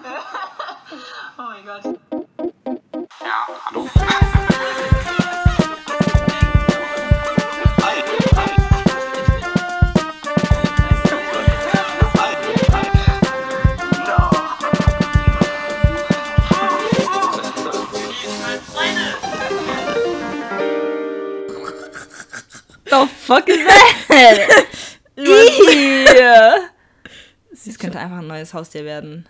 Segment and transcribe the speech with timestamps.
[1.38, 1.84] Oh mein Gott.
[3.20, 3.88] Ja, hallo.
[22.84, 24.66] The fuck is that?
[27.64, 29.26] Das könnte einfach ein neues Haustier werden.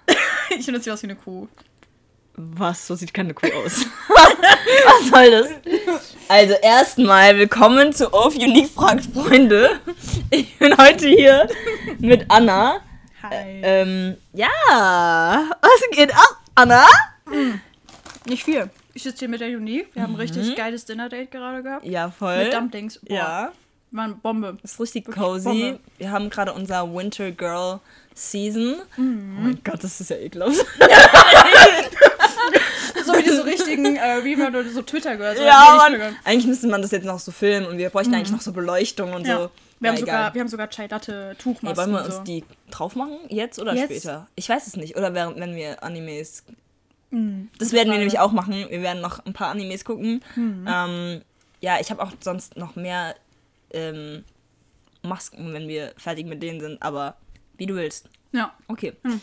[0.58, 1.48] Ich finde, das sieht aus wie eine Kuh.
[2.36, 2.86] Was?
[2.86, 3.84] So sieht keine Kuh aus.
[4.08, 5.48] Was soll das?
[6.28, 9.80] Also erstmal willkommen zu Off Unique fragt Freunde.
[10.30, 11.48] Ich bin heute hier
[11.98, 12.80] mit Anna.
[13.22, 13.60] Hi.
[13.62, 14.48] Ähm, ja,
[15.60, 16.86] was geht ab, Anna?
[18.26, 18.70] Nicht viel.
[18.94, 19.94] Ich sitze hier mit der Unique.
[19.94, 21.84] Wir haben ein richtig geiles Dinner-Date gerade gehabt.
[21.84, 22.44] Ja, voll.
[22.44, 22.98] Mit Dumplings.
[23.00, 23.52] Boah, Ja,
[23.90, 24.56] War eine Bombe.
[24.62, 25.44] ist richtig cozy.
[25.48, 25.80] Bombe.
[25.98, 27.80] Wir haben gerade unser Winter Girl
[28.20, 28.76] Season.
[28.96, 29.36] Mhm.
[29.38, 30.56] Oh mein Gott, das ist ja ekelhaft.
[33.04, 35.38] So wie diese richtigen, äh, wie man so Twitter gehört.
[35.38, 36.16] so Ja, Mann.
[36.24, 39.12] Eigentlich müsste man das jetzt noch so filmen und wir bräuchten eigentlich noch so Beleuchtung
[39.14, 39.28] und Mhm.
[39.28, 39.36] Ja.
[39.38, 39.50] so.
[39.80, 40.34] Wir haben, Ja, sogar, egal.
[40.34, 41.76] wir haben sogar Chai Latte Ey, Tuchmasken.
[41.78, 42.22] wollen wir uns so.
[42.22, 43.18] die drauf machen?
[43.28, 43.84] Jetzt oder Jetzt?
[43.86, 44.26] später?
[44.36, 44.96] Ich weiß es nicht.
[44.96, 46.44] Oder während, wenn wir Animes.
[47.10, 47.48] Mhm.
[47.58, 48.66] Das werden wir nämlich auch machen.
[48.68, 50.22] Wir werden noch ein paar Animes gucken.
[50.36, 50.66] Mhm.
[50.68, 51.22] Ähm,
[51.60, 53.14] ja, ich habe auch sonst noch mehr
[53.72, 54.24] ähm,
[55.02, 56.82] Masken, wenn wir fertig mit denen sind.
[56.82, 57.14] Aber
[57.60, 58.08] wie du willst.
[58.32, 58.52] Ja.
[58.68, 58.94] Okay.
[59.02, 59.20] Mhm.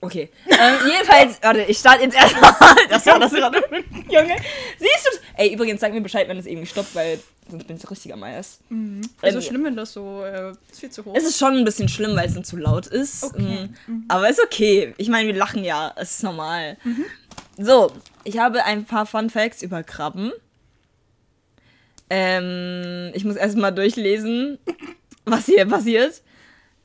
[0.00, 0.30] Okay.
[0.46, 2.54] Ähm, jedenfalls, warte, ich starte jetzt erstmal.
[2.88, 3.58] Das war das gerade.
[4.08, 4.36] Junge.
[4.78, 5.18] Siehst du?
[5.36, 7.18] Ey, übrigens, sag mir Bescheid, wenn es irgendwie stoppt, weil
[7.50, 8.60] sonst bin ich richtig am Eis.
[9.20, 11.14] Also Ähm, schlimm, wenn das so äh, ist viel zu hoch.
[11.16, 13.24] Es ist schon ein bisschen schlimm, weil es dann zu laut ist.
[13.24, 13.68] Okay.
[13.88, 14.94] Mm, Aber ist okay.
[14.98, 15.92] Ich meine, wir lachen ja.
[15.96, 16.76] Es ist normal.
[17.58, 17.90] So,
[18.24, 20.32] ich habe ein paar Fun Facts über Krabben.
[22.10, 24.58] Ähm, ich muss erstmal durchlesen,
[25.24, 26.22] was hier passiert.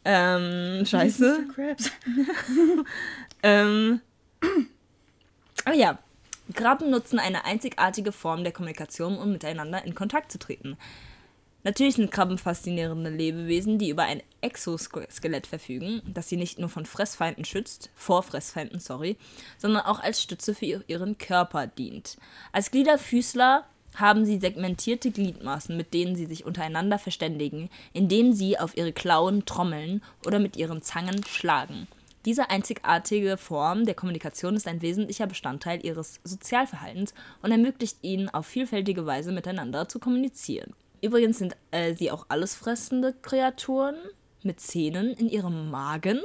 [0.06, 1.46] Ähm, scheiße.
[3.46, 4.00] Ähm,
[5.66, 6.00] ah ja.
[6.54, 10.78] Krabben nutzen eine einzigartige Form der Kommunikation, um miteinander in Kontakt zu treten.
[11.66, 16.86] Natürlich sind Krabben faszinierende Lebewesen, die über ein Exoskelett verfügen, das sie nicht nur von
[16.86, 19.16] Fressfeinden schützt, vor Fressfeinden, sorry,
[19.58, 22.18] sondern auch als Stütze für ihr- ihren Körper dient.
[22.52, 23.66] Als Gliederfüßler
[23.96, 29.46] haben sie segmentierte Gliedmaßen, mit denen sie sich untereinander verständigen, indem sie auf ihre Klauen
[29.46, 31.88] trommeln oder mit ihren Zangen schlagen.
[32.26, 38.46] Diese einzigartige Form der Kommunikation ist ein wesentlicher Bestandteil ihres Sozialverhaltens und ermöglicht ihnen auf
[38.46, 40.74] vielfältige Weise miteinander zu kommunizieren.
[41.02, 43.96] Übrigens sind äh, sie auch allesfressende Kreaturen
[44.42, 46.22] mit Zähnen in ihrem Magen.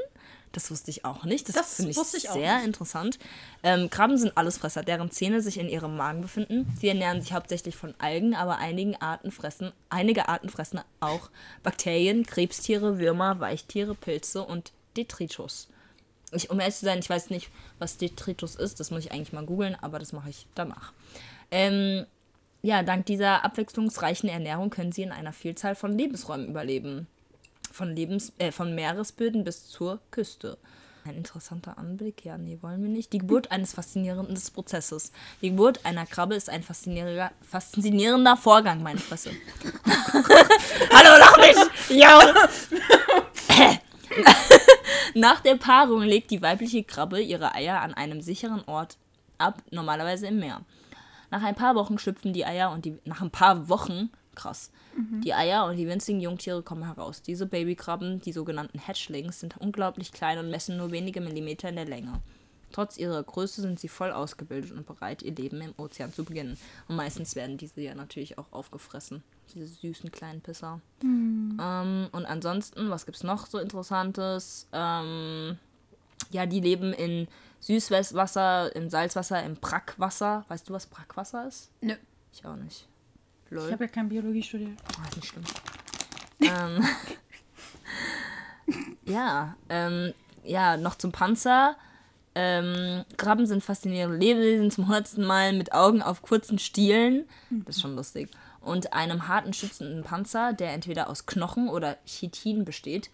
[0.53, 1.49] Das wusste ich auch nicht.
[1.49, 3.19] Das, Das finde ich ich sehr interessant.
[3.63, 6.67] Ähm, Krabben sind Allesfresser, deren Zähne sich in ihrem Magen befinden.
[6.81, 11.31] Sie ernähren sich hauptsächlich von Algen, aber einigen Arten fressen, einige Arten fressen auch
[11.63, 15.69] Bakterien, Krebstiere, Würmer, Weichtiere, Pilze und Detritus.
[16.33, 18.81] Ich, um ehrlich zu sein, ich weiß nicht, was Detritus ist.
[18.81, 20.93] Das muss ich eigentlich mal googeln, aber das mache ich danach.
[21.51, 22.07] Ähm,
[22.63, 27.07] ja, dank dieser abwechslungsreichen Ernährung können sie in einer Vielzahl von Lebensräumen überleben.
[27.79, 30.59] Von, Lebens äh, von Meeresböden bis zur Küste.
[31.05, 33.13] Ein interessanter Anblick, ja, nee, wollen wir nicht.
[33.13, 35.13] Die Geburt eines faszinierenden Prozesses.
[35.43, 39.31] Die Geburt einer Krabbe ist ein faszinierender, faszinierender Vorgang, meine Fresse.
[40.93, 41.71] Hallo, lach nicht!
[41.91, 42.21] Ja!
[45.15, 48.97] Nach der Paarung legt die weibliche Krabbe ihre Eier an einem sicheren Ort
[49.39, 50.63] ab, normalerweise im Meer.
[51.31, 52.99] Nach ein paar Wochen schlüpfen die Eier und die.
[53.05, 54.73] Nach ein paar Wochen, krass.
[55.23, 57.23] Die Eier und die winzigen Jungtiere kommen heraus.
[57.23, 61.85] Diese Babykrabben, die sogenannten Hatchlings, sind unglaublich klein und messen nur wenige Millimeter in der
[61.85, 62.21] Länge.
[62.73, 66.59] Trotz ihrer Größe sind sie voll ausgebildet und bereit, ihr Leben im Ozean zu beginnen.
[66.87, 69.23] Und meistens werden diese ja natürlich auch aufgefressen.
[69.55, 70.81] Diese süßen kleinen Pisser.
[71.03, 74.69] Ähm, und ansonsten, was gibt's noch so Interessantes?
[74.73, 75.59] Ähm,
[76.31, 77.27] ja, die leben in
[77.61, 80.45] Süßwasser, im Salzwasser, im Brackwasser.
[80.49, 81.71] Weißt du, was Brackwasser ist?
[81.81, 81.95] Nö.
[82.33, 82.87] Ich auch nicht.
[83.51, 83.73] Ich Lol.
[83.73, 84.79] habe ja kein Biologie studiert.
[85.01, 85.45] Ah, ist nicht schlimm.
[86.41, 86.85] ähm,
[89.05, 90.13] ja, ähm,
[90.45, 91.77] ja, noch zum Panzer.
[92.35, 97.25] Ähm, Krabben sind faszinierende Lebewesen zum hundertsten Mal mit Augen auf kurzen Stielen.
[97.51, 98.29] Das ist schon lustig.
[98.61, 103.11] Und einem harten, schützenden Panzer, der entweder aus Knochen oder Chitin besteht.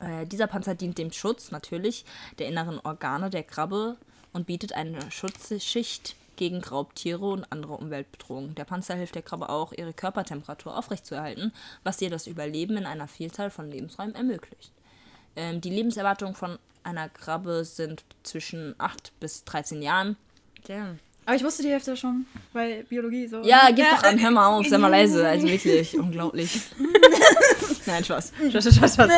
[0.00, 2.04] Äh, dieser Panzer dient dem Schutz natürlich
[2.38, 3.96] der inneren Organe der Krabbe
[4.32, 8.54] und bietet eine Schutzschicht gegen Raubtiere und andere Umweltbedrohungen.
[8.54, 11.52] Der Panzer hilft der Krabbe auch, ihre Körpertemperatur aufrechtzuerhalten,
[11.84, 14.72] was ihr das Überleben in einer Vielzahl von Lebensräumen ermöglicht.
[15.36, 20.16] Ähm, die Lebenserwartung von einer Krabbe sind zwischen 8 bis 13 Jahren.
[20.66, 21.00] Damn.
[21.26, 22.24] Aber ich wusste die Hälfte schon,
[22.54, 23.42] weil Biologie so.
[23.42, 25.28] Ja, gib doch an, hör mal auf, sei mal leise.
[25.28, 26.62] Also wirklich, unglaublich.
[27.86, 28.32] Nein, Spaß.
[28.50, 29.10] Spaß, Spaß, Spaß.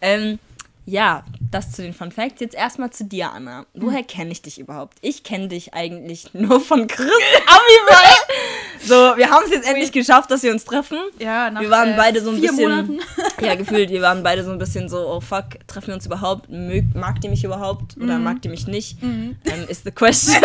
[0.00, 0.38] ähm,
[0.86, 2.40] ja, das zu den Fun Facts.
[2.40, 3.64] Jetzt erstmal zu dir, Anna.
[3.74, 4.98] Woher kenne ich dich überhaupt?
[5.00, 7.08] Ich kenne dich eigentlich nur von Chris
[7.46, 8.14] Abiball.
[8.82, 10.98] so, wir haben es jetzt endlich geschafft, dass wir uns treffen.
[11.18, 12.70] Ja, nach wir waren äh, beide so ein vier bisschen.
[12.70, 12.98] Monaten.
[13.40, 16.50] ja, gefühlt, wir waren beide so ein bisschen so, oh fuck, treffen wir uns überhaupt?
[16.50, 17.96] Mög, mag die mich überhaupt?
[17.96, 19.00] Oder mag die mich nicht?
[19.02, 19.36] Ähm,
[19.68, 20.42] ist the question.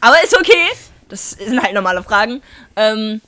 [0.00, 0.68] Aber ist okay.
[1.08, 2.42] Das sind halt normale Fragen.
[2.76, 3.20] Ähm,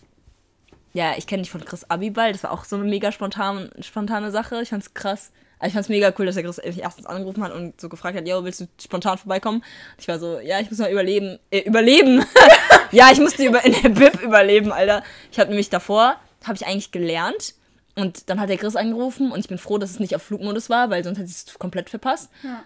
[0.92, 2.32] ja, ich kenne dich von Chris Abiball.
[2.32, 4.60] Das war auch so eine mega spontan, spontane Sache.
[4.62, 5.30] Ich fand's krass.
[5.60, 8.26] Also ich fand's mega cool, dass er Chris erstens angerufen hat und so gefragt hat,
[8.26, 9.62] yo, willst du spontan vorbeikommen?
[9.98, 11.38] Ich war so, ja, ich muss mal überleben.
[11.50, 12.24] Äh, überleben?
[12.90, 15.04] ja, ich musste über, in der Bib überleben, Alter.
[15.30, 17.54] Ich habe nämlich davor, habe ich eigentlich gelernt.
[17.94, 20.70] Und dann hat der Chris angerufen und ich bin froh, dass es nicht auf Flugmodus
[20.70, 22.30] war, weil sonst hätte ich es komplett verpasst.
[22.42, 22.64] Ja.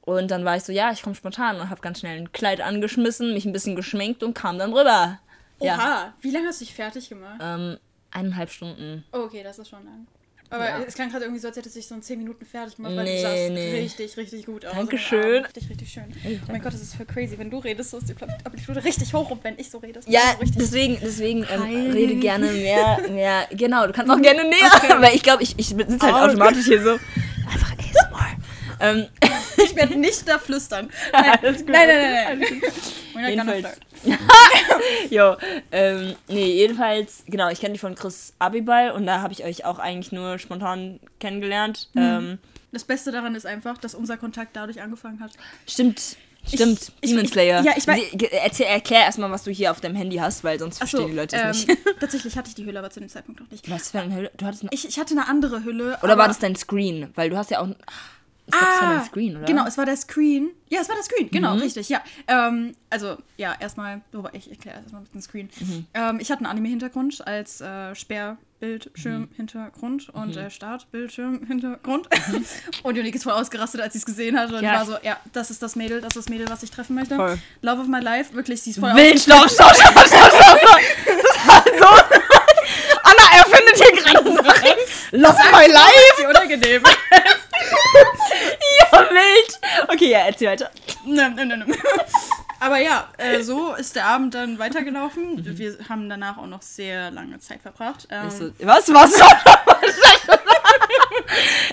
[0.00, 2.60] Und dann war ich so, ja, ich komme spontan und habe ganz schnell ein Kleid
[2.60, 5.20] angeschmissen, mich ein bisschen geschminkt und kam dann rüber.
[5.60, 7.40] Ja, Oha, wie lange hast du dich fertig gemacht?
[7.40, 7.78] ähm,
[8.10, 9.04] eineinhalb Stunden.
[9.12, 10.06] Oh, okay, das ist schon lang.
[10.50, 10.80] Aber Ja.
[10.86, 12.94] es klang gerade irgendwie so, als hättest du dich so in 10 Minuten fertig gemacht,
[12.94, 13.80] weil Nee, du sahst nee.
[13.80, 14.74] richtig, richtig gut aus.
[14.74, 15.42] Dankeschön.
[15.44, 16.04] Richtig, richtig schön.
[16.24, 17.36] oh mein Gott, das ist voll crazy.
[17.38, 18.14] Wenn du redest, so ist die
[18.44, 21.90] Amplitude richtig hoch und wenn ich so rede, ist Ja, so richtig deswegen, deswegen ähm,
[21.92, 23.48] rede gerne mehr, mehr.
[23.52, 26.28] Genau, du kannst auch gerne näher, weil ich glaube, ich, ich sitze halt Oh.
[26.28, 26.90] automatisch hier so.
[27.50, 28.36] Einfach ASMR.
[28.90, 29.06] Ähm,
[29.64, 30.90] Ich werde nicht da flüstern.
[31.12, 32.62] Nein, nein, nein, nein.
[33.14, 33.30] nein.
[33.30, 33.78] Jedenfalls.
[35.10, 35.36] jo,
[35.72, 39.64] ähm, nee, jedenfalls, genau, ich kenne dich von Chris Abiball und da habe ich euch
[39.64, 41.88] auch eigentlich nur spontan kennengelernt.
[41.96, 42.38] Ähm,
[42.72, 45.30] Das Beste daran ist einfach, dass unser Kontakt dadurch angefangen hat.
[45.66, 46.16] stimmt,
[46.46, 47.62] stimmt, ich- Demon ich- Slayer.
[47.62, 50.78] ja, ich weiß- Erzähl, erklär erstmal, was du hier auf deinem Handy hast, weil sonst
[50.78, 51.78] verstehen die Leute es ähm, nicht.
[52.00, 53.70] tatsächlich hatte ich die Hülle, aber zu dem Zeitpunkt noch nicht.
[53.70, 54.30] Was für eine Hülle?
[54.36, 55.98] Du hattest eine, Ich, ich hatte eine andere Hülle.
[56.02, 57.10] oder war das dein Screen?
[57.14, 57.68] Weil du hast ja auch.
[58.46, 59.46] Ich glaube, das war dein Screen, oder?
[59.46, 60.50] Genau, es war der Screen.
[60.68, 61.30] Ja, es war der Screen, Mhm.
[61.30, 62.02] genau, richtig, ja.
[62.28, 64.02] Ähm, also, ja, erstmal,
[64.32, 65.48] ich erkläre erstmal mit dem Screen.
[65.60, 65.86] Mhm.
[65.94, 70.20] Ähm, ich hatte einen Anime-Hintergrund als äh, Sperrbildschirm-Hintergrund Mhm.
[70.22, 72.08] und äh, Startbildschirm-Hintergrund.
[72.82, 74.52] und Unique ist voll ausgerastet, als sie es gesehen hat.
[74.52, 74.74] Und Ja.
[74.74, 77.16] war so, ja, das ist das Mädel, das ist das Mädel, was ich treffen möchte.
[77.16, 77.38] Voll.
[77.62, 80.60] Love of my life, wirklich, sie ist voll Wild, stopp, stopp, stopp, stopp, stopp.
[81.06, 81.84] Das war so.
[83.04, 84.76] Anna erfindet hier gerade Sachen.
[85.12, 86.14] Lass my life.
[86.18, 86.82] sie unangenehm.
[88.92, 89.60] Ja, wild.
[89.88, 90.70] Okay, ja, erzähl weiter.
[91.04, 91.66] Ne, ne, ne, ne.
[92.60, 95.58] Aber ja, äh, so ist der Abend dann weitergelaufen.
[95.58, 98.06] Wir haben danach auch noch sehr lange Zeit verbracht.
[98.10, 99.12] Ähm, so, was, was?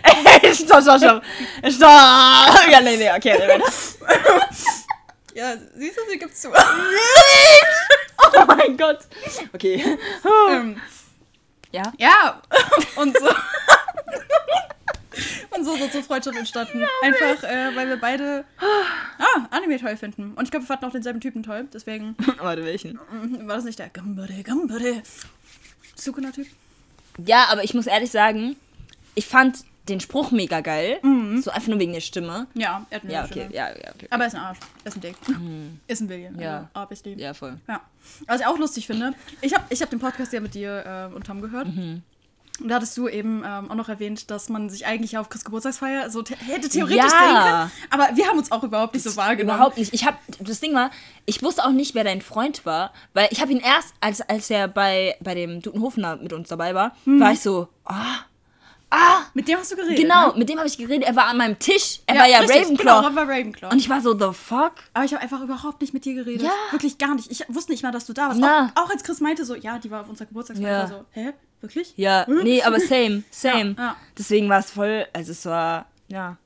[0.03, 1.23] Ey, stopp, stopp, stopp.
[1.69, 2.71] Stopp.
[2.71, 3.63] Ja, nee, nee, okay, nee,
[5.33, 6.49] ja, siehst du, sie gibt's zu.
[6.51, 8.99] Oh mein Gott.
[9.53, 9.97] Okay.
[10.49, 10.81] ähm,
[11.71, 11.93] Ja?
[11.97, 12.41] ja,
[12.97, 13.27] und so.
[15.67, 16.83] Und so so Freundschaft entstanden.
[17.03, 20.33] Einfach, äh, weil wir beide ah, Anime toll finden.
[20.35, 21.67] Und ich glaube, wir fanden auch denselben Typen toll.
[21.73, 22.93] Deswegen Warte, welchen?
[23.11, 25.01] mm, war das nicht der Gambare, Gambare.
[25.95, 26.47] Sukuna-Typ.
[27.25, 28.55] Ja, aber ich muss ehrlich sagen,
[29.15, 29.59] ich fand
[29.89, 30.99] den Spruch mega geil.
[31.41, 32.47] So einfach nur wegen der Stimme.
[32.53, 33.45] Ja, er hat eine Ja, Stimme.
[33.45, 34.07] okay, ja, ja, okay.
[34.11, 34.59] Aber er ist ein Arsch.
[34.83, 35.15] Er ist ein Dick.
[35.87, 36.39] Ist ein William.
[36.39, 36.69] Ja.
[36.73, 37.21] Also, obviously.
[37.21, 37.57] Ja, voll.
[37.67, 37.81] Ja.
[38.27, 41.15] Was ich auch lustig finde, ich habe ich hab den Podcast ja mit dir äh,
[41.15, 41.67] und Tom gehört.
[41.67, 42.03] Mhm.
[42.61, 45.43] Und da hattest du eben ähm, auch noch erwähnt, dass man sich eigentlich auf Chris
[45.43, 47.09] Geburtstagsfeier so the hätte theoretisch Ja.
[47.09, 47.71] sehen können.
[47.89, 49.57] Aber wir haben uns auch überhaupt nicht so wahrgenommen.
[49.57, 49.93] Überhaupt nicht.
[49.93, 50.91] Ich hab, das Ding war,
[51.25, 54.49] ich wusste auch nicht, wer dein Freund war, weil ich habe ihn erst, als, als
[54.49, 58.19] er bei, bei dem Dutenhofner mit uns dabei war, war ich so, ah,
[58.89, 59.97] ah, Mit dem hast du geredet.
[59.97, 60.39] genau, Ne?
[60.39, 61.07] mit dem habe ich geredet.
[61.07, 62.01] Er war an meinem Tisch.
[62.05, 63.01] Er war ja richtig, Ravenclaw.
[63.01, 63.71] Genau, er war Ravenclaw.
[63.71, 64.73] Und ich war so, the fuck?
[64.93, 66.43] aber ich habe einfach überhaupt nicht mit dir geredet.
[66.43, 66.51] Ja.
[66.71, 67.31] Wirklich gar nicht.
[67.31, 68.43] Ich wusste nicht mal, dass du da warst.
[68.43, 70.67] Auch, auch als Chris meinte so, ja, die war auf unserer Geburtstagsfeier.
[70.81, 70.87] Ja.
[70.87, 71.31] So, hä?
[71.61, 71.93] Wirklich?
[71.95, 72.43] Ja, Hm?
[72.43, 73.75] nee, aber same, same.
[73.77, 73.95] Ja, ja.
[74.17, 76.37] Deswegen war es voll, also es war, ja.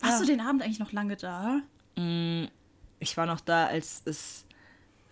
[0.00, 1.60] Warst du den Abend eigentlich noch lange da?
[2.98, 4.44] Ich war noch da, als es,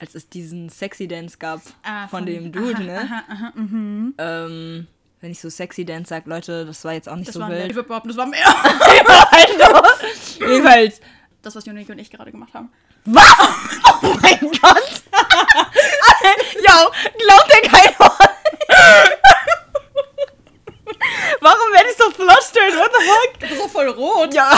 [0.00, 2.98] als es diesen Sexy Dance gab Ah, von, von- dem Dude, aha, ne?
[3.00, 4.14] aha, aha, mhm.
[4.18, 4.86] Ähm,
[5.20, 7.48] wenn ich so Sexy Dance sag, Leute, das war jetzt auch nicht Das so war
[7.48, 7.58] mehr.
[7.58, 7.70] wild.
[7.70, 8.40] Ich würde behaupten, das war mehr.
[10.40, 11.00] Jedenfalls.
[11.42, 12.70] Das, was Unique und ich gerade gemacht haben.
[13.04, 13.22] Was?
[14.02, 15.02] Oh mein Gott!
[16.54, 18.30] Yo, glaubt dir kein Wort?
[21.40, 22.76] Warum werde ich so flustered?
[22.76, 23.40] What the fuck?
[23.40, 24.34] Du bist doch voll rot.
[24.34, 24.50] Ja,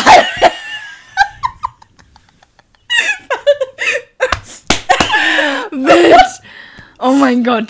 [5.71, 6.43] Wild!
[6.99, 7.69] Oh mein Gott.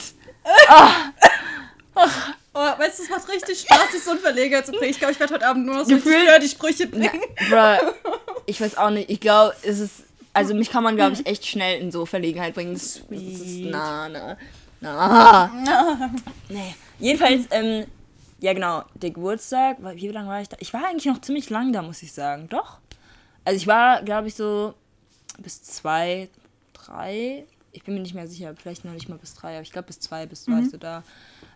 [2.54, 4.90] Oh, weißt du, es macht richtig Spaß, dich so ein Verleger zu bringen.
[4.90, 7.23] Ich glaube, ich werde heute Abend nur noch so richtig die Sprüche bringen.
[7.49, 7.92] Bruh,
[8.47, 9.09] ich weiß auch nicht.
[9.09, 10.04] Ich glaube, es ist.
[10.35, 12.75] Also, mich kann man, glaube ich, echt schnell in so Verlegenheit bringen.
[12.75, 13.38] Das, das ist.
[13.38, 13.71] Sweet.
[13.71, 14.37] Na, na.
[14.81, 16.11] Na.
[16.49, 16.75] Nee.
[16.99, 17.87] Jedenfalls, ähm,
[18.43, 18.85] ja, genau.
[18.95, 20.57] Der Geburtstag, wie lange war ich da?
[20.61, 22.49] Ich war eigentlich noch ziemlich lang da, muss ich sagen.
[22.51, 22.79] Doch.
[23.45, 24.75] Also, ich war, glaube ich, so
[25.39, 26.29] bis zwei,
[26.75, 27.45] drei.
[27.73, 28.55] Ich bin mir nicht mehr sicher.
[28.55, 30.79] Vielleicht noch nicht mal bis drei, aber ich glaube, bis zwei, bis zwei warst du
[30.79, 31.03] da.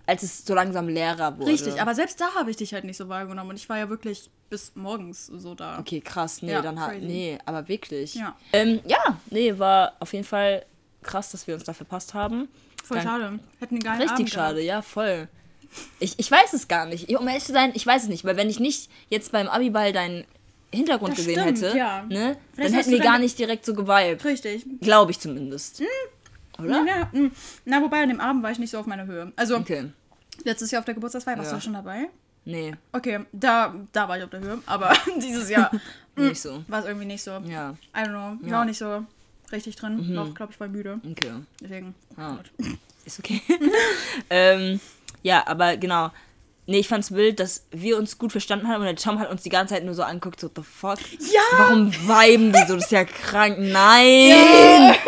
[0.07, 1.51] als es so langsam leerer wurde.
[1.51, 3.51] Richtig, aber selbst da habe ich dich halt nicht so wahrgenommen.
[3.51, 5.79] Und ich war ja wirklich bis morgens so da.
[5.81, 6.41] Okay, krass.
[6.43, 6.93] Nee, Ja, dann hat.
[6.93, 7.05] crazy.
[7.07, 8.15] Nee, aber wirklich.
[8.15, 8.35] Ja.
[8.53, 10.65] Ähm, ja, nee, war auf jeden Fall
[11.03, 12.49] krass, dass wir uns da verpasst haben.
[12.85, 13.39] Voll Dann- schade.
[13.59, 15.29] Hätten einen geilen Richtig Abend schade, ja, voll.
[16.01, 17.09] Ich, ich weiß es gar nicht.
[17.11, 19.93] Um ehrlich zu sein, ich weiß es nicht, weil wenn ich nicht jetzt beim Abiball
[19.93, 20.25] deinen
[20.73, 22.03] Hintergrund Das gesehen stimmt, hätte, ja.
[22.09, 24.25] ne, Vielleicht dann hätten wir gar nicht direkt so gehabt.
[24.25, 24.65] Richtig.
[24.81, 25.83] Glaube ich zumindest.
[26.59, 26.85] Oder?
[26.85, 27.31] Ja, mm.
[27.67, 29.33] na, wobei an dem Abend war ich nicht so auf meiner Höhe.
[29.37, 29.91] Also, Okay.
[30.45, 31.57] letztes Jahr auf der Geburtstagsfeier, warst Ja.
[31.57, 32.09] du schon dabei?
[32.45, 34.59] Nee, Okay, da, da war ich auf der Höhe.
[34.67, 35.71] Aber dieses Jahr
[36.17, 36.65] nicht so.
[36.69, 37.31] war es irgendwie nicht so.
[37.47, 38.39] Ja, I don't know.
[38.43, 38.61] War Ja.
[38.63, 39.05] auch nicht so
[39.53, 40.13] richtig drin.
[40.15, 41.01] Noch, glaube ich, war müde.
[41.11, 41.33] okay.
[41.61, 41.95] Deswegen.
[42.17, 42.37] Ah.
[43.05, 43.41] Ist okay.
[44.31, 44.81] ähm,
[45.27, 46.11] ja, aber genau.
[46.69, 49.43] Nee, ich fand's wild, dass wir uns gut verstanden haben und der Tom hat uns
[49.43, 50.99] die ganze Zeit nur so angeguckt, so, the fuck?
[51.21, 51.41] Ja!
[51.59, 52.75] Warum weiben die so?
[52.75, 53.59] Das ist ja krank.
[53.59, 54.95] Nein!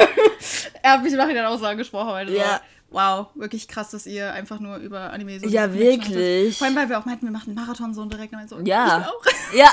[0.80, 2.36] Er hat mich im Nachhinein auch so angesprochen, weil Ja.
[2.36, 2.60] ja.
[2.90, 6.56] wow, wirklich krass, dass ihr einfach nur über Anime so Ja, wirklich.
[6.56, 8.58] Vor allem, weil wir auch meinten, wir machen einen Marathon so und direkt und so.
[8.64, 9.10] Ja.
[9.54, 9.70] Ja.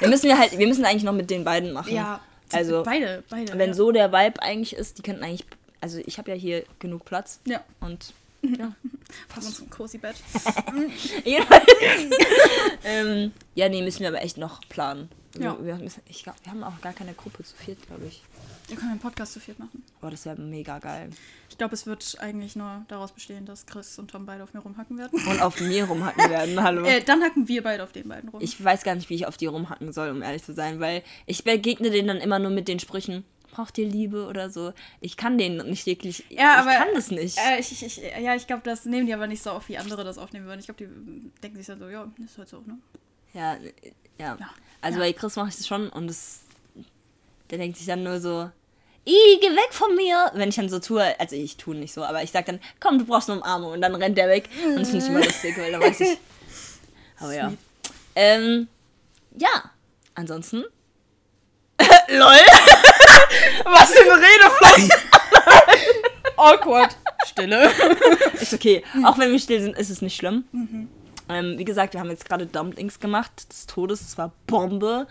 [0.00, 1.94] wir müssen ja halt, wir müssen eigentlich noch mit den beiden machen.
[1.94, 2.20] Ja.
[2.52, 3.56] Also, beide, beide.
[3.58, 3.74] wenn ja.
[3.74, 5.46] so der Vibe eigentlich ist, die könnten eigentlich,
[5.80, 8.12] also ich habe ja hier genug Platz Ja, und
[8.42, 8.72] ja.
[9.28, 10.16] Pass uns ein cozy Bett.
[11.24, 11.64] Jedenfalls.
[12.84, 15.08] ähm, ja, nee, müssen wir aber echt noch planen.
[15.38, 15.56] Ja.
[15.62, 18.22] wir, müssen, ich glaub, wir haben auch gar keine Gruppe zu viert, glaube ich.
[18.70, 19.82] Wir können einen Podcast zu viert machen.
[20.00, 21.10] Aber das wäre mega geil.
[21.48, 24.60] Ich glaube, es wird eigentlich nur daraus bestehen, dass Chris und Tom beide auf mir
[24.60, 25.20] rumhacken werden.
[25.26, 26.84] Und auf mir rumhacken werden, hallo.
[26.84, 28.40] Äh, dann hacken wir beide auf den beiden rum.
[28.40, 31.02] Ich weiß gar nicht, wie ich auf die rumhacken soll, um ehrlich zu sein, weil
[31.26, 34.72] ich begegne denen dann immer nur mit den Sprüchen, braucht ihr Liebe oder so.
[35.00, 37.38] Ich kann denen nicht wirklich, ja, aber, ich kann das nicht.
[37.38, 40.04] Äh, ich, ich, ja, ich glaube, das nehmen die aber nicht so auf, wie andere
[40.04, 40.60] das aufnehmen würden.
[40.60, 42.78] Ich glaube, die denken sich dann so, ja, ist halt so, ne?
[43.32, 43.56] Ja,
[44.18, 44.36] ja.
[44.38, 44.50] Ja.
[44.80, 45.04] Also Ja.
[45.04, 46.40] bei Chris mache ich das schon und es,
[47.50, 48.50] der denkt sich dann nur so,
[49.06, 50.30] Ih, geh weg von mir.
[50.34, 52.98] Wenn ich dann so tue, also ich tue nicht so, aber ich sag dann, komm,
[52.98, 54.48] du brauchst eine Umarmung und dann rennt der weg.
[54.66, 56.18] Und das finde ich immer lustig, weil da weiß ich.
[57.18, 57.52] Aber ja.
[58.14, 58.68] Ähm,
[59.36, 59.70] ja,
[60.14, 60.64] ansonsten.
[62.08, 62.36] LOL!
[63.64, 64.98] Was für ein Redefluss!
[66.36, 66.96] Awkward.
[67.26, 67.70] Stille.
[68.40, 68.82] Ist okay.
[69.04, 70.44] Auch wenn wir still sind, ist es nicht schlimm.
[71.28, 74.00] Ähm, wie gesagt, wir haben jetzt gerade Dumplings gemacht des Todes.
[74.00, 75.06] Es war Bombe.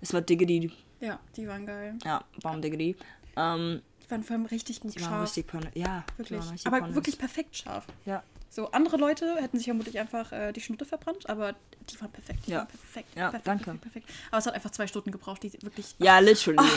[0.00, 0.72] Es war Diggity.
[1.00, 1.96] ja, die waren geil.
[2.04, 2.96] Ja, Bomb Diggity.
[3.36, 5.22] Ähm, Die waren vor allem richtig gut die waren scharf.
[5.24, 5.66] richtig Porno.
[5.74, 6.40] Ja, wirklich.
[6.40, 6.94] waren richtig Aber pornos.
[6.96, 7.84] wirklich perfekt scharf.
[8.06, 8.22] Ja.
[8.48, 11.54] So, andere Leute hätten sich vermutlich einfach äh, die Schnutte verbrannt, aber
[11.90, 12.46] die waren perfekt.
[12.46, 12.58] Die Ja.
[12.58, 13.08] waren perfekt.
[13.14, 13.64] Ja, perfekt, danke.
[13.64, 14.10] Perfekt, perfekt.
[14.30, 15.94] Aber es hat einfach zwei Stunden gebraucht, die wirklich.
[15.98, 16.68] Ja, literally.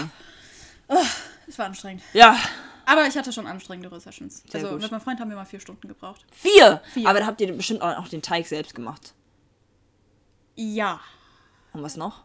[1.47, 2.03] Es war anstrengend.
[2.13, 2.37] Ja,
[2.85, 4.43] Aber ich hatte schon anstrengendere Sessions.
[4.49, 4.81] Sehr also gut.
[4.81, 6.25] mit meinem Freund haben wir mal vier Stunden gebraucht.
[6.31, 6.81] vier.
[6.93, 7.09] Vier.
[7.09, 9.13] Aber da habt ihr bestimmt auch den Teig selbst gemacht.
[10.55, 10.99] Ja,
[11.73, 12.23] Und was noch?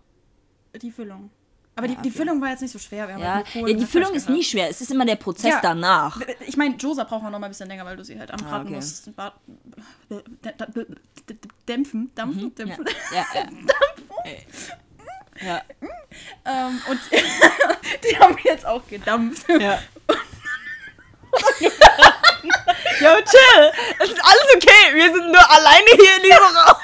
[0.80, 1.30] die Füllung.
[1.74, 2.18] Aber Ja, die, die okay.
[2.18, 3.08] Füllung war jetzt nicht so schwer.
[3.18, 4.68] Ja, halt ja die Füllung ist nie schwer.
[4.68, 5.60] Es ist immer der Prozess Ja.
[5.62, 6.20] danach.
[6.46, 8.66] Ich meine, Josa braucht man noch mal ein bisschen länger, weil du sie halt anbraten
[8.66, 8.74] okay.
[8.76, 9.10] musst.
[11.68, 12.52] Dämpfen, dampfen, Mhm.
[12.58, 12.84] Ja, dämpfen.
[13.14, 13.46] ja, ja.
[15.40, 15.62] Ja.
[16.44, 16.98] Ähm, und
[18.04, 19.44] die haben jetzt auch gedampft.
[19.48, 19.78] ja.
[21.60, 23.72] Yo, chill.
[24.00, 24.94] Es ist alles okay.
[24.94, 26.76] Wir sind nur alleine hier in diesem Raum.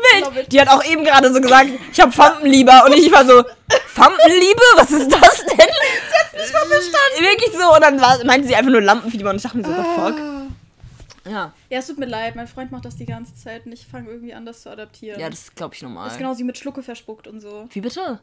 [0.00, 0.36] Wild.
[0.36, 0.52] it.
[0.52, 2.84] Die hat auch eben gerade so gesagt, ich hab Fampenlieber.
[2.86, 3.44] Und ich war so,
[3.86, 4.62] Fampenliebe?
[4.76, 5.56] Was ist das denn?
[5.58, 7.20] Sie hat's nicht mal verstanden.
[7.20, 7.74] Wirklich so.
[7.74, 9.30] Und dann war, meinte sie einfach nur Lampenfieber.
[9.30, 10.39] Und ich dachte mir so, the fuck?
[11.24, 11.52] Ja.
[11.68, 14.08] Ja, es tut mir leid, mein Freund macht das die ganze Zeit und ich fange
[14.10, 15.20] irgendwie an, das zu adaptieren.
[15.20, 16.04] Ja, das ist, glaube ich, normal.
[16.04, 17.66] das ist genau wie mit Schlucke verspuckt und so.
[17.70, 18.20] Wie bitte?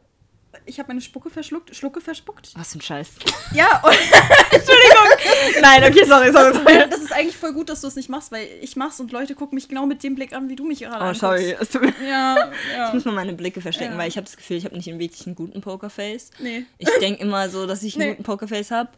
[0.64, 2.52] Ich habe meine Spucke verschluckt, Schlucke verspuckt.
[2.56, 3.10] Was für ein Scheiß.
[3.52, 3.92] Ja, und
[5.60, 6.88] Nein, okay, sorry, sorry, sorry.
[6.90, 9.34] das ist eigentlich voll gut, dass du es nicht machst, weil ich mach's und Leute
[9.34, 11.20] gucken mich genau mit dem Blick an, wie du mich gerade Oh, anguckst.
[11.72, 11.92] sorry.
[12.00, 12.94] Mir Ja, Ich ja.
[12.94, 13.98] muss mal meine Blicke verstecken, Ja.
[13.98, 16.30] weil ich habe das Gefühl, ich habe nicht wirklich einen guten Pokerface.
[16.38, 16.64] Nee.
[16.78, 18.10] Ich denke immer so, dass ich einen Nee.
[18.12, 18.90] guten Pokerface habe.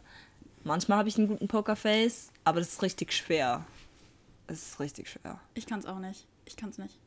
[0.63, 3.65] Manchmal habe ich einen guten Pokerface, aber das ist richtig schwer.
[4.51, 5.39] Es ist richtig schwer.
[5.53, 6.25] Ich kann's auch nicht.
[6.45, 6.97] Ich kann's nicht.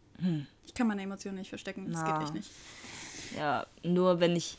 [0.65, 1.91] Ich kann meine Emotionen nicht verstecken.
[1.91, 2.09] Das Hm.
[2.09, 2.13] Na.
[2.19, 2.51] geht echt nicht.
[3.37, 4.57] Ja, nur wenn ich.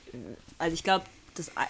[0.58, 1.06] Also ich glaube,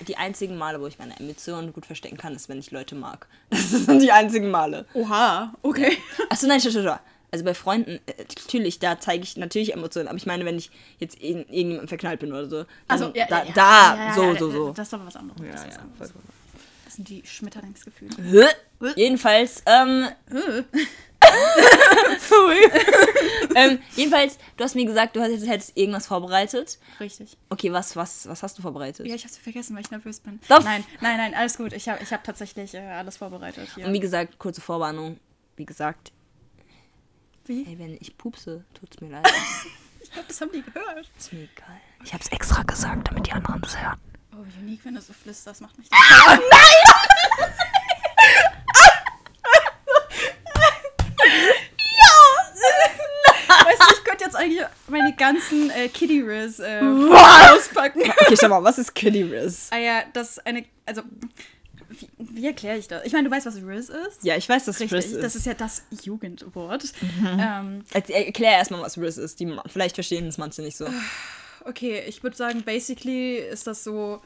[0.07, 3.27] die einzigen Male, wo ich meine Emotionen gut verstecken kann, ist, wenn ich Leute mag.
[3.49, 4.85] Das sind die einzigen Male.
[4.93, 5.97] Oha, okay.
[6.29, 6.99] Achso, nein, stopp, stopp, stopp.
[7.31, 10.71] Also bei Freunden, äh, natürlich, da zeige ich natürlich Emotionen, aber ich meine, wenn ich
[10.99, 14.51] jetzt in irgendjemanden verknallt bin oder so, Also, ja, da, ja, da ja, so, so,
[14.51, 14.71] so.
[14.73, 15.41] Das ist doch was anderes.
[15.41, 16.13] Ja, das, ja, anderes.
[16.85, 18.15] das sind die Schmetterlingsgefühle.
[18.81, 18.91] Hä?
[18.95, 20.63] Jedenfalls, ähm, Äh.
[23.55, 26.79] ähm, jedenfalls, du hast mir gesagt, du hättest, hättest irgendwas vorbereitet.
[26.99, 27.37] Richtig.
[27.49, 29.05] Okay, was, was, was hast du vorbereitet?
[29.05, 30.39] Ja, ich hab's vergessen, weil ich nervös bin.
[30.47, 30.63] Doch.
[30.63, 31.73] Nein, nein, nein, alles gut.
[31.73, 33.85] Ich habe ich hab tatsächlich äh, alles vorbereitet hier.
[33.85, 35.19] Und wie gesagt, kurze Vorwarnung.
[35.55, 36.11] Wie gesagt,
[37.45, 37.65] Wie?
[37.65, 39.27] ey, wenn ich pupse, tut's mir leid.
[40.01, 41.11] Ich glaube, das haben die gehört.
[41.17, 41.81] Ist mir egal.
[42.05, 43.99] Ich hab's extra gesagt, damit die anderen das hören.
[44.33, 47.65] Oh, unique, wenn du so flüsterst, macht mich Ah, das.
[54.45, 56.79] Eigentlich meine ganzen äh, Kitty Riz äh,
[57.53, 58.01] auspacken.
[58.21, 59.67] Okay, schau mal, was ist Kitty Riz?
[59.71, 61.01] ah ja, das ist eine, also,
[61.89, 63.05] wie, wie erkläre ich das?
[63.05, 64.23] Ich meine, du weißt, was Riz ist?
[64.23, 65.23] Ja, ich weiß, dass Richtig, Riz ist.
[65.23, 66.83] das ist ja das Jugendwort.
[67.23, 69.39] Ähm, Erz- Erklär erstmal, was Riz ist.
[69.39, 70.87] Die, vielleicht verstehen es manche nicht so.
[71.65, 74.21] okay, ich würde sagen, basically ist das so.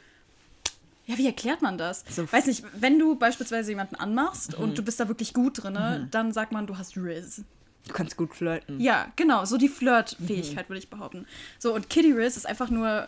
[1.05, 2.03] Ja, wie erklärt man das?
[2.09, 4.63] So- Weiß nicht, wenn du beispielsweise jemanden anmachst Mhm.
[4.63, 7.41] und du bist da wirklich gut drin, dann sagt man, du hast Riz.
[7.87, 8.79] Du kannst gut flirten.
[8.79, 11.25] Ja, genau, so die Flirt-Fähigkeit, würde ich behaupten.
[11.57, 13.07] So, und Kitty Riz ist einfach nur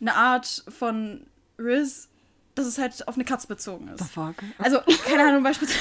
[0.00, 1.26] eine Art von
[1.58, 2.08] Riz,
[2.54, 4.02] dass es halt auf eine Katze bezogen ist.
[4.10, 4.36] fuck?
[4.58, 5.80] Also, keine Ahnung, beispielsweise,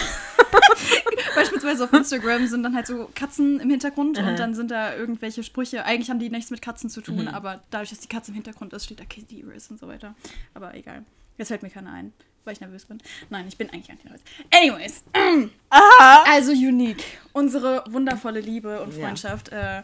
[1.36, 5.44] beispielsweise auf Instagram sind dann halt so Katzen im Hintergrund und dann sind da irgendwelche
[5.44, 5.86] Sprüche.
[5.86, 8.74] Eigentlich haben die nichts mit Katzen zu tun, aber dadurch, dass die Katze im Hintergrund
[8.74, 10.16] ist, steht da Kitty Riz und so weiter.
[10.54, 11.06] Aber egal.
[11.38, 12.14] Jetzt fällt mir keiner ein,
[12.46, 13.00] weil ich nervös bin.
[13.30, 14.22] Nein, ich bin eigentlich gar nicht nervös.
[14.52, 15.04] Anyways.
[15.70, 17.04] Also unique.
[17.34, 19.02] Unsere wundervolle Liebe und Ja.
[19.06, 19.84] Freundschaft äh,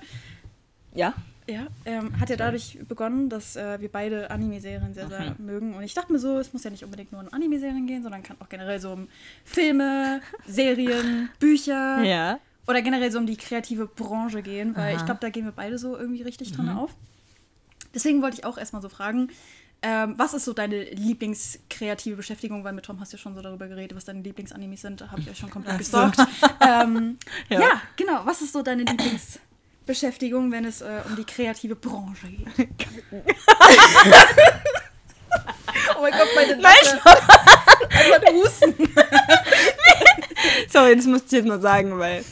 [0.94, 1.14] Ja?
[1.48, 5.74] ja, ähm, hat ja dadurch begonnen, dass äh, wir beide Anime-Serien sehr, sehr mögen.
[5.74, 8.24] Und ich dachte mir so, es muss ja nicht unbedingt nur um Anime-Serien gehen, sondern
[8.24, 9.10] kann auch generell so um
[9.44, 12.40] Filme, Serien, Bücher Ja.
[12.68, 14.98] oder generell so um die kreative Branche gehen, weil Aha.
[15.00, 16.92] ich glaube, da gehen wir beide so irgendwie richtig dran auf.
[17.94, 19.30] Deswegen wollte ich auch erstmal so fragen,
[19.84, 22.64] ähm, was ist so deine Lieblingskreative Beschäftigung?
[22.64, 25.02] Weil mit Tom hast du ja schon so darüber geredet, was deine Lieblingsanimes sind.
[25.02, 26.18] Da habe ich euch schon komplett gestalkt.
[26.62, 27.18] ähm,
[27.50, 27.60] Ja.
[27.62, 27.82] ja.
[27.96, 28.22] genau.
[28.26, 32.48] Was ist so deine Lieblingsbeschäftigung, wenn es äh, um die kreative Branche geht?
[35.98, 36.74] oh mein Gott, meine Nein,
[37.90, 38.76] Einfach Husten.
[40.70, 42.24] Sorry, das musste ich jetzt mal sagen, weil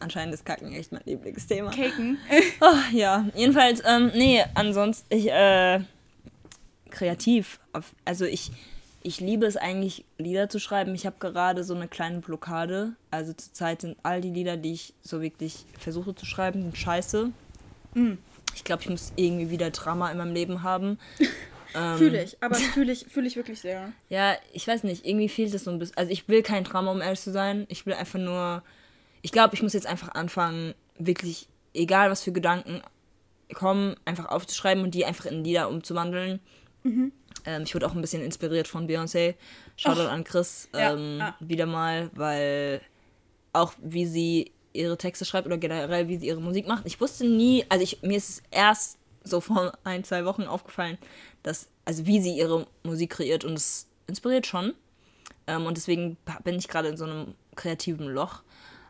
[0.00, 1.70] anscheinend ist Kacken echt mein Lieblingsthema.
[1.70, 2.18] Caken.
[2.60, 5.80] Oh, ja, jedenfalls, ähm, nee, ansonsten, ich, äh,
[6.94, 7.60] kreativ.
[8.04, 8.50] Also ich,
[9.02, 10.94] ich liebe es eigentlich, Lieder zu schreiben.
[10.94, 12.94] Ich habe gerade so eine kleine Blockade.
[13.10, 17.30] Also zurzeit sind all die Lieder, die ich so wirklich versuche zu schreiben, scheiße.
[18.54, 20.98] Ich glaube, ich muss irgendwie wieder Drama in meinem Leben haben.
[21.76, 23.92] Ähm, Fühle ich, aber fühle ich, fühl ich wirklich sehr.
[24.08, 25.96] Ja, ich weiß nicht, irgendwie fehlt es so ein bisschen.
[25.96, 27.66] Also ich will kein Drama, um ehrlich zu sein.
[27.68, 28.62] Ich will einfach nur.
[29.22, 32.80] Ich glaube, ich muss jetzt einfach anfangen, wirklich, egal was für Gedanken
[33.54, 36.38] kommen, einfach aufzuschreiben und die einfach in Lieder umzuwandeln.
[36.84, 39.34] Ähm, ich wurde auch ein bisschen inspiriert von Beyoncé.
[39.76, 41.36] Shoutout an Chris Ja, ähm, ja.
[41.40, 42.80] wieder mal, weil
[43.52, 46.86] auch wie sie ihre Texte schreibt oder generell wie sie ihre Musik macht.
[46.86, 50.98] Ich wusste nie, also ich, mir ist es erst so vor ein, zwei Wochen aufgefallen,
[51.42, 54.74] dass, also wie sie ihre Musik kreiert und es inspiriert schon.
[55.46, 58.42] Ähm, und deswegen bin ich gerade in so einem kreativen Loch,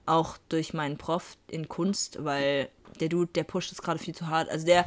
[0.07, 2.69] auch durch meinen Prof in Kunst, weil
[3.01, 4.49] der Dude, der pusht es gerade viel zu hart.
[4.49, 4.87] Also der,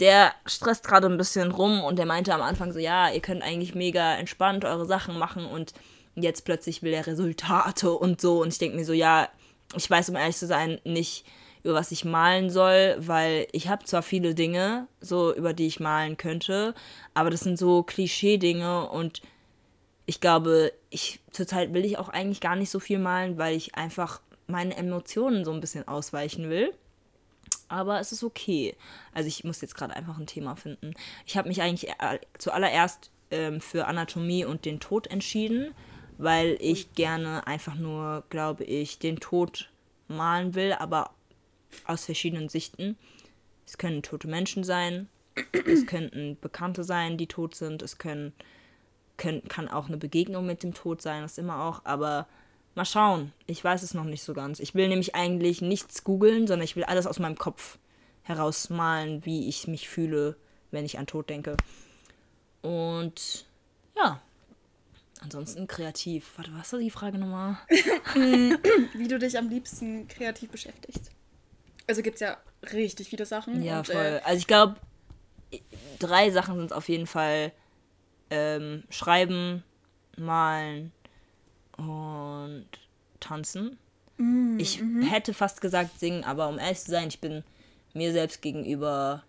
[0.00, 3.42] der stresst gerade ein bisschen rum und der meinte am Anfang so, ja, ihr könnt
[3.42, 5.72] eigentlich mega entspannt eure Sachen machen und
[6.16, 8.42] jetzt plötzlich will er Resultate und so.
[8.42, 9.28] Und ich denke mir so, ja,
[9.76, 11.24] ich weiß, um ehrlich zu sein, nicht
[11.62, 15.80] über was ich malen soll, weil ich habe zwar viele Dinge, so über die ich
[15.80, 16.74] malen könnte,
[17.14, 19.22] aber das sind so Klischee-Dinge und
[20.06, 23.74] ich glaube, ich zurzeit will ich auch eigentlich gar nicht so viel malen, weil ich
[23.76, 26.74] einfach meine Emotionen so ein bisschen ausweichen will.
[27.74, 28.76] Aber es ist okay.
[29.12, 30.94] Also ich muss jetzt gerade einfach ein Thema finden.
[31.26, 35.74] Ich habe mich eigentlich äh, zuallererst ähm, für Anatomie und den Tod entschieden,
[36.16, 39.72] weil ich gerne einfach nur, glaube ich, den Tod
[40.06, 41.10] malen will, aber
[41.84, 42.96] aus verschiedenen Sichten.
[43.66, 45.08] Es können tote Menschen sein,
[45.66, 48.32] es könnten Bekannte sein, die tot sind, es können,
[49.16, 52.28] können, kann auch eine Begegnung mit dem Tod sein, das immer auch, aber
[52.74, 53.32] mal schauen.
[53.46, 54.60] Ich weiß es noch nicht so ganz.
[54.60, 57.78] Ich will nämlich eigentlich nichts googeln, sondern ich will alles aus meinem Kopf
[58.22, 60.36] herausmalen, wie ich mich fühle,
[60.70, 61.56] wenn ich an Tod denke.
[62.62, 63.46] Und
[63.96, 64.20] ja,
[65.20, 66.32] ansonsten kreativ.
[66.36, 67.58] Warte, was war die Frage nochmal?
[68.14, 71.10] Wie du dich am liebsten kreativ beschäftigst.
[71.86, 72.38] Also gibt es ja
[72.72, 73.62] richtig viele Sachen.
[73.62, 73.96] Ja, und, voll.
[73.96, 74.76] Äh, Also ich glaube,
[75.98, 77.52] drei Sachen sind es auf jeden Fall.
[78.30, 79.62] Ähm, schreiben,
[80.16, 80.92] malen
[81.76, 82.66] und
[83.20, 83.78] tanzen.
[84.58, 87.42] ich hätte fast gesagt singen, aber um ehrlich zu sein, ich bin
[87.94, 89.22] mir selbst gegenüber.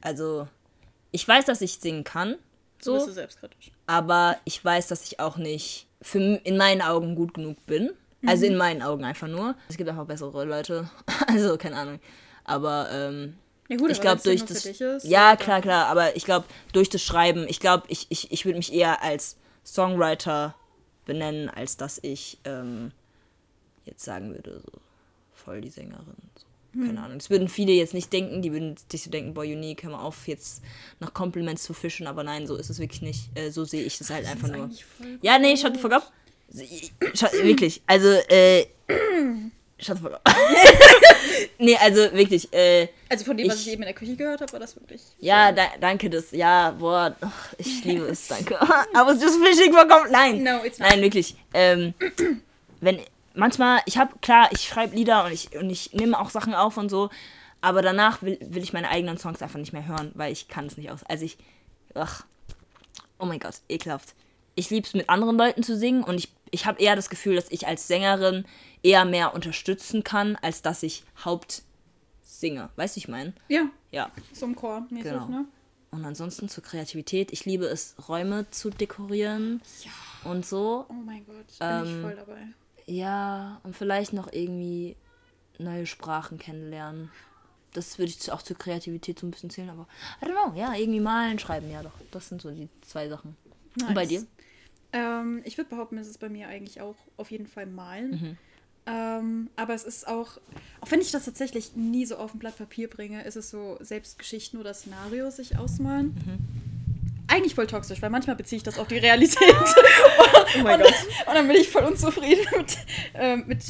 [0.00, 0.46] Also,
[1.10, 2.36] ich weiß, dass ich singen kann.
[2.80, 3.72] so bist du selbstkritisch.
[3.86, 7.90] aber ich weiß, dass ich auch nicht für, in meinen Augen gut genug bin.
[8.26, 9.54] Also in meinen Augen einfach nur.
[9.68, 10.88] Es gibt einfach bessere Leute.
[11.28, 12.00] Also, keine Ahnung.
[12.44, 13.36] Aber ähm,
[13.68, 16.88] Ja, gut, ich glaube durch das ist, ja dann- klar klar aber ich glaube durch
[16.88, 20.54] das Schreiben ich glaube ich, ich, ich würde mich eher als Songwriter
[21.06, 22.92] benennen als dass ich ähm,
[23.86, 24.72] jetzt sagen würde so
[25.32, 26.44] voll die Sängerin so.
[26.72, 26.86] Hm.
[26.86, 27.18] keine Ahnung.
[27.18, 30.02] Das würden viele jetzt nicht denken die würden sich so denken boah Unique hör mal
[30.02, 30.62] auf jetzt
[31.00, 32.06] nach Compliments zu fischen.
[32.06, 33.30] Aber nein so ist es wirklich nicht.
[33.38, 34.70] Äh, so sehe ich das halt einfach ist nur.
[35.22, 36.12] ja nee shut the fuck up
[37.42, 37.82] wirklich.
[37.86, 38.66] Also äh,
[40.14, 40.20] Up.
[41.58, 44.40] nee, also wirklich, äh, Also von dem, was Ich- ich eben in der Küche gehört
[44.40, 45.02] habe, war das wirklich.
[45.18, 48.54] ja, da, danke, das, ja, boah, ach, ich liebe es, danke.
[48.54, 50.88] I was just fishing for Nein, No, it's not.
[50.88, 51.36] nein, wirklich.
[51.52, 51.92] Ähm,
[52.80, 53.00] wenn,
[53.34, 56.78] manchmal, ich habe, klar, ich schreibe Lieder und ich, und ich nehme auch Sachen auf
[56.78, 57.10] und so,
[57.60, 60.66] aber danach will, will ich meine eigenen Songs einfach nicht mehr hören, weil ich kann
[60.66, 61.00] es nicht aus.
[61.04, 61.36] Also ich,
[61.94, 62.24] ach,
[63.18, 64.14] oh mein Gott, ekelhaft.
[64.56, 67.36] Ich liebe es mit anderen Leuten zu singen und ich, ich habe eher das Gefühl,
[67.36, 68.44] dass ich als Sängerin
[68.82, 71.62] eher mehr unterstützen kann, als dass ich Haupt
[72.22, 72.70] singe.
[72.76, 73.34] Weißt du, ich meine?
[73.48, 74.10] Ja, Ja.
[74.32, 75.28] so im Chor mäßig, Genau.
[75.28, 75.44] ne?
[75.90, 77.32] Und ansonsten zur Kreativität.
[77.32, 80.30] Ich liebe es, Räume zu dekorieren Ja.
[80.30, 80.84] und so.
[80.88, 82.48] Oh mein Gott, bin ich Ähm, voll dabei.
[82.86, 84.96] Ja, und vielleicht noch irgendwie
[85.58, 87.10] neue Sprachen kennenlernen.
[87.72, 89.86] Das würde ich auch zur Kreativität so ein bisschen zählen, aber
[90.22, 90.54] I don't know.
[90.58, 91.92] Ja, irgendwie malen, schreiben, ja doch.
[92.10, 93.36] Das sind so die zwei Sachen.
[93.80, 94.08] Und bei Nice.
[94.08, 94.26] dir?
[94.92, 98.10] Ähm, ich würde behaupten, es ist bei mir eigentlich auch auf jeden Fall Malen.
[98.10, 98.36] Mhm.
[98.88, 100.38] Ähm, aber es ist auch,
[100.80, 103.76] auch wenn ich das tatsächlich nie so auf ein Blatt Papier bringe, ist es so,
[103.80, 106.14] selbst Geschichten oder Szenarios sich ausmalen.
[106.14, 106.38] Mhm.
[107.28, 109.40] Eigentlich voll toxisch, weil manchmal beziehe ich das auf die Realität.
[110.58, 110.94] Oh mein Gott.
[111.26, 112.78] Und dann bin ich voll unzufrieden mit,
[113.14, 113.62] ähm, mit,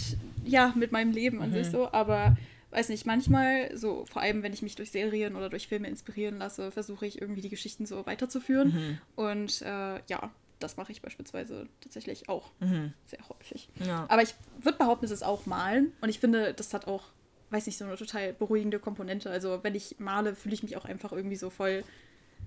[0.45, 1.55] ja, mit meinem Leben an Mhm.
[1.55, 1.91] sich so.
[1.91, 2.37] Aber
[2.71, 6.37] weiß nicht, manchmal, so vor allem wenn ich mich durch Serien oder durch Filme inspirieren
[6.39, 8.69] lasse, versuche ich irgendwie die Geschichten so weiterzuführen.
[8.69, 8.99] Mhm.
[9.17, 12.92] Und äh, ja, das mache ich beispielsweise tatsächlich auch Mhm.
[13.05, 13.69] sehr häufig.
[13.85, 14.07] Ja.
[14.09, 15.92] Aber ich würde behaupten, es ist auch Malen.
[16.01, 17.05] Und ich finde, das hat auch,
[17.51, 19.31] weiß nicht, so eine total beruhigende Komponente.
[19.31, 21.85] Also wenn ich male, fühle ich mich auch einfach irgendwie so voll,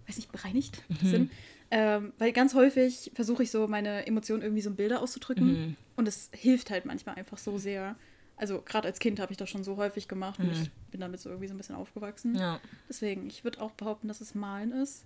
[0.07, 0.83] weiß nicht, bereinigt.
[1.03, 1.29] Sinn?
[1.71, 5.77] Ähm, weil ganz häufig versuche ich so meine Emotionen irgendwie so in Bilder auszudrücken.
[5.95, 7.95] Und es hilft halt manchmal einfach so sehr.
[8.37, 11.19] Also gerade als Kind habe ich das schon so häufig gemacht und ich bin damit
[11.19, 12.35] so irgendwie so ein bisschen aufgewachsen.
[12.35, 12.59] Ja.
[12.87, 15.05] Deswegen, ich würde auch behaupten, dass es Malen ist.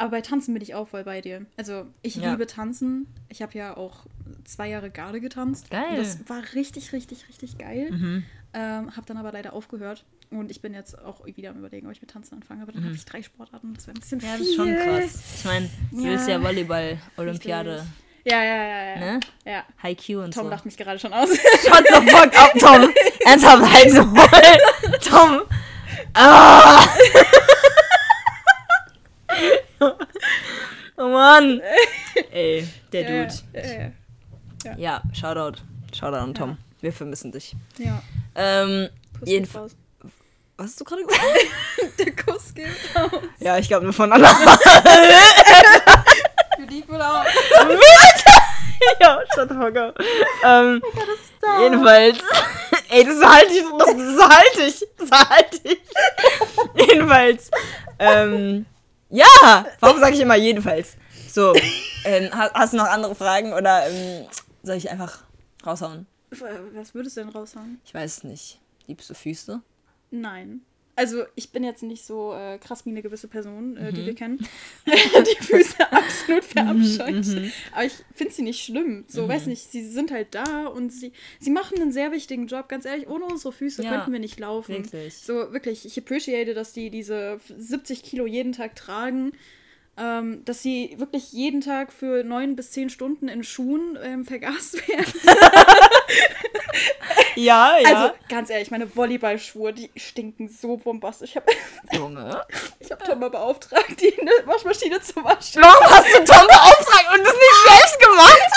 [0.00, 1.44] Aber bei Tanzen bin ich auch voll bei dir.
[1.56, 2.30] Also ich Ja.
[2.30, 3.06] liebe Tanzen.
[3.28, 4.06] Ich habe ja auch
[4.44, 5.70] zwei Jahre Garde getanzt.
[5.70, 5.84] Geil.
[5.90, 7.90] Und das war richtig, richtig, richtig geil.
[7.90, 8.24] Mhm.
[8.54, 10.04] Ähm, habe dann aber leider aufgehört.
[10.30, 12.62] Und ich bin jetzt auch wieder am überlegen, ob ich mit Tanzen anfange.
[12.62, 13.74] Aber dann habe ich drei Sportarten.
[13.74, 14.24] Das wäre ein bisschen Mhm.
[14.24, 14.38] Ja, viel.
[14.38, 15.22] das ist schon krass.
[15.38, 16.10] Ich meine, du Ja.
[16.10, 17.86] willst ja Volleyball-Olympiade,
[18.24, 18.96] Ja, ja, ja, ja.
[19.00, 19.20] ne?
[19.46, 19.64] ja.
[19.82, 20.50] High Q und Tom so.
[20.50, 21.28] lacht mich gerade schon aus.
[21.34, 22.90] Shut the fuck up, Tom.
[23.26, 24.98] Ernsthaft, halt so voll.
[25.00, 25.40] Tom.
[26.14, 26.86] Ah.
[31.08, 31.60] oh Mann.
[32.32, 33.34] Ey, der Dude.
[33.52, 33.62] Ja,
[34.64, 35.60] ja, Ja, Shoutout.
[35.96, 36.58] Shoutout an Tom.
[36.80, 37.54] Wir vermissen dich.
[37.78, 38.02] ja.
[38.34, 38.88] Ähm,
[39.24, 39.74] jedenfalls.
[40.56, 41.24] Was hast du gerade gesagt?
[41.98, 43.10] Der Kuss geht raus.
[43.40, 44.28] ja, ich glaube nur voneinander.
[46.56, 47.24] Für die oder auch.
[49.00, 49.98] ja, shut the fuck up.
[50.44, 50.82] Ähm,
[51.40, 51.60] da.
[51.62, 52.18] jedenfalls.
[52.90, 55.78] Ey, das halte ich, das, das halte ich, das halte ich.
[56.88, 57.50] jedenfalls.
[57.98, 58.66] Ähm,
[59.10, 60.96] ja, warum sage ich immer jedenfalls?
[61.28, 61.54] So,
[62.04, 64.26] ähm, hast, hast du noch andere Fragen oder ähm,
[64.62, 65.24] soll ich einfach
[65.64, 66.06] raushauen?
[66.30, 67.80] Was würdest du denn raushauen?
[67.84, 68.60] Ich weiß es nicht.
[68.86, 69.60] Liebst du Füße?
[70.10, 70.62] Nein.
[70.98, 73.94] Also ich bin jetzt nicht so äh, krass wie eine gewisse Person, äh, Mhm.
[73.94, 74.38] die wir kennen,
[74.86, 77.24] die Füße absolut verabscheut.
[77.24, 79.04] Mhm, Aber ich finde sie nicht schlimm.
[79.06, 82.68] So, weiß nicht, sie sind halt da und sie, sie machen einen sehr wichtigen Job.
[82.68, 84.84] Ganz ehrlich, ohne unsere Füße Ja, könnten wir nicht laufen.
[84.84, 85.14] wirklich.
[85.18, 89.32] So, wirklich, ich appreciate, dass die diese 70 Kilo jeden Tag tragen.
[90.00, 94.74] Ähm, dass sie wirklich jeden Tag für neun bis zehn Stunden in Schuhen ähm, vergast
[94.88, 95.12] werden.
[97.34, 101.30] Ja, Also, ganz ehrlich, meine Volleyballschuhe, die stinken so bombastisch.
[101.30, 101.46] Ich habe
[101.92, 102.42] Junge.
[102.80, 105.62] ich hab Tom mal beauftragt, die in der Waschmaschine zu waschen.
[105.62, 108.50] Warum hast du Tom beauftragt und das nicht selbst gemacht?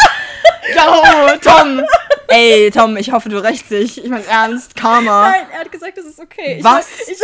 [0.75, 1.83] Ja, Tom.
[2.27, 4.03] Ey, Tom, ich hoffe, du rächst dich.
[4.03, 5.29] Ich mein ernst, Karma.
[5.31, 6.57] Nein, er hat gesagt, das ist okay.
[6.59, 6.87] Ich Was?
[6.89, 7.19] mei- Ich,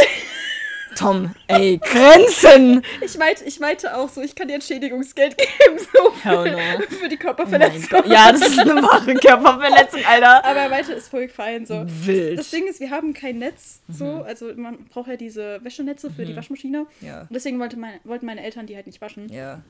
[0.97, 2.83] Tom, ey, Grenzen.
[3.03, 6.57] ich, meinte, ich meinte auch so, ich kann dir Entschädigungsgeld geben, so für, no.
[6.89, 7.89] für die Oh mein Körperverletzung.
[7.89, 8.07] Gott.
[8.07, 10.43] Ja, das ist eine wahre Körperverletzung, Alter.
[10.45, 11.83] Aber er meinte, ist voll fein so.
[11.87, 12.39] Wild.
[12.39, 14.21] Das Ding ist, wir haben kein Netz, so, Mhm.
[14.23, 16.85] also man braucht ja diese Wäschenetze für die Waschmaschine.
[17.01, 17.21] Ja.
[17.21, 19.31] Und deswegen wollte meine, wollten meine Eltern die halt nicht waschen.
[19.31, 19.61] Ja.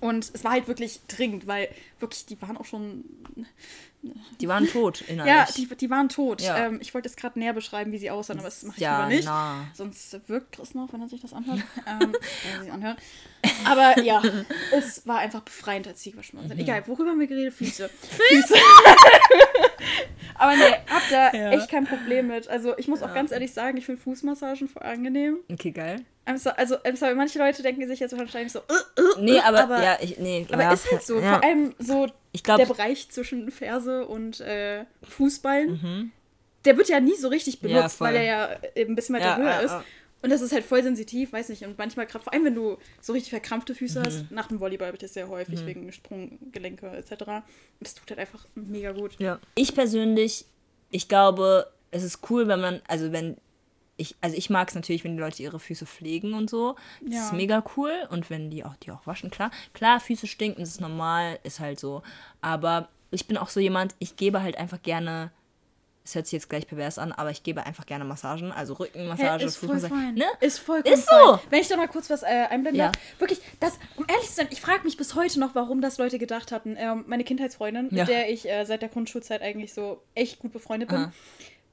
[0.00, 3.04] Und es war halt wirklich dringend, weil wirklich, die waren auch schon.
[4.40, 5.32] Die waren tot innerlich.
[5.34, 6.40] Ja, die, die waren tot.
[6.40, 6.66] Ja.
[6.66, 8.98] Ähm, ich wollte jetzt gerade näher beschreiben, wie sie aussahen, aber das mache ich ja,
[9.00, 9.24] lieber nicht.
[9.26, 9.66] na.
[9.74, 11.60] Sonst wirkt Chris noch, wenn er sich das anhört.
[11.86, 12.12] ähm,
[12.58, 12.98] wenn er anhört.
[13.66, 14.22] Aber ja,
[14.76, 16.58] es war einfach befreiend, als sie gewaschen worden sind.
[16.60, 17.52] Egal, worüber haben wir geredet?
[17.54, 17.88] Füße.
[17.88, 18.54] Füße.
[20.34, 21.50] Aber nee, hab da Ja.
[21.50, 22.48] echt kein Problem mit.
[22.48, 25.38] Also ich muss auch ganz ehrlich sagen, ich finde Fußmassagen voll angenehm.
[25.52, 26.04] Okay, geil.
[26.36, 29.64] So, also I'm sorry, manche Leute denken sich jetzt wahrscheinlich so, äh, äh, Nee, aber,
[29.64, 30.46] aber, ja, ich, nee.
[30.52, 31.18] aber ja, ist halt so.
[31.18, 31.38] Ja.
[31.38, 36.12] Vor allem so Ich der glaube, Bereich zwischen Ferse und äh, Fußballen,
[36.64, 37.68] der wird ja nie so richtig Mhm.
[37.68, 38.08] Ja, benutzt, voll.
[38.08, 39.70] weil er ja eben ein bisschen weiter Ja, höher ja, ist.
[39.72, 39.84] ja.
[40.22, 41.64] Und das ist halt voll sensitiv, weiß nicht.
[41.64, 44.04] Und manchmal, gerade vor allem, wenn du so richtig verkrampfte Füße Mhm.
[44.04, 47.42] hast, nach dem Volleyball wird das sehr häufig wegen Sprunggelenke etc.
[47.80, 49.18] Das tut halt einfach mega gut.
[49.18, 49.40] Ja.
[49.54, 50.44] Ich persönlich,
[50.90, 53.38] ich glaube, es ist cool, wenn man, also wenn
[54.00, 56.76] ich, also ich mag es natürlich, wenn die Leute ihre Füße pflegen und so.
[57.02, 57.24] Das Ja.
[57.26, 57.92] ist mega cool.
[58.10, 59.50] Und wenn die auch, die auch waschen, klar.
[59.74, 62.02] Klar, Füße stinken, das ist normal, ist halt so.
[62.40, 65.30] Aber ich bin auch so jemand, ich gebe halt einfach gerne,
[66.04, 69.42] es hört sich jetzt gleich pervers an, aber ich gebe einfach gerne Massagen, also Rückenmassage,
[69.42, 70.14] Hä, ist voll fein.
[70.14, 70.24] Ne?
[70.40, 71.36] Ist vollkommen Ist so.
[71.36, 71.40] fein.
[71.50, 72.92] Wenn ich da mal kurz was äh, einblenden Ja.
[73.18, 76.18] Wirklich, das, um ehrlich zu sein, ich frage mich bis heute noch, warum das Leute
[76.18, 76.76] gedacht hatten.
[76.78, 78.04] Ähm, meine Kindheitsfreundin, Ja.
[78.04, 80.98] mit der ich äh, seit der Grundschulzeit eigentlich so echt gut befreundet bin.
[80.98, 81.12] Aha.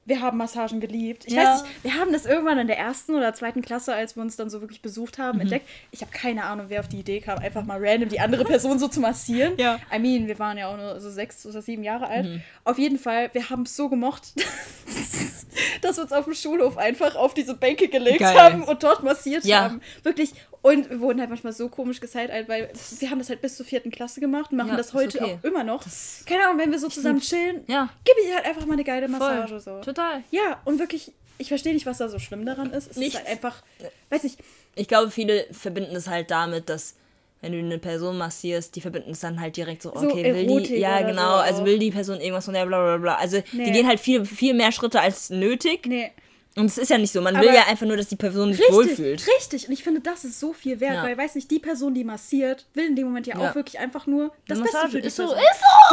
[0.08, 1.24] Wir haben Massagen geliebt.
[1.26, 1.44] Ich Ja.
[1.44, 4.36] weiß nicht, wir haben das irgendwann in der ersten oder zweiten Klasse, als wir uns
[4.36, 5.22] dann so wirklich besucht Mhm.
[5.22, 5.68] haben, entdeckt.
[5.90, 8.78] Ich habe keine Ahnung, wer auf die Idee kam, einfach mal random die andere Person
[8.78, 9.52] so zu massieren.
[9.58, 9.78] Ja.
[9.94, 12.24] I mean, wir waren ja auch nur so sechs oder sieben Jahre alt.
[12.26, 12.42] Mhm.
[12.64, 14.32] Auf jeden Fall, wir haben es so gemocht,
[15.82, 18.34] dass wir uns auf dem Schulhof einfach auf diese Bänke gelegt Geil.
[18.38, 19.60] haben und dort massiert Ja.
[19.64, 19.80] haben.
[20.02, 20.32] Wirklich.
[20.62, 22.68] Und wir wurden halt manchmal so komisch gezeigt, weil
[22.98, 25.38] wir haben das halt bis zur vierten Klasse gemacht und machen Ja, das heute okay.
[25.40, 25.84] auch immer noch.
[25.84, 27.88] Das- Keine Ahnung, wenn wir so zusammen chillen, Ja.
[28.04, 29.18] gib ich halt einfach mal eine geile Voll.
[29.18, 29.60] Massage.
[29.60, 29.80] So.
[29.80, 30.22] Total.
[30.30, 32.90] Ja, und wirklich, ich verstehe nicht, was da so schlimm daran ist.
[32.90, 33.14] Es Nichts.
[33.14, 33.62] ist halt einfach,
[34.10, 34.36] weiß ich,
[34.74, 36.94] Ich glaube, viele verbinden es halt damit, dass
[37.40, 40.62] wenn du eine Person massierst, die verbinden es dann halt direkt so, So okay, will
[40.62, 43.14] die, ja genau, so also will die Person irgendwas von der, bla bla bla.
[43.16, 43.64] Also Nee.
[43.64, 45.86] die gehen halt viel, viel mehr Schritte als nötig.
[45.86, 46.10] nee.
[46.58, 48.52] Und es ist ja nicht so, man Aber- will ja einfach nur, dass die Person
[48.52, 49.26] sich Richtig, wohlfühlt.
[49.38, 49.66] richtig.
[49.68, 51.02] Und ich finde, das ist so viel wert, Ja.
[51.04, 53.50] weil, weiß nicht, die Person, die massiert, will in dem Moment ja, Ja.
[53.50, 55.38] auch wirklich einfach nur das Eine Beste Massage für die ist so, ist Vor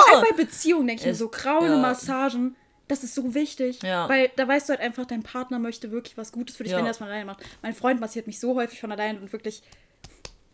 [0.10, 0.14] so!
[0.18, 1.78] allem bei Beziehungen denke ich mir so, graue ja.
[1.78, 2.56] Massagen,
[2.88, 3.82] das ist so wichtig.
[3.84, 4.08] Ja.
[4.10, 6.80] Weil da weißt du halt einfach, dein Partner möchte wirklich was Gutes für dich, wenn
[6.86, 7.44] er das mal alleine macht.
[7.62, 9.64] Mein Freund massiert mich so häufig von allein und wirklich,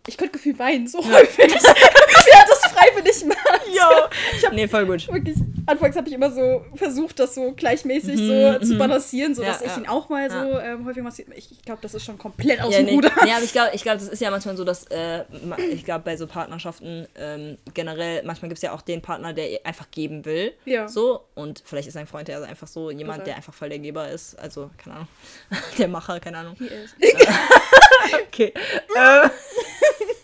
[0.08, 1.54] ich könnte gefühlt weinen, so häufig.
[1.54, 3.62] Wie er das freiwillig macht.
[3.74, 4.10] Ja.
[4.36, 5.08] Ich hab Nee, voll gut.
[5.12, 8.78] wirklich, anfangs habe ich immer so versucht, das so gleichmäßig so Mhm, zu mhm.
[8.78, 9.78] balancieren, sodass Ja, ich ja.
[9.84, 10.74] ihn auch mal so Ja.
[10.74, 11.28] ähm, häufig massiert.
[11.36, 12.94] Ich, ich glaube, das ist schon komplett aus Ja, dem nee.
[12.96, 13.12] Ruder.
[13.24, 15.24] nee, aber ich glaube, ich glaub, das ist ja manchmal so, dass, äh,
[15.72, 19.60] ich glaube, bei so Partnerschaften ähm, generell, manchmal gibt es ja auch den Partner, der
[19.66, 20.54] einfach geben will.
[20.66, 20.88] Ja.
[20.88, 21.22] So.
[21.36, 23.26] Und vielleicht ist sein Freund ja also einfach so jemand, Total.
[23.26, 24.38] der einfach voll der Geber ist.
[24.40, 25.08] Also, keine Ahnung.
[25.78, 26.56] Der Macher, keine Ahnung.
[26.58, 26.96] Hier ist.
[28.28, 28.54] Okay.
[28.98, 29.30] ähm,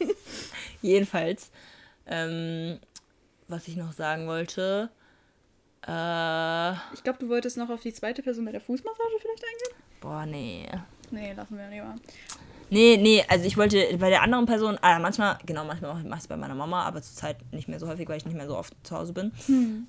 [0.81, 1.49] jedenfalls,
[2.05, 2.79] ähm,
[3.47, 4.89] was ich noch sagen wollte.
[5.87, 9.83] Äh, Ich glaube, du wolltest noch auf die zweite Person mit der Fußmassage vielleicht eingehen?
[10.01, 10.65] boah, nee.
[11.11, 11.95] Nee, lassen wir lieber.
[12.69, 16.23] Nee, nee, also ich wollte bei der anderen Person, ah, manchmal, genau, manchmal mache ich
[16.23, 18.57] es bei meiner Mama, aber zurzeit nicht mehr so häufig, weil ich nicht mehr so
[18.57, 19.31] oft zu Hause bin.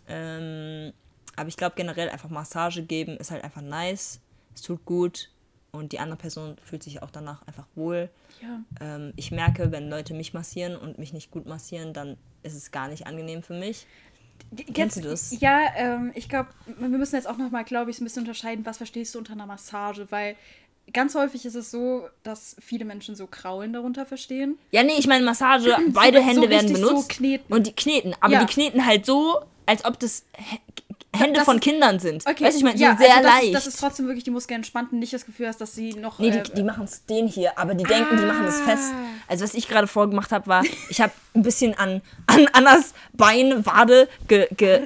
[0.09, 0.93] Ähm,
[1.35, 4.21] aber ich glaube generell einfach Massage geben ist halt einfach nice,
[4.55, 5.31] es tut gut
[5.73, 8.09] und die andere Person fühlt sich auch danach einfach wohl.
[8.43, 8.61] Ja.
[8.81, 12.71] Ähm, ich merke, wenn Leute mich massieren und mich nicht gut massieren, dann ist es
[12.71, 13.87] gar nicht angenehm für mich.
[14.73, 15.39] Kennst du das?
[15.41, 18.77] Ja, ähm, ich glaube, wir müssen jetzt auch nochmal, glaube ich, ein bisschen unterscheiden, was
[18.79, 20.37] verstehst du unter einer Massage, weil
[20.93, 24.57] ganz häufig ist es so, dass viele Menschen so Kraulen darunter verstehen.
[24.71, 27.53] Ja, nee, ich meine Massage, beide so Hände werden richtig so benutzt kneten.
[27.53, 28.45] und die kneten, aber Ja.
[28.45, 30.25] die kneten halt so, als ob das
[31.17, 32.27] Hände Das von Kindern sind.
[32.27, 33.47] Okay, Weißt du, ich meine, ja, sehr also das leicht.
[33.47, 35.95] Ist, das ist trotzdem wirklich die Muskeln entspannt und nicht das Gefühl hast, dass sie
[35.95, 36.19] noch.
[36.19, 38.93] Nee, äh, die, die machen es den hier, aber die denken, die machen das fest.
[38.93, 39.05] Ah.
[39.27, 43.65] Also was ich gerade vorgemacht habe, war, ich habe ein bisschen an, an Annas Bein,
[43.65, 44.49] Wade ge...
[44.57, 44.81] ge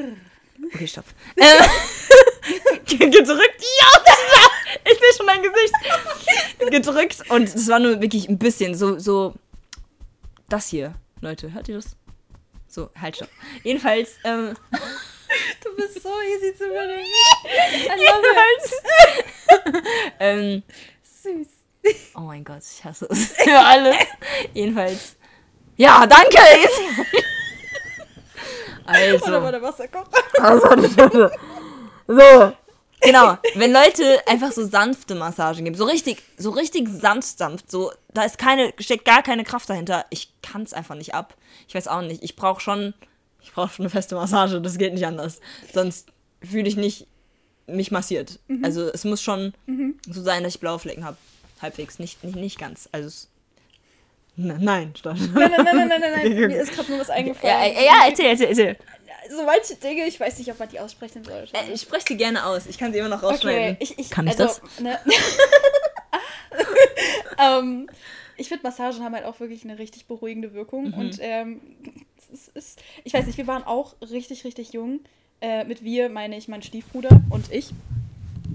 [0.73, 1.05] okay, stopp.
[1.37, 1.45] Äh,
[2.87, 3.61] ge- gedrückt.
[3.81, 4.51] Ja, das war,
[4.85, 6.71] ich sehe schon dein Gesicht.
[6.71, 9.35] Gedrückt und es war nur wirklich ein bisschen so, so
[10.49, 10.95] das hier.
[11.21, 11.97] Leute, hört ihr das?
[12.69, 13.29] So, halt, stopp.
[13.65, 14.55] Jedenfalls, ähm,
[15.65, 17.07] du bist so easy zu überreden.
[17.97, 18.83] jedenfalls,
[20.21, 20.63] ähm,
[21.03, 21.47] Süß.
[22.15, 23.97] Oh mein Gott, ich hasse es für alles.
[24.55, 25.17] Jedenfalls.
[25.77, 26.39] Ja, danke!
[28.85, 29.27] also.
[29.27, 30.11] Oder war der Wasserkocher?
[30.39, 31.31] also
[32.07, 32.53] so.
[33.05, 37.91] Genau, wenn Leute einfach so sanfte Massagen geben, so richtig, so richtig sanft, sanft, so,
[38.15, 40.05] da ist keine, steckt gar keine Kraft dahinter.
[40.11, 41.35] Ich kann es einfach nicht ab.
[41.67, 42.23] Ich weiß auch nicht.
[42.23, 42.95] Ich brauche schon,
[43.43, 44.61] ich brauche schon eine feste Massage.
[44.61, 45.41] Das geht nicht anders.
[45.73, 46.09] Sonst
[46.43, 47.07] fühle ich nicht
[47.67, 48.39] mich massiert.
[48.63, 49.55] Also es muss schon
[50.09, 51.17] so sein, dass ich blaue Flecken habe.
[51.61, 52.89] Halbwegs, nicht, nicht, nicht ganz.
[52.93, 53.29] Also es,
[54.35, 55.17] Ne- nein, stopp.
[55.19, 56.33] Nein, nein, nein, nein, nein, nein, nein.
[56.49, 57.75] Mir ist gerade nur was Ja, eingefallen.
[57.75, 58.77] ja, ja, erzähl, erzähl, erzähl.
[59.31, 61.55] So manche Dinge, ich weiß nicht, ob man die aussprechen sollte.
[61.55, 62.67] Äh, Ich spreche sie gerne aus.
[62.67, 63.77] Ich kann sie immer noch Okay, rausschneiden.
[63.79, 64.81] ich, ich, Kann ich also, das?
[64.81, 64.99] Ne,
[67.39, 67.89] ähm,
[68.43, 70.89] ich finde, Massagen haben halt auch wirklich eine richtig beruhigende Wirkung.
[70.89, 70.95] Mhm.
[70.95, 71.61] Und ähm,
[72.33, 74.99] es ist, ich weiß nicht, wir waren auch richtig, richtig jung.
[75.41, 77.71] Äh, mit wir meine ich mein Stiefbruder und ich.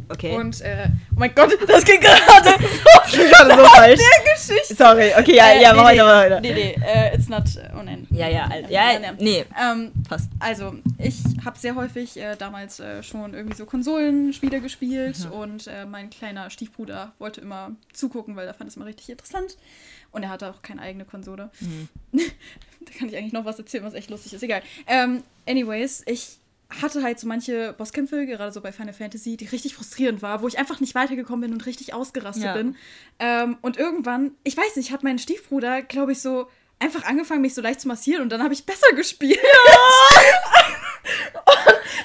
[0.09, 0.35] Okay.
[0.37, 3.99] Und, äh, oh mein Gott, das ging gerade so gerade so falsch.
[3.99, 4.75] der Geschichte.
[4.75, 6.41] Sorry, okay, ja, Äh, ja, nee, mach nee, weiter, weiter.
[6.41, 7.43] Nee, nee, äh, it's not,
[7.77, 8.07] oh nein.
[8.11, 8.69] Ja, ja, Alter.
[8.71, 10.29] Ja, nee, Ähm, passt.
[10.39, 15.31] also, ich habe sehr häufig äh, damals äh, schon irgendwie so Konsolenspiele gespielt Mhm.
[15.31, 19.57] und äh, mein kleiner Stiefbruder wollte immer zugucken, weil er fand es immer richtig interessant.
[20.11, 21.49] Und er hatte auch keine eigene Konsole.
[21.59, 21.89] Mhm.
[22.13, 24.41] da kann ich eigentlich noch was erzählen, was echt lustig ist.
[24.41, 24.61] Egal.
[24.87, 26.37] Ähm, anyways, ich
[26.81, 30.47] hatte halt so manche Bosskämpfe, gerade so bei Final Fantasy, die richtig frustrierend war, wo
[30.47, 32.53] ich einfach nicht weitergekommen bin und richtig ausgerastet Ja.
[32.53, 32.75] bin.
[33.19, 36.47] Ähm, und irgendwann, ich weiß nicht, hat mein Stiefbruder, glaube ich, so
[36.79, 39.39] einfach angefangen, mich so leicht zu massieren und dann habe ich besser gespielt.
[39.39, 40.56] Und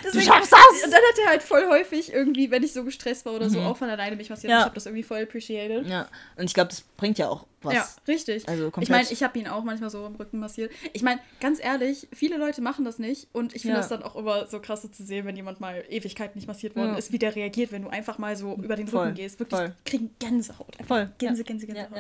[0.04, 0.84] deswegen- schaffst das!
[0.84, 3.60] Und dann hat er halt voll häufig irgendwie, wenn ich so gestresst war oder so,
[3.60, 3.66] Mhm.
[3.66, 4.50] auch von alleine mich massiert.
[4.50, 4.58] Ja.
[4.60, 5.86] Ich habe das irgendwie voll appreciated.
[5.86, 7.74] Ja, und ich glaube, das bringt ja auch was.
[7.74, 8.48] Ja, richtig.
[8.48, 8.90] Also ich komplett.
[8.90, 10.72] meine, ich habe ihn auch manchmal so im Rücken massiert.
[10.92, 13.80] Ich meine, ganz ehrlich, viele Leute machen das nicht und ich finde Ja.
[13.80, 16.74] das dann auch immer so krass so zu sehen, wenn jemand mal Ewigkeiten nicht massiert
[16.74, 16.98] worden Ja.
[16.98, 19.38] ist, wie der reagiert, wenn du einfach mal so über den Voll, Rücken gehst.
[19.38, 19.74] Wirklich voll.
[19.84, 20.74] kriegen Gänsehaut.
[20.80, 21.44] Einfach Voll, Gänse.
[21.44, 21.90] Gänse, Gänsehaut.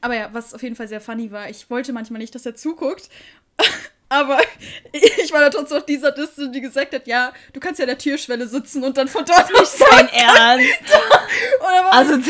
[0.00, 2.54] Aber ja, was auf jeden Fall sehr funny war, ich wollte manchmal nicht, dass er
[2.54, 3.08] zuguckt.
[4.12, 4.38] Aber
[4.92, 7.88] ich war da trotzdem noch dieser Diste, die gesagt hat, ja, du kannst ja an
[7.88, 10.66] der Türschwelle sitzen und dann von dort aus Dein Ernst?
[11.60, 12.26] Und dann war Also, Und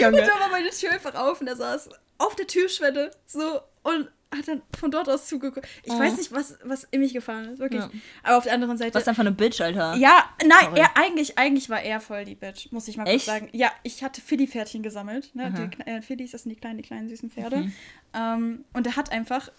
[0.00, 0.16] Junge.
[0.22, 4.48] dann war meine Tür einfach auf und er saß auf der Türschwelle so und hat
[4.48, 5.66] dann von dort aus zugeguckt.
[5.84, 5.98] Ich Oh.
[5.98, 7.82] weiß nicht, was, was in mich gefahren ist, wirklich.
[7.82, 7.90] Ja.
[8.22, 8.94] Aber auf der anderen Seite.
[8.94, 9.94] Was ist einfach eine Bitch, Alter.
[9.96, 10.80] ja, nein, Sorry.
[10.80, 13.26] er, eigentlich, eigentlich war er voll die Bitch, muss ich mal kurz Echt?
[13.26, 13.48] sagen.
[13.52, 15.32] Ja, ich hatte Philly-Pferdchen gesammelt.
[15.34, 15.52] Ne?
[15.54, 15.66] Aha.
[15.66, 17.58] Die, äh, Phillies, das sind die kleinen, die kleinen süßen Pferde.
[17.58, 17.72] Mhm.
[18.14, 19.50] Ähm, und er hat einfach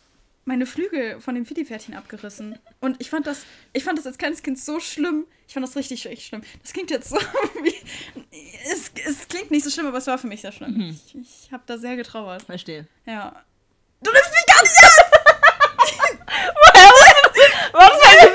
[0.46, 2.58] meine Flügel von dem Philly-Pferdchen abgerissen.
[2.80, 5.26] Und ich fand das, ich fand das als kleines Kind so schlimm.
[5.48, 6.44] Ich fand das richtig, richtig schlimm.
[6.62, 7.18] Das klingt jetzt so
[7.64, 7.76] wie.
[8.72, 10.74] Es, es klingt nicht so schlimm, aber es war für mich sehr schlimm.
[10.74, 11.00] Mhm.
[11.08, 12.44] Ich, ich habe da sehr getrauert.
[12.44, 12.88] Verstehe.
[13.06, 13.44] Ja.
[14.02, 15.12] Du nimmst mich gar nicht ernst!
[17.74, 18.35] Was für ein Gesicht?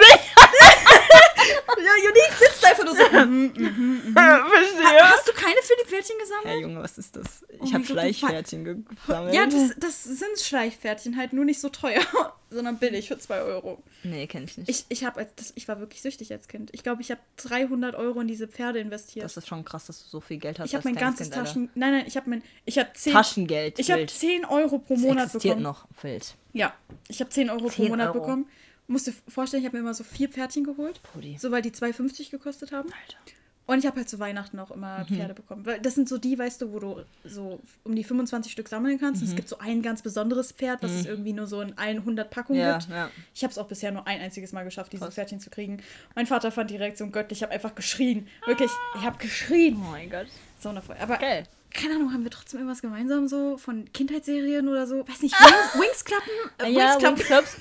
[1.78, 3.26] Ja, Unique sitzt einfach nur so.
[3.26, 4.14] mhm, mhm, mhm.
[4.14, 5.00] Verstehe.
[5.02, 6.46] Hast du keine Philly-Pferdchen gesammelt?
[6.46, 7.44] Hey Junge, was ist das?
[7.48, 9.34] Ich Oh habe Schleichpferdchen ge- gesammelt.
[9.34, 12.02] Ja, das, das sind Schleichpferdchen, halt nur nicht so teuer,
[12.50, 13.82] sondern billig für 2 Euro.
[14.02, 14.68] Nee, kenn ich nicht.
[14.68, 16.70] Ich, ich, hab, das, ich war wirklich süchtig als Kind.
[16.72, 19.24] Ich glaube, ich habe 300 Euro in diese Pferde investiert.
[19.24, 20.68] das ist schon krass, dass du so viel Geld hast.
[20.68, 21.30] ich habe mein ganzes.
[21.30, 21.70] Taschen...
[21.74, 22.42] Nein, nein, ich habe mein...
[22.64, 23.12] Ich habe 10...
[23.12, 23.78] Taschengeld.
[23.78, 24.10] Ich habe wild.
[24.10, 25.62] 10 Euro pro Das Monat existiert bekommen.
[25.62, 25.86] noch.
[26.02, 26.34] Wild.
[26.52, 26.74] Ja,
[27.08, 28.20] ich habe 10 Euro pro 10 Monat Euro.
[28.20, 28.48] bekommen.
[28.90, 31.00] Musst dir vorstellen, ich habe mir immer so vier Pferdchen geholt.
[31.12, 31.36] Brudi.
[31.38, 32.88] So, weil die 2,50 gekostet haben.
[32.88, 33.18] Alter.
[33.66, 35.14] Und ich habe halt zu Weihnachten auch immer Mhm.
[35.14, 35.64] Pferde bekommen.
[35.64, 38.98] Weil das sind so die, weißt du, wo du so um die 25 Stück sammeln
[38.98, 39.22] kannst.
[39.22, 39.30] Und Mhm.
[39.32, 42.30] es gibt so ein ganz besonderes Pferd, was es irgendwie nur so in allen 100
[42.30, 42.90] Packungen Ja, gibt.
[42.90, 43.10] ja.
[43.32, 45.14] Ich habe es auch bisher nur ein einziges Mal geschafft, dieses Krass.
[45.14, 45.80] Pferdchen zu kriegen.
[46.16, 47.38] Mein Vater fand die Reaktion göttlich.
[47.38, 48.26] Ich habe einfach geschrien.
[48.44, 49.76] Wirklich, ich habe geschrien.
[49.76, 50.26] Oh mein Gott.
[50.58, 50.96] So wundervoll.
[51.00, 51.44] Aber Geil.
[51.72, 55.06] Keine Ahnung, haben wir trotzdem irgendwas gemeinsam so von Kindheitsserien oder so?
[55.08, 56.32] Weiß nicht, Wings, Wingsklappen?
[56.58, 56.96] Äh, Ja?
[57.00, 57.56] Wings Clubs.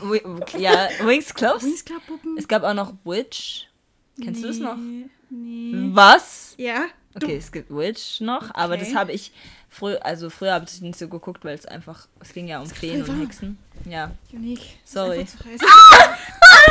[0.58, 1.64] Ja, Wings Clubs.
[1.64, 2.38] Wings Club Puppen?
[2.38, 3.68] Es gab auch noch Witch.
[4.22, 4.76] Kennst du das noch?
[4.76, 5.06] Nee.
[5.30, 5.90] Nee.
[5.94, 6.56] Was?
[6.58, 6.86] Ja.
[7.16, 8.86] Okay, es gibt Witch noch, aber Okay.
[8.86, 9.32] das habe ich
[9.68, 12.68] früher, also früher habe ich nicht so geguckt, weil es einfach, es ging ja um
[12.70, 13.20] Feen und.
[13.22, 13.58] Hexen.
[13.86, 14.12] Ja.
[14.32, 14.62] Unique.
[14.84, 15.26] Ist Sorry.
[15.26, 15.60] zu heiß.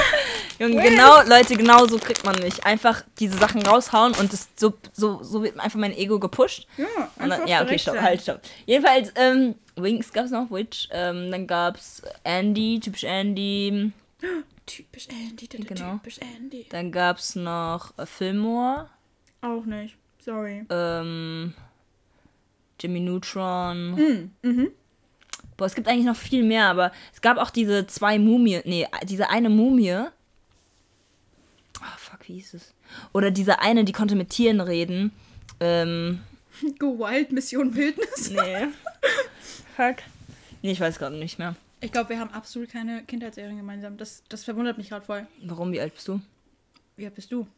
[0.59, 2.65] Junge, genau, Leute, genau so kriegt man mich.
[2.65, 6.67] Einfach diese Sachen raushauen und das, so, so, so wird einfach mein Ego gepusht.
[6.77, 6.87] Ja,
[7.23, 8.41] Und dann, ja, okay, stopp, halt, stopp.
[8.67, 10.89] Jedenfalls, ähm, Wings gab es noch, Witch.
[10.91, 13.93] Ähm, dann gab es Andy, typisch Andy.
[14.67, 15.93] Typisch Andy, Genau.
[15.95, 16.67] typisch Andy.
[16.69, 18.91] Dann gab es noch äh, Fillmore.
[19.41, 19.97] Auch nicht.
[20.23, 20.67] Sorry.
[20.69, 21.55] Ähm,
[22.79, 23.93] Jimmy Neutron.
[23.93, 24.31] Mhm.
[24.43, 24.71] Mhm.
[25.59, 28.87] Boah, es gibt eigentlich noch viel mehr, aber es gab auch diese zwei Mumie, nee,
[29.03, 29.91] diese eine Mumie.
[29.91, 30.13] Ah,
[31.99, 32.75] fuck, wie hieß es?
[33.13, 35.11] Oder diese eine, die konnte mit Tieren reden.
[35.59, 36.21] Ähm,
[36.79, 38.31] Go Wild, Mission Wildnis.
[38.31, 38.69] nee.
[39.77, 39.97] fuck.
[40.63, 41.57] Nee, ich weiß gerade nicht mehr.
[41.81, 43.97] Ich glaube, wir haben absolut keine Kindheitsserien gemeinsam.
[43.97, 45.27] Das, das verwundert mich gerade voll.
[45.43, 46.21] Warum, wie alt bist du?
[46.97, 47.49] Wie alt bist du?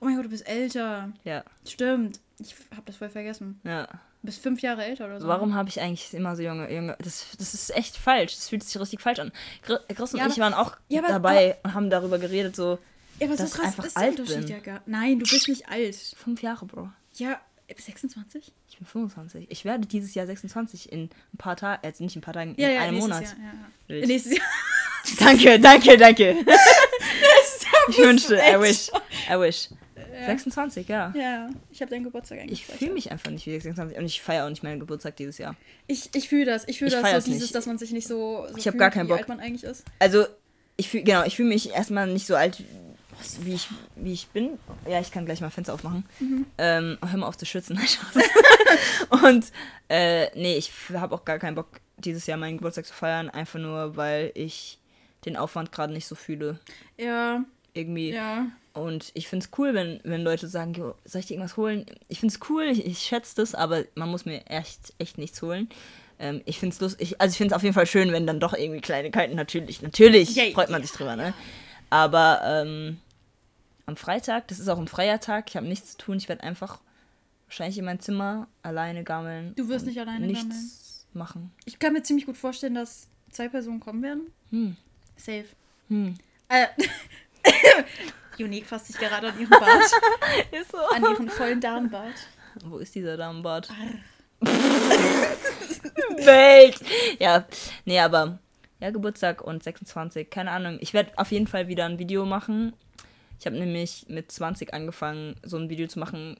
[0.00, 1.12] Oh mein Gott, du bist älter.
[1.24, 2.20] Ja, Stimmt.
[2.38, 3.60] Ich habe das voll vergessen.
[3.64, 3.88] ja.
[4.24, 5.28] Du bist fünf Jahre älter oder so.
[5.28, 8.34] Warum habe ich eigentlich immer so junge, junge, das, das ist echt falsch.
[8.34, 9.30] Das fühlt sich richtig falsch an.
[9.60, 12.78] Chris und Ja, ich aber- waren auch ja, aber- dabei und haben darüber geredet, so
[13.20, 14.48] Ja, aber so dass ich krass einfach ist der alt Unterschied bin.
[14.48, 15.94] ja gar Nein, du bist nicht alt.
[16.16, 16.88] fünf Jahre, Bro.
[17.16, 18.50] Ja, äh, 26?
[18.70, 19.46] Ich bin 25.
[19.50, 21.02] Ich werde dieses Jahr 26 in
[21.34, 23.24] ein paar Tagen, jetzt nicht ein paar Tagen, in ja, einem Monat.
[23.24, 23.32] Jahr.
[23.88, 24.06] Ja, ja.
[24.06, 24.46] Nächstes Jahr.
[25.18, 26.34] Danke, danke, danke.
[27.90, 28.88] ich wünschte, I wish,
[29.30, 29.68] I wish.
[30.26, 31.12] 26, ja.
[31.16, 32.66] Ja, ich habe deinen Geburtstag eigentlich.
[32.68, 35.38] Ich fühle mich einfach nicht wie 26 und ich feiere auch nicht meinen Geburtstag dieses
[35.38, 35.56] Jahr.
[35.86, 36.66] Ich, ich fühle das.
[36.68, 39.06] Ich fühle das so dieses, dass man sich nicht so, so Ich fühlt, gar keinen
[39.06, 39.18] wie Bock.
[39.18, 39.84] alt man eigentlich ist.
[39.98, 40.26] Also,
[40.76, 42.62] ich fühle, genau, ich fühle mich erstmal nicht so alt,
[43.42, 44.58] wie ich, wie ich bin.
[44.88, 46.04] Ja, ich kann gleich mal Fenster aufmachen.
[46.20, 46.46] Mhm.
[46.58, 47.78] Ähm, hör mal auf zu schützen.
[49.24, 49.46] Und,
[49.88, 53.60] äh, nee, ich habe auch gar keinen Bock, dieses Jahr meinen Geburtstag zu feiern, einfach
[53.60, 54.78] nur, weil ich
[55.24, 56.58] den Aufwand gerade nicht so fühle.
[56.98, 58.12] Ja, Irgendwie.
[58.12, 58.46] ja.
[58.74, 61.86] Und ich finde es cool, wenn, wenn Leute sagen, jo, soll ich dir irgendwas holen?
[62.08, 65.40] Ich finde es cool, ich, ich schätze das, aber man muss mir echt, echt nichts
[65.42, 65.68] holen.
[66.18, 68.40] Ähm, ich finde es lustig, also ich finde es auf jeden Fall schön, wenn dann
[68.40, 70.52] doch irgendwie Kleinigkeiten, natürlich, natürlich Yay.
[70.52, 71.34] freut man sich drüber, ne?
[71.88, 72.98] Aber ähm,
[73.86, 76.42] am Freitag, das ist auch ein freier Tag, ich habe nichts zu tun, ich werde
[76.42, 76.80] einfach
[77.46, 79.54] wahrscheinlich in mein Zimmer alleine gammeln.
[79.54, 80.60] Du wirst nicht alleine nichts gammeln.
[81.12, 81.52] machen.
[81.64, 84.32] Ich kann mir ziemlich gut vorstellen, dass zwei Personen kommen werden.
[84.50, 84.76] Hm.
[85.16, 85.46] Safe.
[85.88, 86.14] Hm.
[86.48, 86.66] Äh,
[88.38, 89.90] Unique fasst sich gerade an ihren Bart.
[90.52, 90.78] Ist so.
[90.78, 92.14] an ihren vollen Darmbart.
[92.64, 93.68] Wo ist dieser Damenbart?
[96.16, 96.80] Welt!
[97.18, 97.44] Ja,
[97.84, 98.38] nee, aber
[98.80, 100.78] ja, Geburtstag und 26, keine Ahnung.
[100.80, 102.74] Ich werde auf jeden Fall wieder ein Video machen.
[103.40, 106.38] Ich habe nämlich mit 20 angefangen, so ein Video zu machen.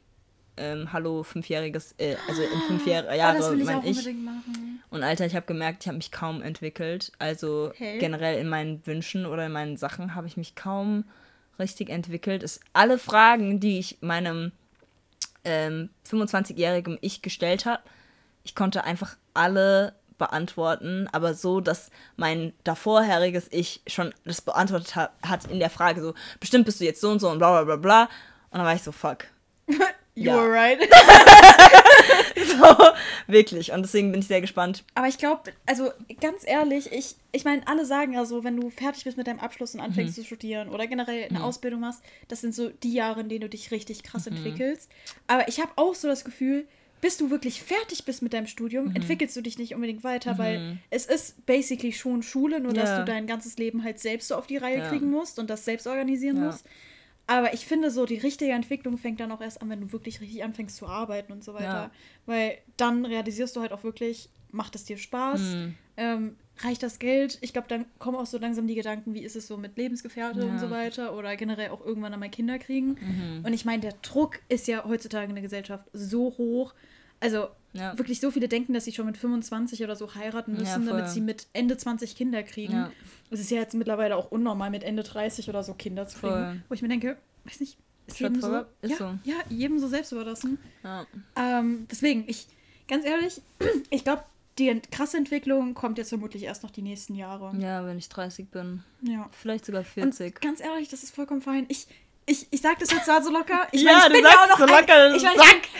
[0.56, 4.14] Ähm, Hallo, fünfjähriges, äh, also in fünf Jahre, oh, Jahre das will ich ich.
[4.90, 7.10] Und Alter, ich habe gemerkt, ich habe mich kaum entwickelt.
[7.18, 7.98] Also Hä?
[7.98, 11.04] generell in meinen Wünschen oder in meinen Sachen habe ich mich kaum
[11.58, 12.42] richtig entwickelt.
[12.42, 14.52] Es, alle Fragen, die ich meinem
[15.44, 17.82] ähm, 25-jährigen Ich gestellt habe,
[18.44, 25.12] ich konnte einfach alle beantworten, aber so, dass mein davorheriges Ich schon das beantwortet hat,
[25.22, 27.64] hat in der Frage so, bestimmt bist du jetzt so und so und bla bla
[27.64, 28.02] bla bla.
[28.50, 29.24] Und dann war ich so, fuck.
[30.16, 30.36] You Ja.
[30.36, 30.78] were right.
[32.36, 32.76] So,
[33.26, 33.72] wirklich.
[33.72, 34.84] Und deswegen bin ich sehr gespannt.
[34.94, 35.90] Aber ich glaube, also
[36.20, 39.40] ganz ehrlich, ich, ich meine, alle sagen ja so, wenn du fertig bist mit deinem
[39.40, 43.20] Abschluss und anfängst zu studieren oder generell eine Ausbildung machst, das sind so die Jahre,
[43.22, 44.90] in denen du dich richtig krass entwickelst.
[45.26, 46.66] Aber ich habe auch so das Gefühl,
[47.00, 50.78] bis du wirklich fertig bist mit deinem Studium, entwickelst du dich nicht unbedingt weiter, weil
[50.90, 52.98] es ist basically schon Schule, nur dass Ja.
[53.00, 54.88] du dein ganzes Leben halt selbst so auf die Reihe Ja.
[54.88, 56.42] kriegen musst und das selbst organisieren Ja.
[56.44, 56.66] musst.
[57.26, 60.20] Aber ich finde so, die richtige Entwicklung fängt dann auch erst an, wenn du wirklich
[60.20, 61.64] richtig anfängst zu arbeiten und so weiter.
[61.64, 61.90] Ja.
[62.26, 65.40] Weil dann realisierst du halt auch wirklich, macht es dir Spaß?
[65.40, 65.74] Mhm.
[65.96, 67.38] Ähm, reicht das Geld?
[67.40, 70.42] Ich glaube, dann kommen auch so langsam die Gedanken, wie ist es so mit Lebensgefährte
[70.42, 70.58] und Ja.
[70.58, 72.96] so weiter oder generell auch irgendwann einmal Kinder kriegen.
[73.00, 73.44] Mhm.
[73.44, 76.74] Und ich meine, der Druck ist ja heutzutage in der Gesellschaft so hoch.
[77.20, 77.98] Also Ja.
[77.98, 81.04] wirklich so viele denken, dass sie schon mit 25 oder so heiraten Ja, müssen, damit
[81.06, 81.12] voll.
[81.14, 82.72] sie mit Ende 20 Kinder kriegen.
[82.72, 82.90] Ja.
[83.30, 86.32] Es ist ja jetzt mittlerweile auch unnormal, mit Ende 30 oder so Kinder zu kriegen.
[86.32, 86.62] Voll.
[86.68, 88.64] Wo ich mir denke, weiß nicht, ist jedem so.
[88.82, 89.18] Ist ja, so.
[89.24, 90.58] ja, jedem so selbst überlassen.
[90.82, 91.06] Ja.
[91.36, 92.46] Ähm, deswegen, ich,
[92.86, 93.40] ganz ehrlich,
[93.90, 94.22] ich glaube,
[94.58, 97.52] die krasse Entwicklung kommt jetzt vermutlich erst noch die nächsten Jahre.
[97.58, 98.84] ja, wenn ich 30 bin.
[99.02, 99.28] Ja.
[99.32, 100.40] Vielleicht sogar Und 40.
[100.40, 101.66] ganz ehrlich, das ist vollkommen fein.
[101.68, 101.88] Ich,
[102.26, 103.68] ich, ich sag das jetzt zwar so locker.
[103.72, 105.34] Ich Ja, mein, ich du bin ja sagst auch noch so locker, ich, mein,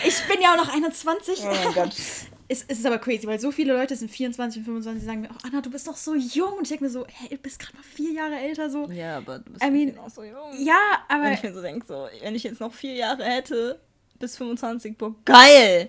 [0.04, 1.40] ich, ich bin ja auch noch 21.
[1.42, 1.94] Oh mein Gott.
[2.46, 5.22] Es, es ist aber crazy, weil so viele Leute sind 24 und 25 die sagen
[5.22, 6.52] mir, oh, Anna, du bist noch so jung.
[6.52, 8.68] Und ich denke mir so, hey, du bist gerade mal vier Jahre älter.
[8.68, 8.86] So.
[8.90, 10.52] Ja, aber du bist I mean, noch so jung.
[10.58, 13.80] Ja, aber Wenn ich mir so denke, so, wenn ich jetzt noch vier Jahre hätte,
[14.18, 15.88] bis 25, boah, geil!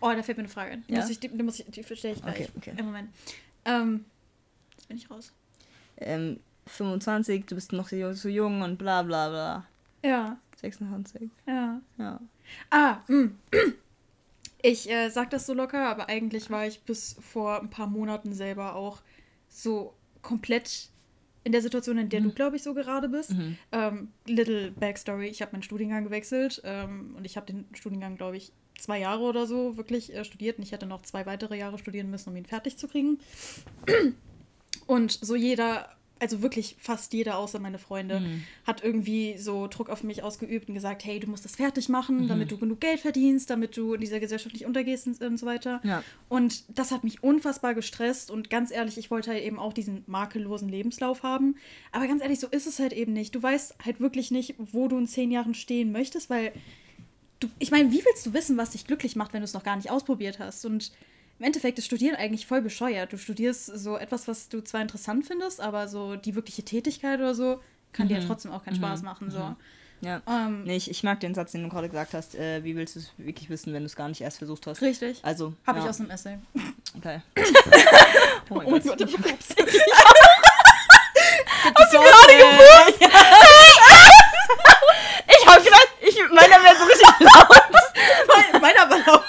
[0.00, 0.84] Oh, da fällt mir eine Frage ein.
[0.86, 1.00] Ja?
[1.00, 2.34] muss ich, die, muss ich, die verstehe ich gleich.
[2.34, 2.74] Okay, okay.
[2.76, 3.10] Im Moment.
[3.64, 4.04] Ähm,
[4.76, 5.32] jetzt bin ich raus.
[5.96, 9.66] Ähm, 25, du bist noch so so jung und bla bla bla.
[10.04, 11.80] Ja, 26, ja.
[11.98, 12.20] ja.
[12.70, 13.30] Ah, mh.
[14.62, 18.32] ich äh, sag das so locker, aber eigentlich war ich bis vor ein paar Monaten
[18.32, 19.02] selber auch
[19.48, 20.90] so komplett
[21.44, 23.32] in der Situation, in der du, glaube ich, so gerade bist.
[23.70, 28.36] Ähm, little Backstory, ich habe meinen Studiengang gewechselt ähm, und ich habe den Studiengang, glaube
[28.36, 31.78] ich, zwei Jahre oder so wirklich äh, studiert und ich hätte noch zwei weitere Jahre
[31.78, 33.20] studieren müssen, um ihn fertig zu kriegen.
[34.86, 38.22] Und so jeder, also wirklich fast jeder außer meine Freunde,
[38.66, 42.28] hat irgendwie so Druck auf mich ausgeübt und gesagt, hey, du musst das fertig machen,
[42.28, 45.46] damit du genug Geld verdienst, damit du in dieser Gesellschaft nicht untergehst und, und so
[45.46, 45.80] weiter.
[45.84, 46.02] Ja.
[46.28, 50.04] Und das hat mich unfassbar gestresst und ganz ehrlich, ich wollte halt eben auch diesen
[50.06, 51.56] makellosen Lebenslauf haben.
[51.92, 53.34] Aber ganz ehrlich, so ist es halt eben nicht.
[53.34, 56.52] Du weißt halt wirklich nicht, wo du in zehn Jahren stehen möchtest, weil
[57.40, 59.64] du, ich meine, wie willst du wissen, was dich glücklich macht, wenn du es noch
[59.64, 60.64] gar nicht ausprobiert hast?
[60.64, 60.92] Und
[61.38, 63.12] im Endeffekt ist Studieren eigentlich voll bescheuert.
[63.12, 67.34] Du studierst so etwas, was du zwar interessant findest, aber so die wirkliche Tätigkeit oder
[67.34, 67.60] so
[67.92, 69.30] kann dir ja trotzdem auch keinen Spaß machen.
[69.30, 69.54] So.
[70.00, 70.20] Ja.
[70.26, 72.34] Ähm, Nee, ich, ich mag den Satz, den du gerade gesagt hast.
[72.34, 74.82] Äh, wie willst du es wirklich wissen, wenn du es gar nicht erst versucht hast?
[74.82, 75.20] Richtig.
[75.22, 75.54] Also.
[75.66, 75.84] Habe ja.
[75.84, 76.38] ich aus einem Essay.
[76.96, 77.20] Okay.
[78.50, 78.84] oh mein Oh Gott.
[78.84, 79.16] Gott, Ich-
[81.74, 83.00] Hast du gerade gewusst?
[85.28, 88.60] Ich hab gedacht, ich, meiner wäre so richtig laut.
[88.60, 89.24] Meiner war laut.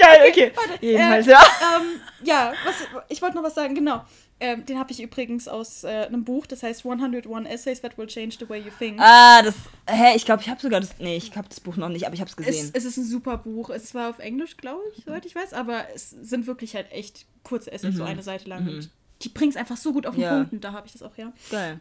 [0.00, 0.52] Okay, geil, okay.
[0.80, 1.40] Jedenfalls, äh, ja.
[1.76, 2.74] ähm, ja, was,
[3.08, 4.04] ich wollte noch was sagen, genau.
[4.40, 8.06] Ähm, den habe ich übrigens aus äh, einem Buch, das heißt 101 Essays that will
[8.06, 9.00] change the way you think.
[9.00, 9.54] Ah, das.
[9.88, 10.90] Hä, ich glaube, ich habe sogar das.
[11.00, 12.70] Nee, ich habe das Buch noch nicht, aber ich habe es Es, gesehen.
[12.72, 13.70] es ist ein super Buch.
[13.70, 17.26] Es war auf Englisch, glaube ich, soweit ich weiß, aber es sind wirklich halt echt
[17.42, 18.68] kurze Essays, so eine Seite lang.
[18.68, 18.90] Und
[19.22, 20.24] die bringen es einfach so gut auf den Mhm.
[20.24, 20.36] Ja.
[20.36, 21.32] Punkt und da habe ich das auch, ja.
[21.50, 21.80] Geil.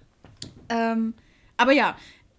[0.70, 1.14] Ähm,
[1.58, 1.96] aber ja,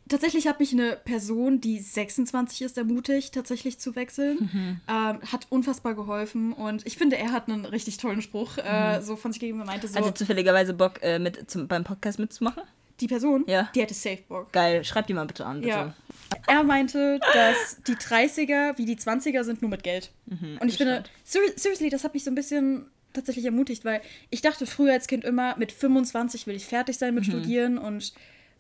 [0.09, 4.39] tatsächlich hat mich eine Person, die 26 ist, ermutigt, tatsächlich zu wechseln.
[4.53, 4.81] Mhm.
[4.89, 9.17] Ähm, hat unfassbar geholfen und ich finde, er hat einen richtig tollen Spruch äh, so
[9.17, 9.61] von sich gegeben.
[9.61, 12.63] Er meinte so, Also zufälligerweise Bock, äh, mit zum, beim Podcast mitzumachen?
[13.01, 13.71] die Person, Ja.
[13.77, 14.53] die hätte safe Bock.
[14.53, 15.69] Geil, schreib die mal bitte an, bitte.
[15.73, 15.95] Ja.
[16.49, 20.11] Er meinte, dass die 30er wie die 20er sind nur mit Geld.
[20.61, 24.01] und ich finde, seri- seriously, das hat mich so ein bisschen tatsächlich ermutigt, weil
[24.31, 28.13] ich dachte früher als Kind immer, mit 25 will ich fertig sein mit Studieren und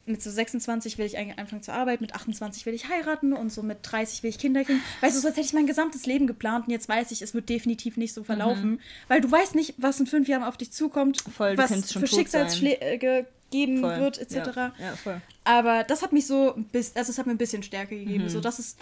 [0.08, 3.52] mit so 26 will ich eigentlich anfangen zu arbeiten, mit 28 will ich heiraten und
[3.52, 4.80] so mit 30 will ich Kinder kriegen.
[5.00, 7.34] Weißt du, so als hätte ich mein gesamtes Leben geplant und jetzt weiß ich, es
[7.34, 8.80] wird definitiv nicht so verlaufen.
[9.08, 11.30] Weil du weißt nicht, was in fünf Jahren auf dich zukommt, Mhm.
[11.32, 14.00] Voll, was für Schicksalsschläge geben Voll.
[14.00, 14.34] wird, etc.
[14.34, 15.20] Ja, ja voll.
[15.44, 18.24] Aber das hat mich so, also es hat mir ein bisschen Stärke gegeben.
[18.24, 18.28] Mhm.
[18.28, 18.78] So, das ist,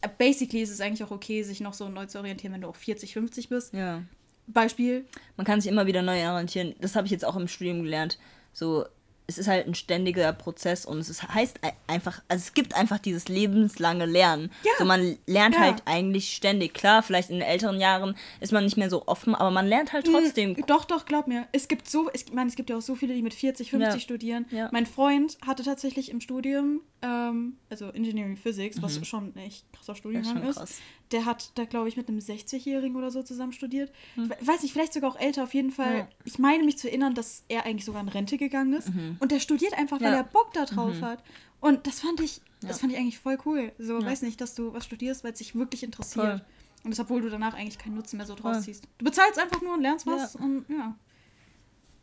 [0.00, 2.68] äh, basically ist es eigentlich auch okay, sich noch so neu zu orientieren, wenn du
[2.68, 3.74] auch 40, 50 bist.
[3.74, 4.02] Ja.
[4.46, 6.74] Beispiel, Man kann sich immer wieder neu orientieren.
[6.80, 8.18] Das habe ich jetzt auch im Studium gelernt.
[8.52, 8.84] So,
[9.26, 12.74] es ist halt ein ständiger Prozess und es ist, heißt ei- einfach, also es gibt
[12.76, 14.50] einfach dieses lebenslange Lernen.
[14.64, 14.72] Ja.
[14.78, 15.62] So, man lernt Ja.
[15.62, 16.74] halt eigentlich ständig.
[16.74, 19.92] Klar, vielleicht in den älteren Jahren ist man nicht mehr so offen, aber man lernt
[19.94, 20.52] halt trotzdem.
[20.52, 21.46] Mm, Doch, doch, glaub mir.
[21.52, 23.94] Es gibt so, ich meine, es gibt ja auch so viele, die mit 40, 50
[23.94, 23.98] Ja.
[24.00, 24.46] studieren.
[24.72, 29.94] Mein Freund hatte tatsächlich im Studium, ähm, also Engineering Physics, was schon ein echt krasser
[29.94, 30.38] Studiengang Mhm.
[30.40, 30.56] schon ist.
[30.58, 30.78] krass.
[31.12, 33.92] Der hat da, glaube ich, mit einem 60-Jährigen oder so zusammen studiert.
[34.16, 35.90] Ich we- weiß nicht, vielleicht sogar auch älter, auf jeden Fall.
[35.92, 35.98] Hm.
[35.98, 36.08] Ja.
[36.24, 38.90] Ich meine mich zu erinnern, dass er eigentlich sogar in Rente gegangen ist.
[39.20, 40.14] Und der studiert einfach, weil Mhm.
[40.14, 40.20] Ja.
[40.20, 41.22] er Bock da drauf hat.
[41.60, 42.76] Und das fand ich, das Ja.
[42.78, 43.72] fand ich eigentlich voll cool.
[43.78, 46.24] So, weiß nicht, dass du was studierst, weil es dich wirklich interessiert.
[46.26, 46.44] Voll.
[46.84, 48.64] Und das, obwohl du danach eigentlich keinen Nutzen mehr so draus Voll.
[48.64, 48.84] ziehst.
[48.98, 50.40] Du bezahlst einfach nur und lernst was Ja.
[50.40, 50.94] und ja.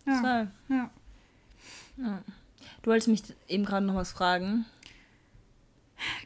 [0.08, 0.52] Ja.
[0.70, 2.24] Ja.
[2.82, 4.66] Du wolltest mich eben gerade noch was fragen.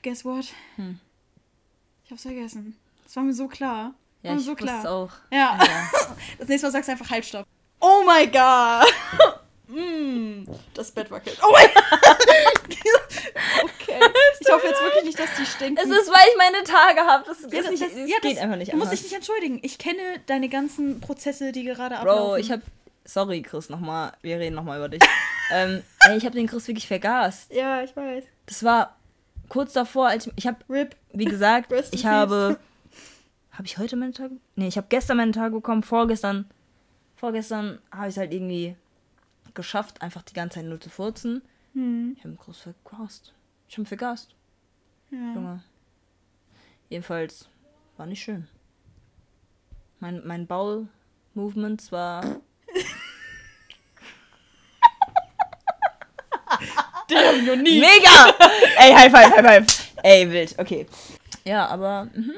[0.03, 0.53] Guess what?
[0.77, 0.99] Hm.
[2.05, 2.77] Ich hab's vergessen.
[3.03, 3.93] Das war mir so klar.
[4.21, 4.79] Ja, war mir ich so klar.
[4.79, 5.11] es auch.
[5.31, 5.57] Ja.
[5.61, 5.89] Ja.
[6.39, 7.45] Das nächste Mal sagst du einfach Halbstopp.
[7.79, 9.35] Oh my god.
[9.67, 11.37] mm, das Bett wackelt.
[11.43, 11.69] Oh mein
[13.63, 13.99] Okay.
[14.39, 15.77] Ich hoffe jetzt wirklich nicht, dass die stinken.
[15.77, 17.23] Es ist, weil ich meine Tage habe.
[17.25, 19.59] Das, ist nicht, das- es ja, geht das- einfach nicht Du musst dich nicht entschuldigen.
[19.63, 22.23] Ich kenne deine ganzen Prozesse, die gerade ablaufen.
[22.23, 22.61] Bro, ich habe
[23.07, 24.13] Sorry, Chris, nochmal.
[24.23, 25.01] Wir reden nochmal über dich.
[25.53, 27.51] ähm, ey, ich habe den Chris wirklich vergast.
[27.53, 28.23] Ja, ich weiß.
[28.47, 28.95] Das war
[29.55, 30.33] kurz davor, als ich.
[30.35, 30.95] Ich habe, RIP.
[31.13, 32.59] wie gesagt, ich habe.
[33.51, 34.35] Habe ich heute meine Tage?
[34.57, 35.81] Nee, ich habe gestern meine Tage bekommen.
[35.81, 36.43] Vorgestern.
[37.15, 38.75] Vorgestern habe ich es halt irgendwie
[39.53, 41.41] geschafft, einfach die ganze Zeit nur zu furzen.
[41.71, 42.17] Hm.
[42.17, 43.33] Ich habe Chris vergast.
[43.69, 44.35] Ich habe vergast.
[45.09, 45.33] Ja.
[45.33, 45.63] Junge.
[46.89, 47.47] Jedenfalls
[47.95, 48.49] war nicht schön.
[50.01, 52.25] Mein, mein Bowel-Movement war.
[57.07, 57.81] Damn, need.
[57.81, 58.33] Mega!
[58.77, 59.93] Ey, High Five, High Five.
[60.03, 60.85] Ey, wild, okay.
[61.43, 62.09] Ja, aber.
[62.13, 62.33] Mhm.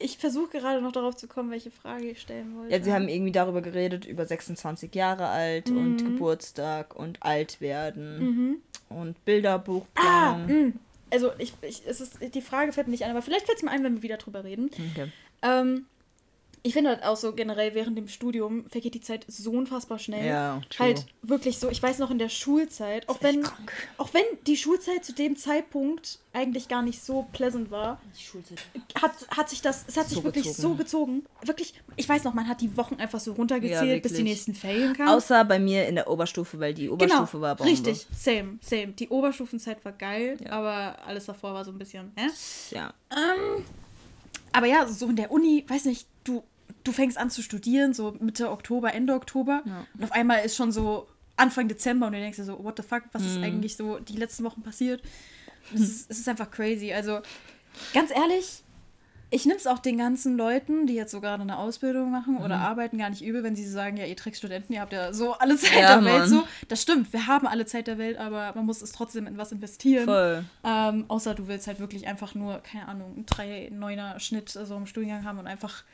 [0.00, 2.72] Ich versuche gerade noch darauf zu kommen, welche Frage ich stellen wollte.
[2.72, 6.04] Ja, sie haben irgendwie darüber geredet, über 26 Jahre alt und Mhm.
[6.04, 10.46] Geburtstag und alt werden und Bilderbuchplanung.
[10.46, 10.72] Mm.
[11.10, 13.64] Also, ich, ich, es ist, die Frage fällt mir nicht ein, aber vielleicht fällt es
[13.64, 14.70] mir ein, wenn wir wieder drüber reden.
[14.92, 15.10] Okay.
[15.42, 15.86] Ähm,
[16.68, 20.26] ich finde halt auch so generell während dem Studium vergeht die Zeit so unfassbar schnell.
[20.26, 20.88] Ja, true.
[20.88, 23.72] Halt wirklich so, ich weiß noch in der Schulzeit, auch wenn, krank.
[23.96, 28.58] auch wenn die Schulzeit zu dem Zeitpunkt eigentlich gar nicht so pleasant war, Die Schulzeit.
[29.00, 30.62] hat, hat sich das, es hat sich So wirklich gezogen.
[30.62, 31.24] so gezogen.
[31.42, 34.52] Wirklich, ich weiß noch, man hat die Wochen einfach so runtergezählt, Ja, bis die nächsten
[34.54, 35.08] Ferien kamen.
[35.08, 37.72] Außer bei mir in der Oberstufe, weil die Oberstufe genau, war Bombe.
[37.72, 38.88] richtig, same, same.
[38.88, 40.50] Die Oberstufenzeit war geil, Ja.
[40.52, 42.26] aber alles davor war so ein bisschen, hä?
[42.72, 42.92] Ja.
[43.10, 43.64] Ähm,
[44.52, 46.42] aber ja, so in der Uni, weiß nicht, du,
[46.84, 49.62] du fängst an zu studieren, so Mitte Oktober, Ende Oktober.
[49.64, 49.84] Ja.
[49.94, 51.06] Und auf einmal ist schon so
[51.36, 53.28] Anfang Dezember und du denkst dir so, what the fuck, was Mhm.
[53.28, 55.02] ist eigentlich so die letzten Wochen passiert?
[55.74, 56.92] Es ist, es ist einfach crazy.
[56.92, 57.20] Also,
[57.92, 58.62] ganz ehrlich,
[59.30, 62.40] ich nehme es auch den ganzen Leuten, die jetzt so gerade eine Ausbildung machen Mhm.
[62.40, 65.34] oder arbeiten, gar nicht übel, wenn sie sagen, ja, ihr Studenten, ihr habt ja so
[65.34, 66.18] alle Zeit Ja, der Welt.
[66.20, 66.28] Mann.
[66.30, 66.48] So.
[66.68, 69.52] Das stimmt, wir haben alle Zeit der Welt, aber man muss es trotzdem in was
[69.52, 70.06] investieren.
[70.06, 70.44] Voll.
[70.64, 74.86] Ähm, außer du willst halt wirklich einfach nur, keine Ahnung, einen 3-9er Schnitt so im
[74.86, 75.84] Studiengang haben und einfach,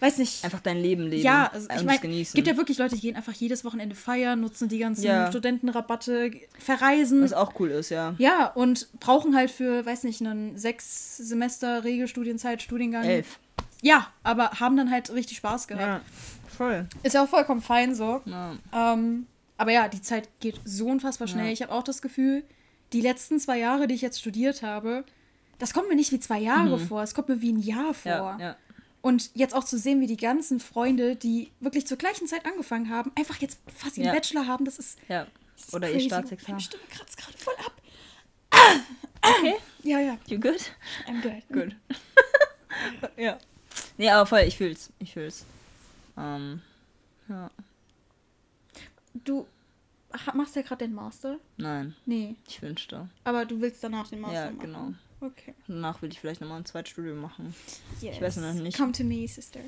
[0.00, 0.44] weiß nicht.
[0.44, 1.22] Einfach dein Leben leben.
[1.22, 3.94] ja, also ich es meine, es gibt ja wirklich Leute, die gehen einfach jedes Wochenende
[3.94, 5.28] feiern, nutzen die ganzen Ja.
[5.28, 7.22] Studentenrabatte, verreisen.
[7.22, 8.14] Was auch cool ist, ja.
[8.18, 13.04] ja, und brauchen halt für, weiß nicht, einen sechs Semester Regelstudienzeit, Studiengang.
[13.04, 13.38] Elf.
[13.82, 15.84] Ja, aber haben dann halt richtig Spaß gehabt.
[15.86, 16.00] Ja.
[16.56, 16.86] Voll.
[17.02, 18.22] Ist ja auch vollkommen fein so.
[18.24, 18.54] Ja.
[18.72, 19.26] Ähm,
[19.58, 21.46] aber ja, die Zeit geht so unfassbar schnell.
[21.46, 21.52] Ja.
[21.52, 22.44] Ich habe auch das Gefühl,
[22.92, 25.04] die letzten zwei Jahre, die ich jetzt studiert habe,
[25.58, 28.34] das kommt mir nicht wie zwei Jahre vor, es kommt mir wie ein Jahr vor.
[28.34, 28.40] Mhm.
[28.40, 28.56] Ja, ja.
[29.02, 32.90] Und jetzt auch zu sehen, wie die ganzen Freunde, die wirklich zur gleichen Zeit angefangen
[32.90, 34.12] haben, einfach jetzt fast ihren Ja.
[34.14, 34.98] Bachelor haben, das ist.
[35.08, 35.26] ja.
[35.56, 36.00] Das ist Oder ihr.
[36.00, 36.56] Staatsexamen.
[36.56, 37.72] Meine Stimme kratzt gerade voll ab.
[39.22, 39.54] Okay.
[39.82, 40.60] Ja, ja, You good?
[41.08, 41.42] I'm good.
[41.50, 41.76] Good.
[43.16, 43.38] ja.
[43.96, 44.90] Nee, aber voll, ich fühl's.
[44.98, 45.44] Ich fühl's.
[46.18, 46.60] Ähm,
[47.28, 47.50] ja.
[49.14, 49.46] Du
[50.34, 51.38] machst ja gerade den Master?
[51.56, 53.08] Nein, Nee, ich wünschte.
[53.24, 54.58] aber du willst danach den Master Ja, machen.
[54.60, 54.94] genau.
[55.20, 55.54] Okay.
[55.66, 57.54] Danach will ich vielleicht nochmal ein Zweitstudium machen.
[58.00, 58.20] Yes.
[58.20, 58.76] weiß noch nicht.
[58.76, 59.60] Come to me, sister.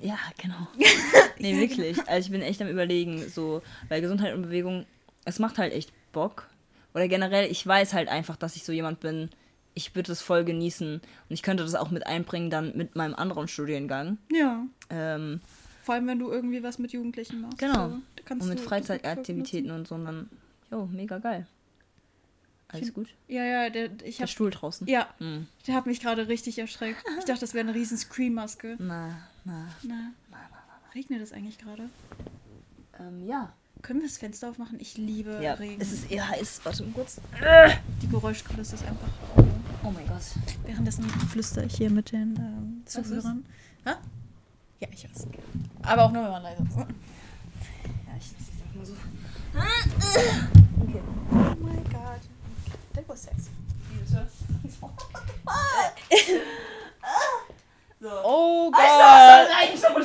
[0.00, 0.66] Ja, genau.
[1.38, 1.98] Nee, wirklich.
[2.06, 4.84] Also ich bin echt am überlegen, so, weil Gesundheit und Bewegung,
[5.24, 6.48] es macht halt echt Bock.
[6.92, 9.30] Oder generell, ich weiß halt einfach, dass ich so jemand bin,
[9.74, 10.94] ich würde es voll genießen.
[10.96, 14.18] Und ich könnte das auch mit einbringen dann mit meinem anderen Studiengang.
[14.30, 14.66] Ja.
[14.90, 15.40] Ähm,
[15.82, 17.58] Vor allem, wenn du irgendwie was mit Jugendlichen machst.
[17.58, 17.88] Genau.
[17.88, 19.94] So, und mit Freizeitaktivitäten und so.
[19.94, 20.30] Und dann,
[20.70, 21.46] jo, mega geil.
[22.72, 23.08] Alles gut?
[23.28, 24.86] Ja, ja, der, ich Der hab, Stuhl draußen.
[24.86, 25.46] ja, Hm.
[25.66, 27.02] der hat mich gerade richtig erschreckt.
[27.18, 28.76] Ich dachte, das wäre eine riesen Scream-Maske.
[28.78, 29.66] Na, na.
[29.82, 30.12] Na,
[30.94, 31.88] regnet es eigentlich gerade?
[32.98, 33.52] Ähm, ja.
[33.82, 34.78] Können wir das Fenster aufmachen?
[34.78, 35.80] Ich liebe Ja, Regen.
[35.80, 36.60] es ist eher heiß.
[36.64, 37.18] Warte mal kurz.
[38.02, 39.08] Die Geräuschkulisse ist einfach.
[39.82, 40.20] Oh mein Gott.
[40.66, 42.82] Währenddessen flüster ich hier mit den ähm?
[42.84, 43.44] Zuhörern.
[43.86, 43.92] Hä?
[44.80, 45.26] Ja, ich weiß.
[45.82, 46.76] Aber auch nur, wenn man leise ist.
[46.76, 46.86] Ja,
[48.18, 48.94] ich lasse es mal so.
[49.54, 51.49] Oh my god.
[52.94, 53.50] That was sexy.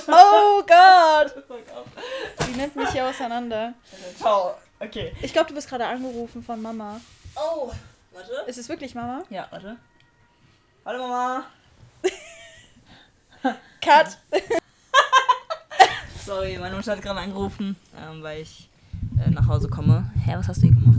[0.08, 1.34] Oh Gott.
[1.38, 1.88] Oh Gott.
[2.46, 3.74] Sie nimmt mich hier auseinander.
[4.18, 4.56] Ciao.
[4.80, 5.14] Okay.
[5.22, 7.00] Ich glaube, du bist gerade angerufen von Mama.
[7.36, 7.72] Oh.
[8.14, 8.32] Warte.
[8.48, 9.24] Ist es wirklich Mama?
[9.30, 9.78] Ja, warte.
[10.86, 11.46] Hallo Mama.
[13.82, 14.18] Cut.
[16.26, 18.70] Sorry, meine Mutter hat gerade angerufen, ähm, weil ich
[19.24, 20.12] äh, nach Hause komme.
[20.26, 20.95] Hä, was hast du hier gemacht?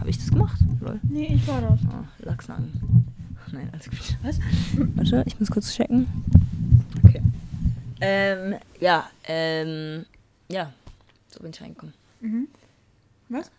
[0.00, 0.58] Habe ich das gemacht?
[0.80, 0.98] Lol.
[1.02, 1.78] Nee, ich war das.
[1.84, 3.06] Oh, Lachsnacken.
[3.52, 4.16] Nein, alles gut.
[4.22, 4.38] Was?
[4.94, 6.06] Warte, ich muss kurz checken.
[7.04, 7.20] Okay.
[8.00, 10.06] Ähm, ja, ähm,
[10.48, 10.72] ja.
[11.28, 11.94] So bin ich reingekommen.
[12.20, 12.48] Mhm.
[13.28, 13.50] Was?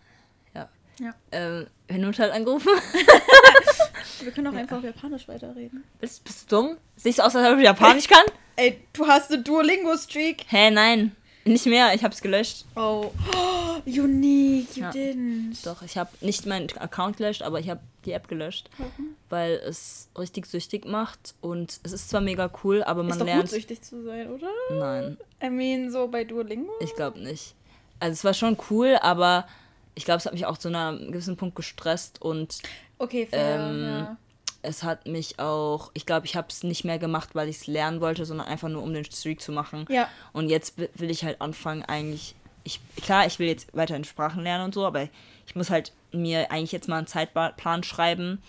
[0.56, 0.68] Ja.
[1.00, 1.14] Ja.
[1.32, 2.70] Ähm, Mutter hat angerufen.
[4.22, 5.84] Wir können auch einfach auf Japanisch weiterreden.
[6.00, 6.78] bist, bist du dumm?
[6.96, 8.26] Siehst du aus, als ob ich Japanisch kann?
[8.56, 10.46] Ey, du hast eine Duolingo-Streak.
[10.48, 11.16] Hä, nein.
[11.46, 12.66] Nicht mehr, ich hab's gelöscht.
[12.76, 13.12] Oh.
[13.34, 13.82] oh.
[13.86, 14.92] Unique, you Ja.
[14.92, 15.64] didn't.
[15.66, 19.16] Doch, ich habe nicht meinen Account gelöscht, aber ich habe die App gelöscht, Warum?
[19.30, 23.26] weil es richtig süchtig macht und es ist zwar mega cool, aber man Ist doch
[23.26, 23.42] lernt.
[23.44, 24.50] gut, süchtig zu sein, oder?
[24.72, 26.72] Nein, I mean, so bei Duolingo?
[26.80, 27.56] ich glaube nicht.
[28.00, 29.48] Also es war schon cool, aber
[29.96, 32.60] ich glaube, es hat mich auch zu einem gewissen Punkt gestresst und
[33.00, 34.18] Okay, fair, Ähm, ja.
[34.64, 37.68] Es hat mich auch, ich glaube, ich habe es nicht mehr gemacht, weil ich es
[37.68, 39.86] lernen wollte, sondern einfach nur um den Streak zu machen.
[39.90, 40.08] Ja.
[40.34, 42.36] Und jetzt wi- will ich halt anfangen, eigentlich.
[42.64, 45.08] Ich, klar, ich will jetzt weiterhin Sprachen lernen und so, aber
[45.48, 48.40] ich muss halt mir eigentlich jetzt mal einen Zeitplan schreiben,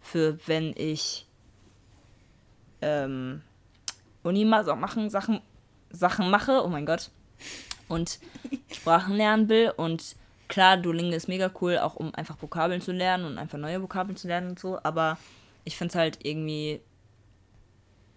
[0.00, 1.26] für wenn ich
[2.82, 3.42] ähm,
[4.22, 5.40] Uni ma so machen, Sachen,
[5.90, 7.10] Sachen mache, oh mein Gott,
[7.88, 8.18] und
[8.72, 9.72] Sprachen lernen will.
[9.76, 10.14] Und
[10.48, 14.16] klar, Duolingo ist mega cool, auch um einfach Vokabeln zu lernen und einfach neue Vokabeln
[14.16, 15.18] zu lernen und so, aber
[15.64, 16.80] ich finde es halt irgendwie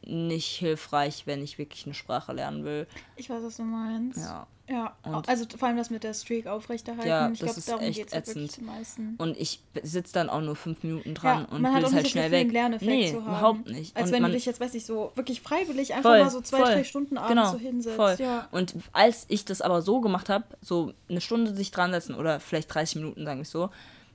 [0.03, 2.87] nicht hilfreich, wenn ich wirklich eine Sprache lernen will.
[3.17, 4.17] Ich weiß, was du meinst.
[4.19, 4.47] Ja.
[4.69, 7.07] Ja, Und- also vor allem das mit der Streak aufrechterhalten.
[7.07, 9.15] Ja, ich das glaube, ist darum echt geht es halt wirklich meisten.
[9.17, 12.29] Und ich sitze dann auch nur fünf Minuten dran Ja, und will es halt schnell
[12.29, 12.51] viel weg.
[12.53, 13.27] Lerneffekt nee, zu haben.
[13.27, 13.97] überhaupt nicht.
[13.97, 16.29] Als und wenn man, du dich jetzt, weiß ich, so wirklich freiwillig einfach Voll, mal
[16.29, 16.67] so zwei, voll.
[16.67, 17.95] drei Stunden abends genau, so hinsetzt.
[17.97, 18.15] voll.
[18.19, 18.47] Ja.
[18.51, 22.39] Und als ich das aber so gemacht habe, so eine Stunde sich dran setzen oder
[22.39, 23.69] vielleicht 30 Minuten, sagen wir so,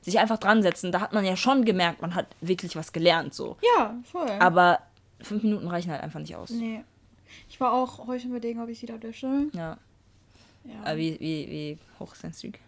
[0.06, 3.34] sich einfach dran setzen, da hat man ja schon gemerkt, man hat wirklich was gelernt
[3.34, 3.56] so.
[3.76, 4.30] ja, voll.
[4.38, 4.78] Aber
[5.20, 6.50] fünf Minuten reichen halt einfach nicht aus.
[6.50, 6.82] nee.
[7.50, 9.48] Ich war auch heute überlegen, ob ich wieder lösche.
[9.52, 9.76] Ja.
[10.64, 10.80] Ja.
[10.84, 12.60] Aber wie, wie, wie hoch ist dein Streak?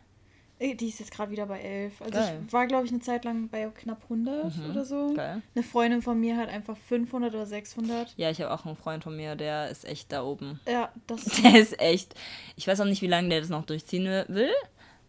[0.60, 2.02] Die ist jetzt gerade wieder bei 11.
[2.02, 2.40] Also Geil.
[2.44, 5.14] ich war, glaube ich, eine Zeit lang bei knapp 100 oder so.
[5.14, 5.40] Geil.
[5.54, 8.14] Eine Freundin von mir hat einfach 500 oder 600.
[8.16, 10.58] Ja, ich habe auch einen Freund von mir, der ist echt da oben.
[10.68, 12.14] Ja, das Der ist echt.
[12.56, 14.50] Ich weiß auch nicht, wie lange der das noch durchziehen will.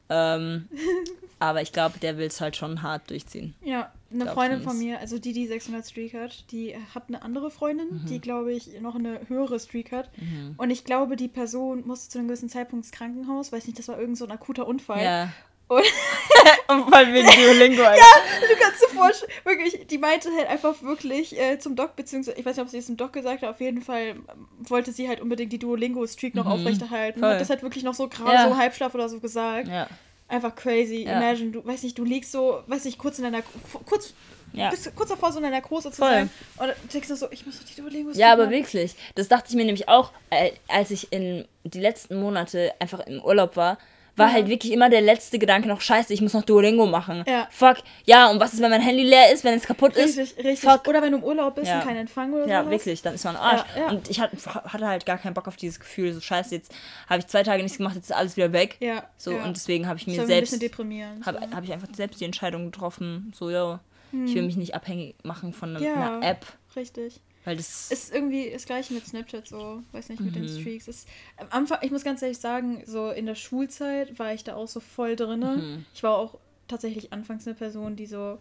[0.09, 0.67] Ähm,
[1.39, 3.53] aber ich glaube, der will es halt schon hart durchziehen.
[3.63, 7.21] Ja, eine Glaub Freundin von mir, also die, die 600 Streak hat, die hat eine
[7.21, 8.05] andere Freundin, Mhm.
[8.07, 10.09] die, glaube ich, noch eine höhere Streak hat.
[10.57, 13.51] Und ich glaube, die Person musste zu einem gewissen Zeitpunkt ins Krankenhaus.
[13.51, 15.03] Weiß nicht, das war irgend so ein akuter Unfall.
[15.03, 15.29] Ja.
[16.67, 17.83] Und Und weil wegen Duolingo.
[17.83, 18.01] Alter.
[18.41, 22.45] du kannst dir vorstellen, wirklich, die meinte halt einfach wirklich äh, zum Doc, beziehungsweise, ich
[22.45, 24.15] weiß nicht, ob sie es zum Doc gesagt hat, auf jeden Fall
[24.59, 27.19] wollte sie halt unbedingt die Duolingo-Streak noch aufrechterhalten.
[27.19, 27.23] Mhm.
[27.23, 27.33] Voll.
[27.33, 28.49] Hat das halt wirklich noch so gerade Ja.
[28.49, 29.67] so Halbschlaf oder so gesagt.
[29.67, 29.87] Ja.
[30.27, 31.03] Einfach crazy.
[31.05, 31.17] Ja.
[31.17, 33.41] Imagine, du, weiß nicht, du liegst so, weiß nicht, kurz in deiner,
[33.85, 34.13] kurz,
[34.53, 34.69] Ja.
[34.69, 36.09] bist kurz davor, so in der Narkose zu Voll.
[36.09, 36.29] sein.
[36.57, 38.95] Und denkst du so, ich muss doch die Duolingo ja, aber wirklich.
[39.15, 43.21] Das dachte ich mir nämlich auch, äh, als ich in die letzten Monate einfach im
[43.23, 43.77] Urlaub war.
[44.19, 44.33] War Ja.
[44.33, 47.23] halt wirklich immer der letzte Gedanke noch, scheiße, ich muss noch Duolingo machen.
[47.27, 47.47] Ja.
[47.49, 47.77] Fuck.
[48.05, 50.17] Ja, und was ist, wenn mein Handy leer ist, wenn es kaputt ist?
[50.17, 50.59] Richtig, richtig.
[50.69, 50.87] Fuck.
[50.87, 51.79] Oder wenn du im Urlaub bist Ja.
[51.79, 52.49] und keinen Empfang oder so.
[52.49, 52.69] Ja, hast.
[52.69, 53.63] wirklich, dann ist man Arsch.
[53.75, 53.89] Ja, ja.
[53.89, 56.71] Und ich hatte, hatte halt gar keinen Bock auf dieses Gefühl, so scheiße, jetzt
[57.09, 58.77] habe ich zwei Tage nichts gemacht, jetzt ist alles wieder weg.
[58.79, 59.03] Ja.
[59.17, 59.43] So, ja.
[59.43, 61.25] und deswegen habe ich mir war ein selbst, bisschen deprimierend.
[61.25, 63.79] habe hab ich einfach selbst die Entscheidung getroffen, so, yo,
[64.11, 65.85] ich will mich nicht abhängig machen von einer, Hm.
[65.85, 66.17] Ja.
[66.17, 66.45] einer App,
[66.75, 67.21] Richtig.
[67.45, 70.45] Weil das, Ist irgendwie das gleiche mit Snapchat so, weiß nicht, mit Mhm.
[70.45, 70.87] den Streaks.
[70.87, 74.55] Ist, am Anfang, ich muss ganz ehrlich sagen, so in der Schulzeit war ich da
[74.55, 75.57] auch so voll drinne.
[75.57, 75.85] Mhm.
[75.93, 76.37] Ich war auch
[76.67, 78.39] tatsächlich anfangs eine Person, die so,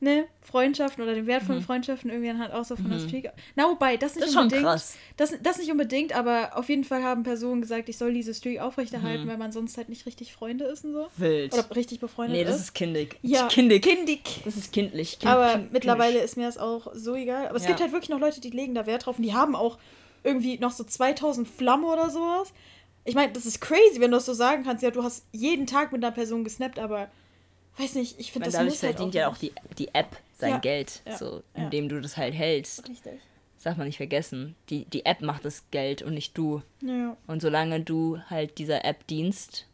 [0.00, 3.28] ne, Freundschaften oder den Wert von Freundschaften irgendwie dann halt auch so von der Streak.
[3.54, 4.20] Na, wobei, das nicht Mhm.
[4.20, 4.64] das ist schon unbedingt.
[4.66, 4.96] krass.
[5.16, 8.56] Das, das nicht unbedingt, aber auf jeden Fall haben Personen gesagt, ich soll diese Streak
[8.58, 8.62] Mhm.
[8.64, 11.06] aufrechterhalten, weil man sonst halt nicht richtig Freunde ist und so.
[11.16, 11.52] Wild.
[11.52, 12.62] Oder richtig befreundet nee, das ist.
[12.62, 13.18] ist kindig.
[13.22, 13.82] ja, kindig.
[13.82, 14.40] kindig.
[14.44, 15.18] Das ist kindlich.
[15.18, 16.24] Kind, Aber kind, mittlerweile kindisch.
[16.30, 17.46] ist mir das auch so egal.
[17.48, 17.68] Aber es Ja.
[17.68, 19.78] gibt halt wirklich noch Leute, die legen da Wert drauf und die haben auch
[20.24, 22.52] irgendwie noch so 2000 Flammen oder sowas.
[23.04, 24.82] Ich meine, das ist crazy, wenn du das so sagen kannst.
[24.82, 27.08] Ja, du hast jeden Tag mit einer Person gesnappt, aber
[27.80, 29.88] weiß nicht, ich Ich finde das dadurch muss halt verdient auch ja auch die, die
[29.94, 31.64] App sein Ja, Geld, ja, so, ja.
[31.64, 32.88] indem du das halt hältst.
[32.88, 33.20] Richtig.
[33.56, 34.54] Das darf man nicht vergessen.
[34.70, 36.62] Die, die App macht das Geld und nicht du.
[36.82, 37.16] Ja.
[37.26, 39.66] Und solange du halt dieser App dienst,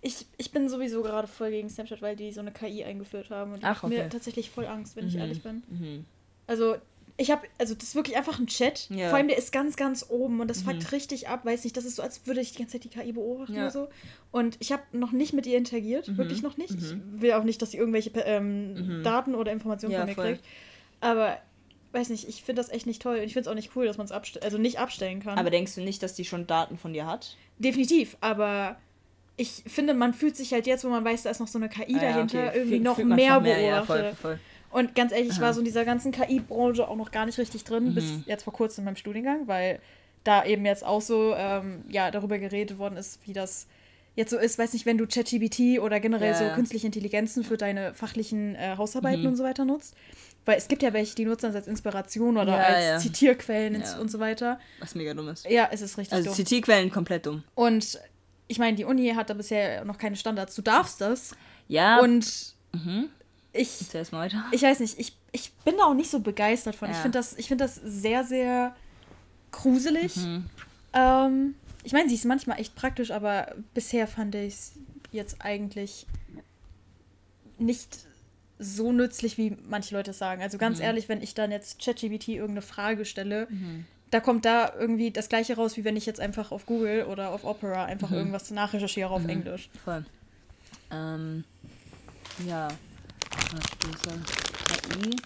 [0.00, 3.52] Ich, ich bin sowieso gerade voll gegen Snapchat, weil die so eine KI eingeführt haben.
[3.52, 4.08] Und ich Ach, hab mir okay.
[4.10, 5.20] tatsächlich voll Angst, wenn ich Mhm.
[5.20, 5.62] ehrlich bin.
[5.68, 6.04] mhm.
[6.46, 6.76] Also,
[7.16, 8.88] ich habe, also das ist wirklich einfach ein Chat.
[8.90, 9.06] Ja.
[9.06, 9.08] Mhm.
[9.10, 11.44] Vor allem, der ist ganz, ganz oben und das fuckt richtig ab.
[11.44, 13.62] Weiß nicht, das ist so, als würde ich die ganze Zeit die KI beobachten Ja.
[13.62, 13.88] oder so.
[14.32, 16.16] Und ich habe noch nicht mit ihr interagiert, Mhm.
[16.18, 16.72] wirklich noch nicht.
[16.74, 20.24] Ich will auch nicht, dass sie irgendwelche ähm, Daten oder Informationen Ja, von mir voll.
[20.32, 20.44] kriegt.
[21.00, 21.38] Aber,
[21.92, 23.16] weiß nicht, ich finde das echt nicht toll.
[23.18, 25.38] Und ich finde es auch nicht cool, dass man es abstellen, also nicht abstellen kann.
[25.38, 27.36] aber denkst du nicht, dass die schon Daten von dir hat?
[27.58, 28.76] Definitiv, aber
[29.36, 31.68] ich finde, man fühlt sich halt jetzt, wo man weiß, da ist noch so eine
[31.68, 32.50] KI Ah, dahinter, okay.
[32.54, 33.66] irgendwie Fühl- noch mehr schon beobachtet.
[33.68, 34.40] ja, voll, voll.
[34.74, 37.62] Und ganz ehrlich, ich war so in dieser ganzen KI-Branche auch noch gar nicht richtig
[37.64, 38.24] drin, bis Mhm.
[38.26, 39.78] jetzt vor kurzem in meinem Studiengang, weil
[40.24, 43.66] da eben jetzt auch so ähm, ja, darüber geredet worden ist, wie das
[44.16, 47.56] jetzt so ist, weiß nicht, wenn du ChatGPT oder generell Ja, so künstliche Intelligenzen für
[47.56, 49.28] deine fachlichen äh, Hausarbeiten Mhm.
[49.28, 49.94] und so weiter nutzt.
[50.44, 52.98] Weil es gibt ja welche, die nutzen das als Inspiration oder Ja, als ja.
[52.98, 53.98] Zitierquellen Ja.
[53.98, 54.58] und so weiter.
[54.80, 55.48] Was mega dumm ist.
[55.48, 56.34] Ja, es ist richtig Also dumm.
[56.34, 57.44] Zitierquellen komplett dumm.
[57.54, 57.98] Und
[58.48, 60.54] ich meine, die Uni hat da bisher noch keine Standards.
[60.54, 61.34] Du darfst das.
[61.68, 63.08] Ja, Und mhm.
[63.54, 64.44] Ich, Erzähl erst mal weiter.
[64.52, 66.90] ich weiß nicht, ich, ich bin da auch nicht so begeistert von.
[66.90, 67.02] Ich Ja.
[67.02, 68.74] finde das, ich find das sehr, sehr
[69.52, 70.16] gruselig.
[70.16, 70.44] Mhm.
[70.92, 74.72] Ähm, ich meine, sie ist manchmal echt praktisch, aber bisher fand ich es
[75.12, 76.06] jetzt eigentlich
[77.58, 77.98] nicht
[78.58, 80.42] so nützlich, wie manche Leute sagen.
[80.42, 80.84] Also ganz Mhm.
[80.84, 83.48] ehrlich, wenn ich dann jetzt ChatGPT irgendeine Frage stelle,
[84.10, 87.30] da kommt da irgendwie das gleiche raus, wie wenn ich jetzt einfach auf Google oder
[87.30, 88.16] auf Opera einfach Mhm.
[88.16, 89.28] irgendwas nachrecherchiere auf Mhm.
[89.30, 89.70] Englisch.
[89.84, 90.04] Voll.
[90.90, 91.44] Ähm,
[92.46, 92.68] ja.
[93.48, 95.16] KI.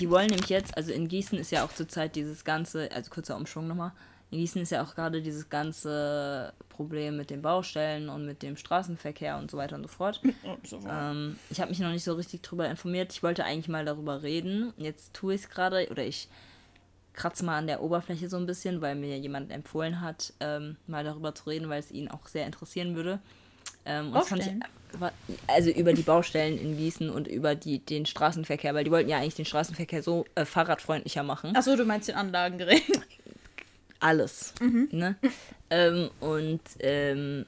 [0.00, 3.36] Die wollen nämlich jetzt, also in Gießen ist ja auch zurzeit dieses ganze, also kurzer
[3.36, 3.92] Umschwung nochmal.
[4.30, 8.56] In Gießen ist ja auch gerade dieses ganze Problem mit den Baustellen und mit dem
[8.56, 10.20] Straßenverkehr und so weiter und so fort.
[10.90, 13.12] Ähm, ich habe mich noch nicht so richtig drüber informiert.
[13.12, 14.72] Ich wollte eigentlich mal darüber reden.
[14.76, 16.28] Jetzt tue ich es gerade oder ich
[17.12, 21.04] kratze mal an der Oberfläche so ein bisschen, weil mir jemand empfohlen hat, ähm, mal
[21.04, 23.20] darüber zu reden, weil es ihn auch sehr interessieren würde.
[23.84, 24.52] Ähm, und das fand ich,
[25.46, 29.18] also über die Baustellen in Gießen und über die, den Straßenverkehr, weil die wollten ja
[29.18, 31.54] eigentlich den Straßenverkehr so äh, fahrradfreundlicher machen.
[31.56, 32.82] Achso, du meinst den Anlagengerät.
[34.00, 34.54] Alles.
[34.60, 35.16] Ne?
[35.70, 37.46] Ähm, und ähm,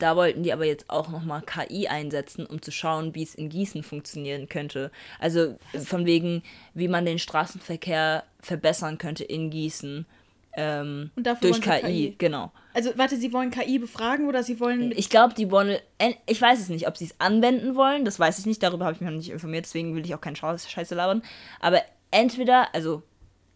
[0.00, 3.48] da wollten die aber jetzt auch nochmal KI einsetzen, um zu schauen, wie es in
[3.50, 4.90] Gießen funktionieren könnte.
[5.18, 6.42] Also von wegen,
[6.74, 10.06] wie man den Straßenverkehr verbessern könnte in Gießen.
[10.54, 12.14] Ähm, Und dafür durch KI, KI.
[12.16, 12.52] genau.
[12.72, 14.92] Also, warte, sie wollen KI befragen oder sie wollen.
[14.96, 15.78] Ich glaube, die wollen.
[15.98, 18.04] en- Ich weiß es nicht, ob sie es anwenden wollen.
[18.04, 18.62] Das weiß ich nicht.
[18.62, 19.64] Darüber habe ich mich noch nicht informiert.
[19.64, 21.22] Deswegen will ich auch keinen Scheiß- Scheiße labern.
[21.60, 23.02] Aber entweder, also,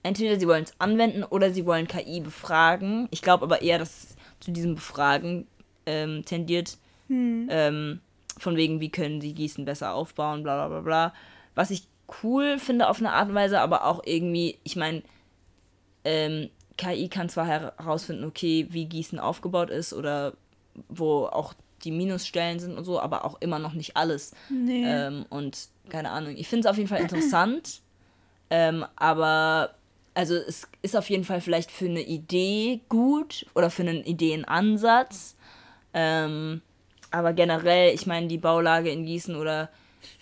[0.02, 3.06] entweder sie wollen es anwenden oder sie wollen KI befragen.
[3.10, 5.46] Ich glaube aber eher, dass es zu diesem Befragen
[5.86, 6.76] ähm, tendiert.
[7.08, 8.00] Ähm,
[8.38, 11.14] von wegen, wie können sie Gießen besser aufbauen, bla bla bla bla.
[11.54, 11.86] Was ich
[12.22, 15.02] cool finde auf eine Art und Weise, aber auch irgendwie, ich meine,
[16.04, 20.34] ähm, KI kann zwar herausfinden, okay, wie Gießen aufgebaut ist oder
[20.88, 21.54] wo auch
[21.84, 24.32] die Minusstellen sind und so, aber auch immer noch nicht alles.
[24.48, 24.84] nee.
[24.84, 27.80] Ähm, und keine Ahnung, ich finde es auf jeden Fall interessant,
[28.50, 29.74] ähm, aber
[30.14, 35.34] also es ist auf jeden Fall vielleicht für eine Idee gut oder für einen Ideenansatz.
[35.92, 36.62] Ähm,
[37.10, 39.70] aber generell, ich meine, die Baulage in Gießen oder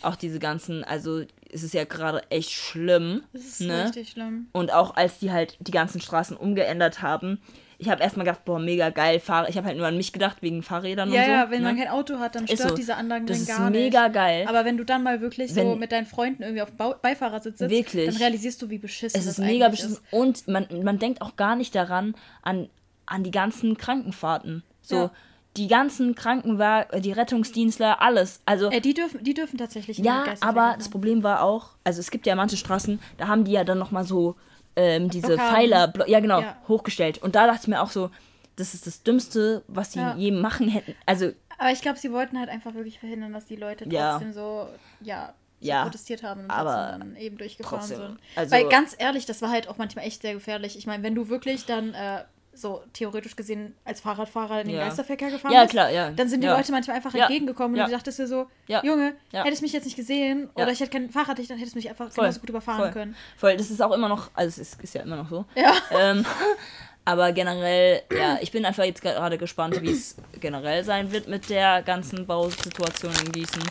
[0.03, 1.23] auch diese ganzen, also
[1.53, 3.23] es ist ja gerade echt schlimm.
[3.33, 3.85] das ist ne?
[3.87, 4.47] richtig schlimm.
[4.53, 7.41] Und auch als die halt die ganzen Straßen umgeändert haben,
[7.79, 10.37] ich habe erstmal gedacht, boah, mega geil, Fahr ich habe halt nur an mich gedacht,
[10.41, 11.31] wegen Fahrrädern Ja, und so.
[11.33, 11.83] ja, wenn man ne?
[11.83, 12.75] kein Auto hat, dann Ist stört so.
[12.77, 14.15] diese Anlagen Das dann ist gar mega nicht.
[14.15, 14.45] geil.
[14.49, 17.59] Aber wenn du dann mal wirklich so Wenn- mit deinen Freunden irgendwie auf dem Beifahrersitz
[17.59, 18.07] sitzt, Wirklich.
[18.07, 19.95] dann realisierst du, wie beschissen Es das ist mega beschissen.
[19.95, 20.03] ist.
[20.13, 22.69] Und man, man denkt auch gar nicht daran, an,
[23.07, 24.63] an die ganzen Krankenfahrten.
[24.81, 25.11] So, Ja.
[25.57, 28.41] Die ganzen Krankenwagen, die Rettungsdienstler, alles.
[28.47, 32.11] Also, Äh, die, dürfen, die dürfen tatsächlich ja, aber das Problem war auch, also es
[32.11, 34.37] gibt ja manche Straßen, da haben die ja dann nochmal so
[34.77, 35.55] ähm, diese Blockaden.
[35.55, 36.57] Pfeiler, ja genau, Ja.
[36.69, 37.19] hochgestellt.
[37.19, 38.11] Und da dachte ich mir auch so,
[38.57, 40.15] das ist das Dümmste, was die Ja.
[40.17, 40.95] je machen hätten.
[41.05, 44.13] Also, Aber ich glaube, sie wollten halt einfach wirklich verhindern, dass die Leute Ja.
[44.13, 44.69] trotzdem so,
[45.03, 48.19] ja, so Ja, protestiert haben und aber dann eben durchgefahren trotzdem, sind.
[48.35, 50.77] also- Weil ganz ehrlich, das war halt auch manchmal echt sehr gefährlich.
[50.79, 52.25] Ich meine, wenn du wirklich dann äh,
[52.55, 54.85] so theoretisch gesehen als Fahrradfahrer in den Ja.
[54.85, 56.11] Geisterverkehr gefahren Ja, bist, klar, ja.
[56.11, 56.57] dann sind die Ja.
[56.57, 58.85] Leute manchmal einfach entgegengekommen und du dachtest dir so, Ja.
[58.85, 59.45] Junge, Ja.
[59.45, 62.11] hättest mich jetzt nicht gesehen oder ich hätte kein Fahrrad, dann hättest du mich einfach
[62.11, 62.25] Voll.
[62.25, 63.17] genauso gut überfahren voll, können.
[63.37, 65.45] Voll, das ist auch immer noch, also es ist, ist ja immer noch so.
[65.55, 65.73] Ja.
[65.99, 66.25] Ähm,
[67.05, 71.49] aber generell, ja, ich bin einfach jetzt gerade gespannt, wie es generell sein wird mit
[71.49, 73.63] der ganzen Bausituation in Gießen.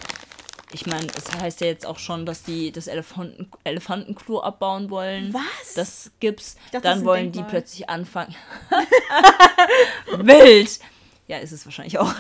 [0.74, 5.34] Ich meine, es heißt ja jetzt auch schon, dass die das Elefanten Elefantenklo abbauen wollen.
[5.34, 5.74] Was?
[5.76, 6.56] Das gibt's.
[6.56, 7.50] dachte, das Dann ein wollen die Denkmal.
[7.50, 8.36] plötzlich anfangen.
[10.18, 10.80] Wild!
[11.28, 12.14] Ja, ist es wahrscheinlich auch.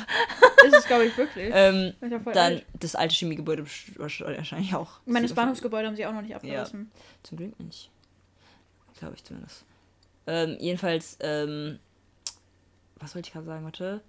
[0.65, 1.51] Ist es, glaube ich, wirklich.
[1.55, 2.65] Ähm, ja voll dann alt.
[2.79, 3.65] das alte Chemiegebäude
[3.97, 4.99] wahrscheinlich auch.
[5.05, 6.91] Meine Super- Bahnhofsgebäude haben sie auch noch nicht abgerissen.
[7.23, 7.89] Zum Glück nicht.
[8.99, 9.65] Glaube ich zumindest.
[10.27, 11.79] Ähm, jedenfalls, ähm,
[12.97, 14.01] was wollte ich gerade sagen, warte?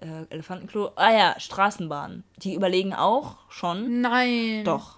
[0.00, 0.92] Äh, Elefantenklo.
[0.96, 2.24] Ah ja, Straßenbahnen.
[2.38, 4.00] Die überlegen auch schon.
[4.00, 4.64] Nein.
[4.64, 4.96] Doch,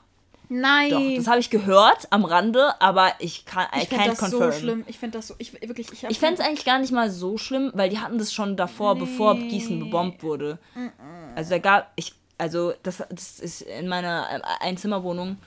[0.49, 0.91] Nein.
[0.91, 1.01] doch.
[1.17, 4.53] Das habe ich gehört am Rande, aber ich kann, I ich finde can't das confirm.
[4.53, 4.85] so schlimm.
[4.87, 5.35] Ich finde das so.
[5.39, 5.91] Ich wirklich.
[5.93, 8.57] Ich, Ich fände es eigentlich gar nicht mal so schlimm, weil die hatten das schon
[8.57, 9.49] davor, bevor Nee.
[9.49, 10.59] Gießen bebombt wurde.
[11.35, 15.39] Also da gab ich, also das, das ist in meiner äh, Einzimmerwohnung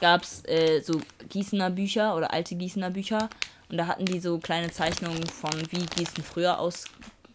[0.00, 3.28] gab es äh, so Gießener Bücher oder alte Gießener Bücher
[3.70, 6.58] und da hatten die so kleine Zeichnungen von wie Gießen früher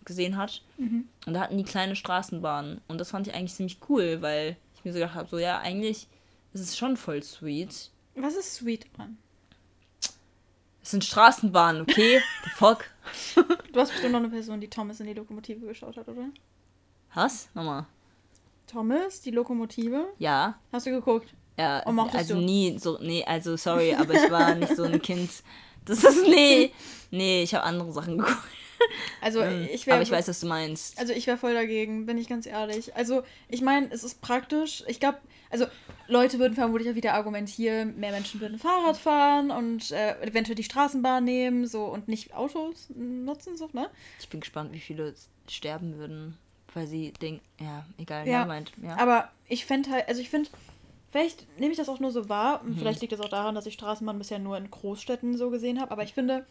[0.09, 0.61] ausgesehen hat.
[0.77, 4.83] Und da hatten die kleine Straßenbahnen und das fand ich eigentlich ziemlich cool, weil ich
[4.83, 6.07] mir so gedacht habe, so ja, eigentlich
[6.53, 7.91] ist es schon voll sweet.
[8.15, 9.17] Was ist sweet dran?
[10.81, 12.21] Es sind Straßenbahnen, okay?
[12.43, 12.85] The fuck?
[13.71, 16.29] Du hast bestimmt noch eine Person, die Thomas in die Lokomotive geschaut hat, oder?
[17.13, 17.49] Was?
[17.53, 17.85] Nochmal.
[18.65, 20.05] Thomas, die Lokomotive?
[20.17, 20.59] Ja.
[20.71, 21.33] Hast du geguckt?
[21.57, 22.41] Ja, Und mochtest also du?
[22.41, 25.29] nie so, nee, also sorry, aber ich war nicht so ein Kind.
[25.85, 26.71] Das ist, nee,
[27.11, 28.43] nee, ich habe andere Sachen geguckt.
[29.21, 29.95] Also ich wäre.
[29.95, 30.97] aber ich weiß, was du meinst.
[30.99, 32.95] Also ich wäre voll dagegen, bin ich ganz ehrlich.
[32.95, 34.83] Also ich meine, es ist praktisch.
[34.87, 35.17] Ich glaube,
[35.49, 35.65] also
[36.07, 40.63] Leute würden vermutlich auch wieder argumentieren, mehr Menschen würden Fahrrad fahren und äh, eventuell die
[40.63, 43.89] Straßenbahn nehmen so und nicht Autos nutzen, so, ne?
[44.19, 45.13] Ich bin gespannt, wie viele
[45.47, 46.37] sterben würden,
[46.73, 48.97] weil sie denken, ja, egal, Ja, meint, ja.
[48.97, 50.49] Aber ich fände halt, also ich finde,
[51.11, 52.63] vielleicht nehme ich das auch nur so wahr.
[52.63, 52.77] Mhm.
[52.77, 55.91] Vielleicht liegt das auch daran, dass ich Straßenbahn bisher nur in Großstädten so gesehen habe.
[55.91, 56.45] Aber ich finde,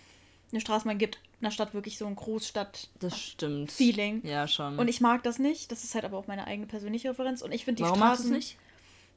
[0.52, 2.88] eine Straßenbahn gibt einer Stadt wirklich so ein Großstadt.
[3.00, 3.70] das stimmt.
[3.70, 4.26] Feeling.
[4.26, 4.78] Ja, schon.
[4.78, 5.70] Und ich mag das nicht.
[5.70, 7.42] Das ist halt aber auch meine eigene persönliche Referenz.
[7.42, 8.58] Und ich finde die Warum magst du Straßen, es nicht?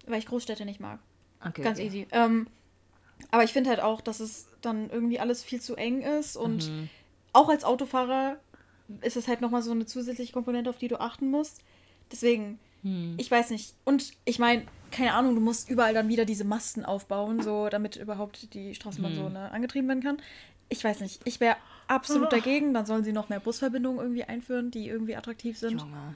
[0.07, 0.99] weil ich Großstädte nicht mag.
[1.45, 1.61] Okay.
[1.63, 1.88] Ganz okay.
[1.88, 2.07] easy.
[2.11, 2.47] Ähm,
[3.32, 6.69] aber ich finde halt auch, dass es dann irgendwie alles viel zu eng ist und
[6.69, 6.89] Mhm.
[7.34, 8.38] auch als Autofahrer
[9.01, 11.61] ist es halt nochmal so eine zusätzliche Komponente, auf die du achten musst.
[12.11, 13.15] Deswegen, Hm.
[13.17, 13.73] ich weiß nicht.
[13.86, 17.95] Und ich meine, keine Ahnung, du musst überall dann wieder diese Masten aufbauen, so damit
[17.95, 19.17] überhaupt die Straßenbahn Hm.
[19.17, 20.17] so ne, angetrieben werden kann.
[20.72, 21.22] Ich weiß nicht.
[21.26, 21.57] Ich wäre
[21.88, 22.74] absolut dagegen.
[22.74, 25.80] Dann sollen sie noch mehr Busverbindungen irgendwie einführen, die irgendwie attraktiv sind.
[25.82, 26.15] Junge.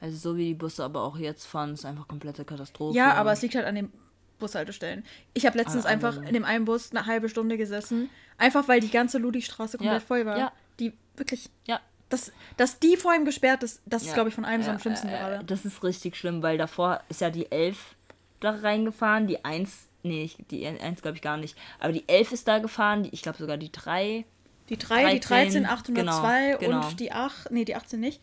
[0.00, 2.96] Also so wie die Busse aber auch jetzt fahren, ist einfach komplette Katastrophe.
[2.96, 3.92] Ja, aber es liegt halt an den
[4.40, 5.04] Bushaltestellen.
[5.34, 8.66] Ich habe letztens Ah, einfach aber- in dem einen Bus eine halbe Stunde gesessen, einfach
[8.66, 10.36] weil die ganze Ludwigstraße komplett Ja, voll war.
[10.38, 10.52] ja.
[10.80, 11.80] Die wirklich, Ja.
[12.08, 14.70] dass, dass die vor ihm gesperrt ist, das ist, Ja, glaube ich, von allem so
[14.70, 15.44] am schlimmsten äh, gerade.
[15.44, 17.94] Das ist richtig schlimm, weil davor ist ja die 11
[18.40, 22.32] da reingefahren, die 1, nee, ich- die 1 glaube ich gar nicht, aber die 11
[22.32, 24.24] ist da gefahren, die, ich glaube sogar die 3.
[24.68, 26.88] Die 3, die 13, 13, 802 genau, genau.
[26.88, 28.20] und die 8, nee, die 18 nicht.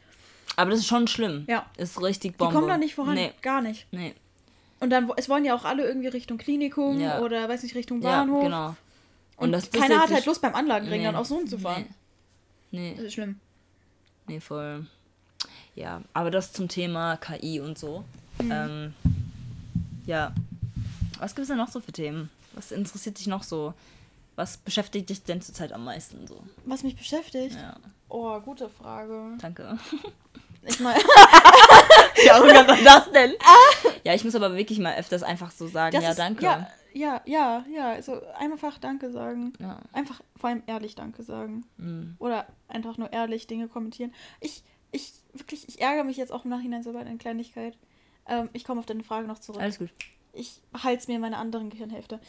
[0.56, 1.46] Aber das ist schon schlimm.
[1.48, 1.66] Ja.
[1.78, 2.54] Ist richtig Die Bombe.
[2.56, 3.86] kommen da nicht voran, Nee, gar nicht.
[3.92, 4.14] nee.
[4.80, 7.20] Und dann, es wollen ja auch alle irgendwie Richtung Klinikum Ja.
[7.20, 8.44] oder, weiß nicht, Richtung Ja, Bahnhof.
[8.44, 8.76] genau.
[9.38, 11.06] Und, das keiner hat halt Lust beim Anlagenring Nee.
[11.06, 11.86] dann auch so zu fahren.
[12.72, 13.40] Nee, Das ist schlimm.
[14.28, 14.86] nee, voll.
[15.76, 18.04] Ja, aber das zum Thema KI und so.
[18.42, 18.52] Mhm.
[18.52, 18.94] Ähm,
[20.06, 20.34] ja.
[21.20, 22.30] Was gibt es denn noch so für Themen?
[22.54, 23.74] Was interessiert dich noch so?
[24.36, 26.42] Was beschäftigt dich denn zurzeit am meisten so?
[26.66, 27.56] Was mich beschäftigt?
[27.56, 27.76] Ja,
[28.08, 29.38] Oh, gute Frage.
[29.40, 29.78] danke.
[30.66, 31.00] Ich meine,
[32.68, 33.34] war das denn?
[34.04, 36.44] Ja, ich muss aber wirklich mal öfters einfach so sagen, Das ja, ist, danke.
[36.44, 37.92] Ja, ja, ja, ja.
[37.92, 39.54] Also einfach Danke sagen.
[39.60, 39.80] Ja.
[39.94, 41.66] Einfach vor allem ehrlich Danke sagen.
[41.78, 42.16] Mhm.
[42.20, 44.14] Oder einfach nur ehrlich Dinge kommentieren.
[44.40, 47.78] Ich, ich, wirklich, ich ärgere mich jetzt auch im Nachhinein so bei einer Kleinigkeit.
[48.28, 49.62] Ähm, ich komme auf deine Frage noch zurück.
[49.62, 49.90] Alles gut.
[50.40, 52.20] Ich halte es mir in meiner anderen Gehirnhälfte.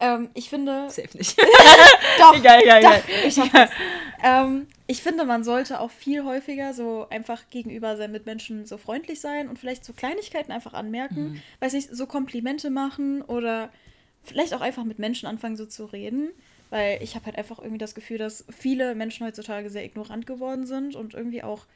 [0.00, 0.86] Ähm, ich finde.
[0.90, 1.38] Safe nicht.
[2.18, 3.26] Doch, Egal, egal, doch, egal.
[3.26, 3.70] ich das.
[4.22, 9.20] Ähm, ich finde, man sollte auch viel häufiger so einfach gegenüber seinen Mitmenschen so freundlich
[9.20, 11.32] sein und vielleicht so Kleinigkeiten einfach anmerken.
[11.32, 11.42] Mhm.
[11.60, 13.70] Weiß nicht, so Komplimente machen oder
[14.22, 16.30] vielleicht auch einfach mit Menschen anfangen, so zu reden.
[16.70, 20.66] Weil ich habe halt einfach irgendwie das Gefühl, dass viele Menschen heutzutage sehr ignorant geworden
[20.66, 21.66] sind und irgendwie auch,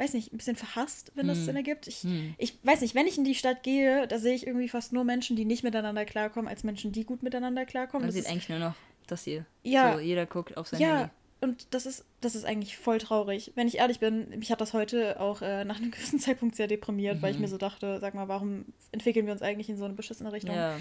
[0.00, 1.44] weiß nicht, ein bisschen verhasst, wenn das Hm.
[1.44, 1.86] Sinn ergibt.
[1.86, 2.34] Ich, Hm.
[2.38, 5.04] ich weiß nicht, wenn ich in die Stadt gehe, da sehe ich irgendwie fast nur
[5.04, 8.02] Menschen, die nicht miteinander klarkommen, als Menschen, die gut miteinander klarkommen.
[8.02, 8.74] Man Das sieht ist- eigentlich nur noch
[9.06, 9.44] das hier.
[9.62, 9.92] Ja.
[9.94, 11.10] So, jeder guckt auf sein ja, Handy.
[11.42, 13.52] und das ist, das ist eigentlich voll traurig.
[13.56, 16.66] Wenn ich ehrlich bin, mich hat das heute auch äh, nach einem gewissen Zeitpunkt sehr
[16.68, 17.42] deprimiert, weil ich Mhm.
[17.42, 20.54] mir so dachte, sag mal, warum entwickeln wir uns eigentlich in so eine beschissene Richtung?
[20.54, 20.76] Ja.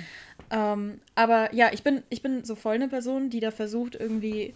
[0.52, 4.54] Ähm, aber ja, ich bin, ich bin so voll eine Person, die da versucht, irgendwie,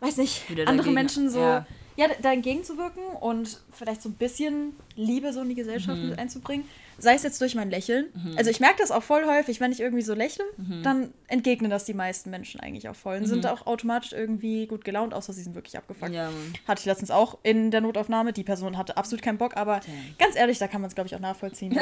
[0.00, 1.66] weiß nicht, Wieder andere dagegen- Menschen so, ja.
[1.96, 6.10] Ja, da entgegenzuwirken und vielleicht so ein bisschen Liebe so in die Gesellschaft Mhm.
[6.10, 6.68] mit einzubringen.
[6.98, 8.06] Sei es jetzt durch mein Lächeln.
[8.38, 10.82] Also ich merke das auch voll häufig, wenn ich irgendwie so lächle, Mhm.
[10.82, 14.82] dann entgegnen das die meisten Menschen eigentlich auch voll und sind auch automatisch irgendwie gut
[14.82, 16.12] gelaunt, außer sie sind wirklich abgefuckt.
[16.12, 16.30] Ja.
[16.66, 18.32] Hatte ich letztens auch in der Notaufnahme.
[18.32, 19.94] Die Person hatte absolut keinen Bock, aber Damn.
[20.18, 21.74] ganz ehrlich, da kann man es, glaube ich, auch nachvollziehen.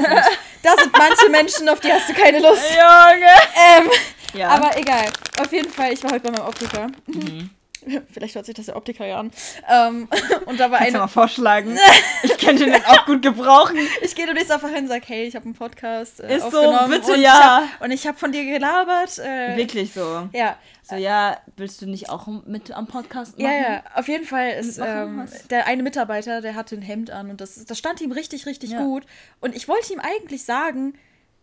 [0.63, 2.63] Da sind manche Menschen, auf die hast du keine Lust.
[2.71, 3.85] Junge!
[3.85, 3.91] Ähm,
[4.37, 4.49] Ja.
[4.49, 5.07] aber egal.
[5.41, 6.89] Auf jeden Fall, ich war heute bei meinem Optiker.
[7.07, 7.51] Mhm.
[8.13, 9.31] Vielleicht hört sich das der Optiker ja an.
[9.69, 10.09] Ähm,
[10.47, 11.09] und da war Kannst du mal eine.
[11.09, 11.79] vorschlagen?
[12.23, 13.77] Ich könnte den auch gut gebrauchen.
[14.03, 16.75] Ich gehe demnächst einfach hin und sage, hey, ich habe einen Podcast äh, Ist so,
[16.89, 17.65] bitte, und ja.
[17.67, 19.19] Ich hab, und ich habe von dir gelabert.
[19.19, 20.29] Äh, Wirklich so.
[20.33, 23.51] Ja, So, ja, willst du nicht auch mit am Podcast machen?
[23.51, 27.31] Ja, ja, auf jeden Fall ist ähm, der eine Mitarbeiter, der hatte ein Hemd an
[27.31, 28.81] und das, das stand ihm richtig, richtig Ja.
[28.83, 29.05] gut.
[29.41, 30.95] Und ich wollte ihm eigentlich sagen,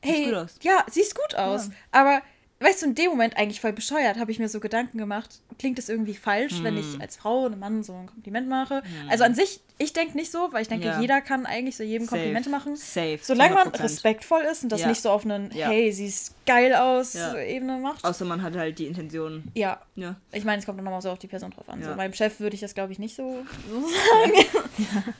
[0.01, 0.31] hey,
[0.61, 1.67] ja, siehst gut aus.
[1.67, 1.73] Ja.
[2.01, 2.21] Aber
[2.61, 5.79] weißt du, in dem Moment eigentlich voll bescheuert, habe ich mir so Gedanken gemacht, klingt
[5.79, 6.81] es irgendwie falsch, wenn Hm.
[6.95, 8.83] ich als Frau einem Mann so ein Kompliment mache.
[9.09, 10.99] Also an sich, ich denke nicht so, weil ich denke, Ja.
[11.01, 12.17] jeder kann eigentlich so jedem Safe.
[12.17, 12.75] Komplimente machen.
[12.75, 13.19] Safe.
[13.21, 13.83] Solange man 100%.
[13.83, 14.87] respektvoll ist und das Ja.
[14.87, 15.67] nicht so auf einen, Ja.
[15.69, 17.15] hey, siehst geil aus.
[17.15, 18.03] Ebene macht.
[18.05, 19.43] Außer man hat halt die Intention.
[19.55, 20.15] ja, Ja.
[20.31, 21.81] ich meine, es kommt dann nochmal so auf die Person drauf an.
[21.83, 24.45] So, meinem Chef würde ich das, glaube ich, nicht so, so sagen.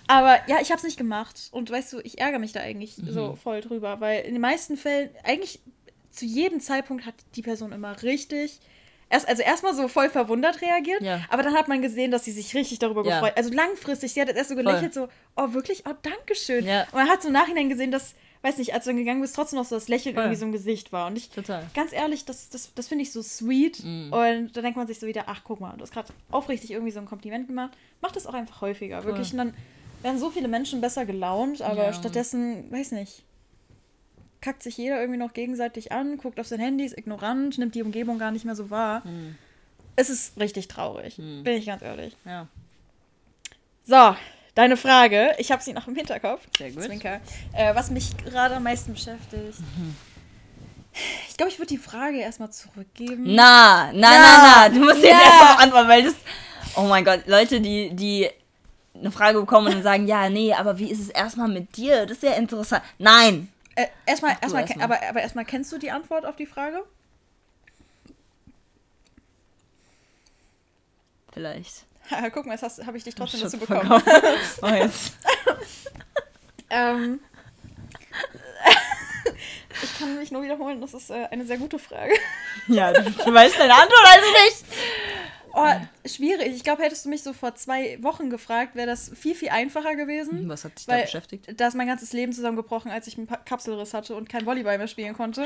[0.08, 1.50] Aber ja, ich habe es nicht gemacht.
[1.52, 3.12] Und weißt du, ich ärgere mich da eigentlich Mhm.
[3.12, 4.00] so voll drüber.
[4.00, 5.60] Weil in den meisten Fällen, eigentlich
[6.12, 8.60] zu jedem Zeitpunkt hat die Person immer richtig.
[9.10, 11.20] Erst, also erstmal so voll verwundert reagiert, Ja.
[11.30, 13.16] aber dann hat man gesehen, dass sie sich richtig darüber Ja.
[13.20, 13.34] gefreut.
[13.36, 16.66] Also langfristig, sie hat erst so gelächelt, so, oh wirklich, oh Dankeschön.
[16.66, 16.84] Ja.
[16.84, 19.36] Und man hat so im Nachhinein gesehen, dass, weiß nicht, als du dann gegangen bist,
[19.36, 20.24] trotzdem noch so das Lächeln Voll.
[20.24, 21.08] irgendwie so im Gesicht war.
[21.08, 21.66] Und ich, Total.
[21.74, 23.84] ganz ehrlich, das, das, das finde ich so sweet.
[23.84, 24.14] Mhm.
[24.14, 26.92] Und da denkt man sich so wieder, ach guck mal, du hast gerade aufrichtig irgendwie
[26.94, 27.72] so ein Kompliment gemacht.
[28.00, 29.04] Mach das auch einfach häufiger.
[29.04, 29.34] Wirklich.
[29.34, 29.54] Und dann
[30.04, 33.24] werden so viele Menschen besser gelaunt, aber stattdessen, weiß nicht,
[34.42, 37.84] kackt sich jeder irgendwie noch gegenseitig an, guckt auf sein Handy, ist ignorant, nimmt die
[37.84, 39.02] Umgebung gar nicht mehr so wahr.
[39.06, 39.36] Mhm.
[39.96, 41.44] Es ist richtig traurig, Mhm.
[41.44, 42.16] bin ich ganz ehrlich.
[42.26, 42.48] Ja.
[43.86, 44.16] So,
[44.56, 45.34] deine Frage.
[45.38, 46.42] Ich habe sie noch im Hinterkopf.
[46.58, 46.84] Sehr gut.
[46.84, 47.20] Zwinker.
[47.54, 49.60] Äh, was mich gerade am meisten beschäftigt.
[51.30, 53.24] Ich glaube, ich würde die Frage erstmal zurückgeben.
[53.34, 54.54] Na, na, na, Ja.
[54.56, 54.70] na.
[54.70, 55.20] Du musst jetzt Ja.
[55.22, 56.16] erstmal antworten, weil das.
[56.76, 58.30] Oh mein Gott, Leute, die, die
[58.94, 62.06] eine Frage bekommen und dann sagen, ja, nee, aber wie ist es erstmal mit dir?
[62.06, 62.84] Das ist ja interessant.
[62.98, 63.50] Nein.
[63.82, 64.84] Äh, erstmal, erstmal, erstmal.
[64.84, 66.84] aber, aber erstmal kennst du die Antwort auf die Frage?
[71.34, 71.86] Vielleicht.
[72.34, 73.92] Guck mal, jetzt habe ich dich trotzdem dazu bekommen.
[73.92, 74.04] up.
[74.62, 75.14] Oh, jetzt.
[76.70, 77.20] ähm,
[79.84, 82.14] ich kann mich nur wiederholen, das ist äh, eine sehr gute Frage.
[82.68, 84.66] Ja, du, du weißt deine Antwort also nicht.
[85.54, 86.56] Oh, schwierig.
[86.56, 89.96] Ich glaube, hättest du mich so vor zwei Wochen gefragt, wäre das viel, viel einfacher
[89.96, 90.48] gewesen.
[90.48, 91.60] Was hat dich da beschäftigt?
[91.60, 94.88] da ist mein ganzes Leben zusammengebrochen, als ich einen Kapselriss hatte und kein Volleyball mehr
[94.88, 95.46] spielen konnte.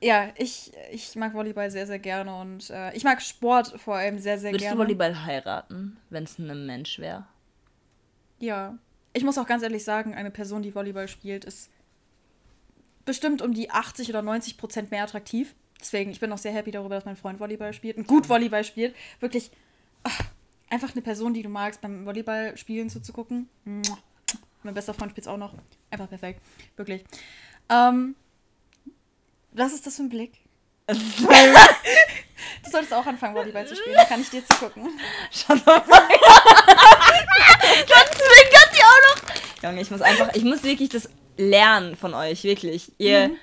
[0.00, 4.18] Ja, ich, ich mag Volleyball sehr, sehr gerne und äh, ich mag Sport vor allem
[4.18, 4.76] sehr, sehr Würdest gerne.
[4.76, 7.26] du Volleyball heiraten, wenn es ein Mensch wäre?
[8.38, 8.76] Ja.
[9.12, 11.70] Ich muss auch ganz ehrlich sagen, eine Person, die Volleyball spielt, ist
[13.04, 15.54] bestimmt um die 80 oder 90 Prozent mehr attraktiv.
[15.84, 18.64] Deswegen, ich bin auch sehr happy darüber, dass mein Freund Volleyball spielt und gut Volleyball
[18.64, 18.96] spielt.
[19.20, 19.50] Wirklich
[20.02, 20.18] ach,
[20.70, 23.50] einfach eine Person, die du magst, beim Volleyball spielen zuzugucken.
[24.62, 25.52] Mein bester Freund spielt auch noch.
[25.90, 26.40] Einfach perfekt.
[26.76, 27.04] Wirklich.
[27.68, 28.14] Ähm,
[29.52, 30.32] was ist das für ein Blick?
[32.62, 33.94] Du solltest auch anfangen, Volleyball zu spielen.
[33.94, 34.88] Dann kann ich dir zugucken.
[35.30, 35.86] Shut up.
[35.86, 36.06] Dann
[37.86, 39.62] zwinkert die auch noch.
[39.62, 42.90] Junge, ich muss einfach, ich muss wirklich das lernen von euch, wirklich.
[42.98, 43.36] Ihr Mhm.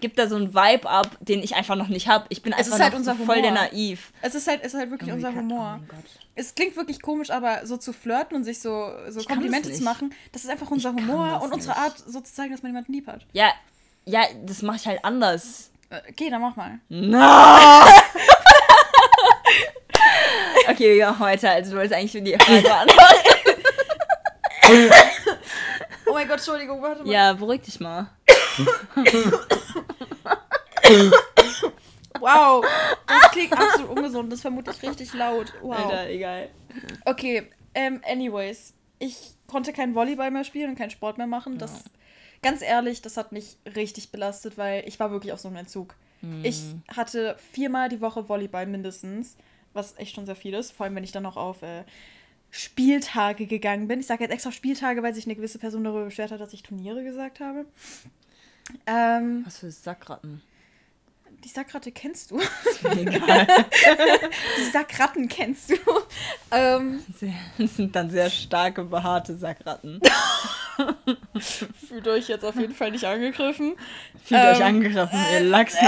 [0.00, 2.24] Gibt da so einen Vibe ab, den ich einfach noch nicht habe.
[2.28, 3.62] Ich bin Es einfach ist halt noch unser so voll der Humor.
[3.72, 4.12] naiv.
[4.22, 5.74] Es ist halt, es ist halt wirklich Oh unser Gott, Humor.
[5.76, 6.04] Oh mein Gott.
[6.34, 9.82] Es klingt wirklich komisch, aber so zu flirten und sich so, so Ich Komplimente zu
[9.82, 11.82] machen, das ist einfach unser Ich Humor und unsere nicht.
[11.82, 13.26] Art, so zu zeigen, dass man jemanden lieb hat.
[13.32, 13.50] Ja,
[14.04, 15.70] ja, das mache ich halt anders.
[15.90, 16.78] Äh, Okay, dann mach mal.
[16.88, 17.18] No!
[20.70, 21.50] okay, wir machen weiter.
[21.50, 23.28] Also du wolltest eigentlich für die Frage beantworten.
[26.10, 27.12] Oh mein Gott, Entschuldigung, warte mal.
[27.12, 28.06] Ja, beruhig dich mal.
[32.20, 32.64] Wow,
[33.06, 34.32] das klingt absolut ungesund.
[34.32, 35.52] Das vermute ich richtig laut.
[35.62, 35.76] Wow.
[35.76, 36.48] Alter, egal.
[37.04, 38.74] Okay, ähm, anyways.
[38.98, 41.58] Ich konnte kein Volleyball mehr spielen und keinen Sport mehr machen.
[41.58, 41.84] Das,
[42.42, 45.94] ganz ehrlich, das hat mich richtig belastet, weil ich war wirklich auf so einem Entzug.
[46.42, 49.36] Ich hatte viermal die Woche Volleyball mindestens,
[49.72, 50.72] was echt schon sehr viel ist.
[50.72, 51.84] Vor allem, wenn ich dann noch auf äh,
[52.50, 54.00] Spieltage gegangen bin.
[54.00, 56.64] Ich sage jetzt extra Spieltage, weil sich eine gewisse Person darüber beschwert hat, dass ich
[56.64, 57.66] Turniere gesagt habe.
[58.86, 60.42] Ähm, Was für Sackratten.
[61.44, 62.40] Die Sackratte kennst du.
[62.96, 63.46] Egal.
[64.58, 65.76] Die Sackratten kennst du.
[66.50, 70.00] ähm, Sehr, das sind dann sehr starke, behaarte Sackratten.
[71.88, 73.74] fühlt euch jetzt auf jeden Fall nicht angegriffen.
[74.24, 75.86] Fühlt Ähm, euch angegriffen, ihr Lachsen.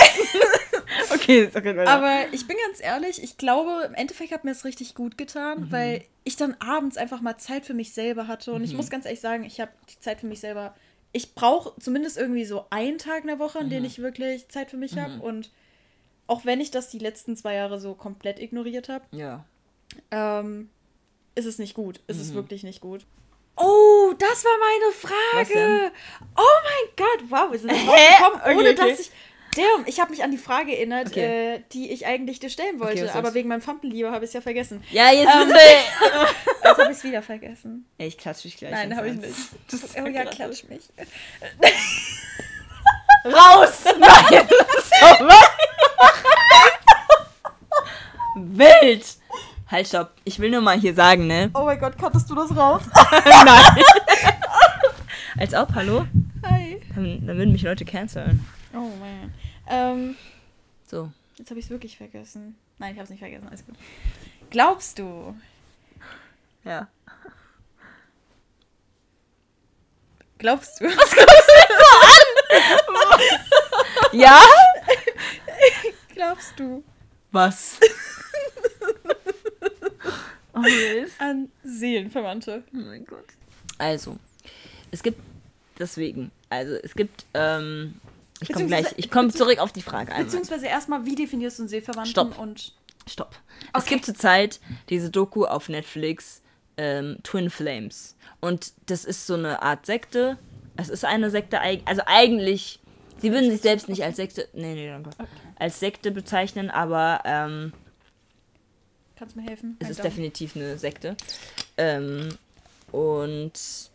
[1.14, 1.90] okay, ist okay, weiter.
[1.90, 5.70] Aber ich bin ganz ehrlich, ich glaube, im Endeffekt hat mir es richtig gut getan,
[5.70, 8.52] weil ich dann abends einfach mal Zeit für mich selber hatte.
[8.52, 10.74] Und ich muss ganz ehrlich sagen, ich habe die Zeit für mich selber.
[11.12, 14.70] Ich brauche zumindest irgendwie so einen Tag in der Woche, an dem ich wirklich Zeit
[14.70, 15.20] für mich habe.
[15.20, 15.50] Und
[16.26, 19.44] auch wenn ich das die letzten zwei Jahre so komplett ignoriert habe, ja.
[20.12, 20.70] ähm,
[21.34, 22.00] ist es nicht gut.
[22.06, 23.04] Ist es wirklich nicht gut.
[23.56, 25.92] Oh, das war meine Frage.
[26.36, 28.74] Oh mein Gott, wow, wir sind drauf gekommen, Okay, ohne okay.
[28.74, 29.10] dass ich.
[29.56, 31.54] Damn, ich habe mich an die Frage erinnert, Okay.
[31.56, 34.28] äh, die ich eigentlich dir stellen Okay, wollte, was aber wegen meinem Fampenliebe habe ich
[34.28, 34.82] es ja vergessen.
[34.90, 35.50] Ja, jetzt Ähm.
[36.62, 37.84] Jetzt habe ich es wieder vergessen.
[37.98, 38.70] Ey, ich klatsche dich gleich.
[38.70, 39.34] Nein, habe ich nicht.
[39.70, 40.82] Das Oh ja, klatsch mich.
[43.24, 43.84] Raus!
[43.98, 44.48] Nein!
[48.36, 49.04] Wild!
[49.70, 50.12] Halt, stopp.
[50.24, 51.50] Ich will nur mal hier sagen, ne?
[51.54, 52.82] Oh mein Gott, kattest du das raus?
[53.24, 53.84] Nein.
[55.38, 56.06] Als ob, hallo?
[56.44, 56.80] Hi.
[56.94, 58.44] Dann, dann würden mich Leute canceln.
[58.72, 59.32] Oh man.
[59.70, 60.16] Ähm,
[60.86, 61.10] So.
[61.38, 62.56] jetzt habe ich es wirklich vergessen.
[62.78, 63.46] Nein, ich habe es nicht vergessen.
[63.48, 63.76] Alles gut.
[64.50, 65.34] Glaubst du,
[66.64, 66.88] Ja.
[70.38, 70.86] glaubst du,
[74.12, 74.42] Ja?
[76.14, 76.82] glaubst du
[77.32, 77.78] Was?
[80.54, 80.62] oh,
[81.18, 82.64] an Seelenverwandte?
[82.72, 83.26] Oh mein Gott.
[83.78, 84.16] Also,
[84.90, 85.20] es gibt
[85.78, 88.00] deswegen, also es gibt, ähm,
[88.40, 90.24] ich komme gleich, ich komme zurück auf die Frage einmal.
[90.24, 92.38] Beziehungsweise erstmal, wie definierst du einen Seelenverwandten Stopp.
[92.38, 92.72] und
[93.06, 93.36] Stopp.
[93.76, 96.42] Es gibt zurzeit diese Doku auf Netflix,
[96.76, 98.16] ähm, Twin Flames.
[98.40, 100.38] Und das ist so eine Art Sekte.
[100.76, 102.80] Es ist eine Sekte, also eigentlich,
[103.18, 105.10] sie würden sich selbst nicht als Sekte, nee, nee, danke,
[105.58, 107.72] als Sekte bezeichnen, aber ähm,
[109.16, 109.76] kannst du mir helfen?
[109.80, 111.16] es ist definitiv eine Sekte.
[111.76, 112.30] Ähm,
[112.92, 113.89] und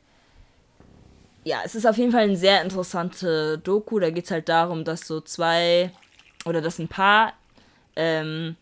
[1.46, 4.00] ja, es ist auf jeden Fall eine sehr interessante Doku.
[4.00, 5.92] Da geht es halt darum, dass so zwei
[6.44, 7.34] oder dass ein Paar
[7.96, 8.56] ähm,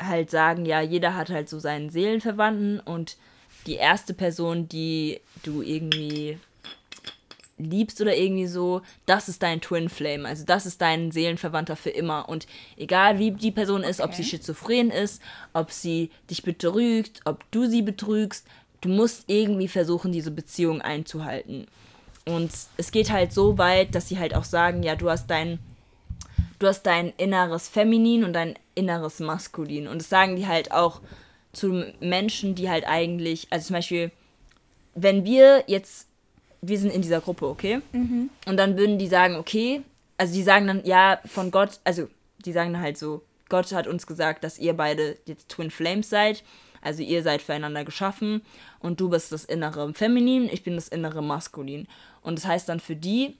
[0.00, 3.16] halt sagen, ja, jeder hat halt so seinen Seelenverwandten und
[3.66, 6.38] die erste Person, die du irgendwie
[7.58, 10.26] liebst oder irgendwie so, das ist dein Twin Flame.
[10.28, 12.28] Also das ist dein Seelenverwandter für immer.
[12.28, 14.30] Und egal wie die Person ist, ob sie Okay.
[14.30, 15.22] schizophren ist,
[15.52, 18.46] ob sie dich betrügt, ob du sie betrügst,
[18.82, 21.66] du musst irgendwie versuchen, diese Beziehung einzuhalten.
[22.26, 25.58] Und es geht halt so weit, dass sie halt auch sagen, ja, du hast dein,
[26.58, 29.88] du hast dein inneres Feminin und dein inneres Maskulin.
[29.88, 31.00] Und das sagen die halt auch
[31.52, 34.10] zu Menschen, die halt eigentlich, also zum Beispiel,
[34.94, 36.06] wenn wir jetzt,
[36.60, 37.80] wir sind in dieser Gruppe, okay?
[38.46, 39.82] Und dann würden die sagen, okay,
[40.16, 42.08] also die sagen dann, ja, von Gott, also
[42.44, 46.08] die sagen dann halt so, Gott hat uns gesagt, dass ihr beide jetzt Twin Flames
[46.08, 46.42] seid.
[46.82, 48.42] Also ihr seid füreinander geschaffen
[48.80, 51.88] und du bist das innere Feminin, ich bin das innere Maskulin.
[52.22, 53.36] Und das heißt dann für die,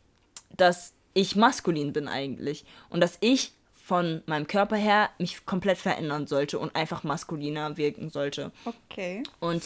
[0.57, 3.53] dass ich maskulin bin eigentlich und dass ich
[3.85, 8.53] von meinem Körper her mich komplett verändern sollte und einfach maskuliner wirken sollte.
[8.65, 9.23] Okay.
[9.41, 9.65] Und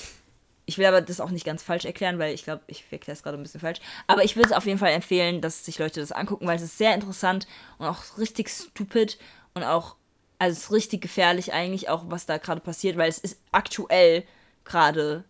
[0.64, 3.22] ich will aber das auch nicht ganz falsch erklären, weil ich glaube, ich erkläre es
[3.22, 3.79] gerade ein bisschen falsch.
[4.09, 6.62] Aber ich würde es auf jeden Fall empfehlen, dass sich Leute das angucken, weil es
[6.62, 7.47] ist sehr interessant
[7.79, 9.18] und auch richtig stupid
[9.55, 9.95] und auch,
[10.39, 14.24] also es ist richtig gefährlich eigentlich auch, was da gerade passiert, weil es ist aktuell
[14.64, 15.24] gerade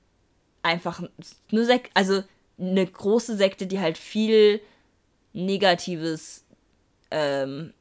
[0.62, 1.02] einfach
[1.52, 2.22] eine Sekte, also
[2.58, 4.60] eine große Sekte, die halt viel
[5.32, 6.44] Negatives
[7.10, 7.72] ähm,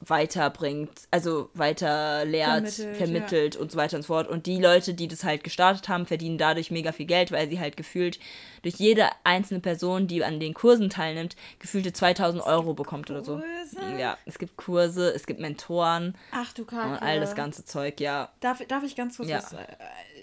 [0.00, 4.28] weiterbringt, also weiter lehrt, Vermittelt, vermittelt, und so weiter und so fort.
[4.28, 7.60] Und die Leute, die das halt gestartet haben, verdienen dadurch mega viel Geld, weil sie
[7.60, 8.18] halt gefühlt
[8.62, 13.40] durch jede einzelne Person, die an den Kursen teilnimmt, gefühlte 2000 Euro bekommt oder so.
[13.40, 13.98] Kurse?
[13.98, 16.88] Ja, es gibt Kurse, es gibt Mentoren Ach du Kacke.
[16.92, 18.30] und all das ganze Zeug, ja.
[18.40, 19.38] Darf, darf ich ganz kurz Ja.
[19.38, 19.52] was.
[19.52, 19.66] Äh,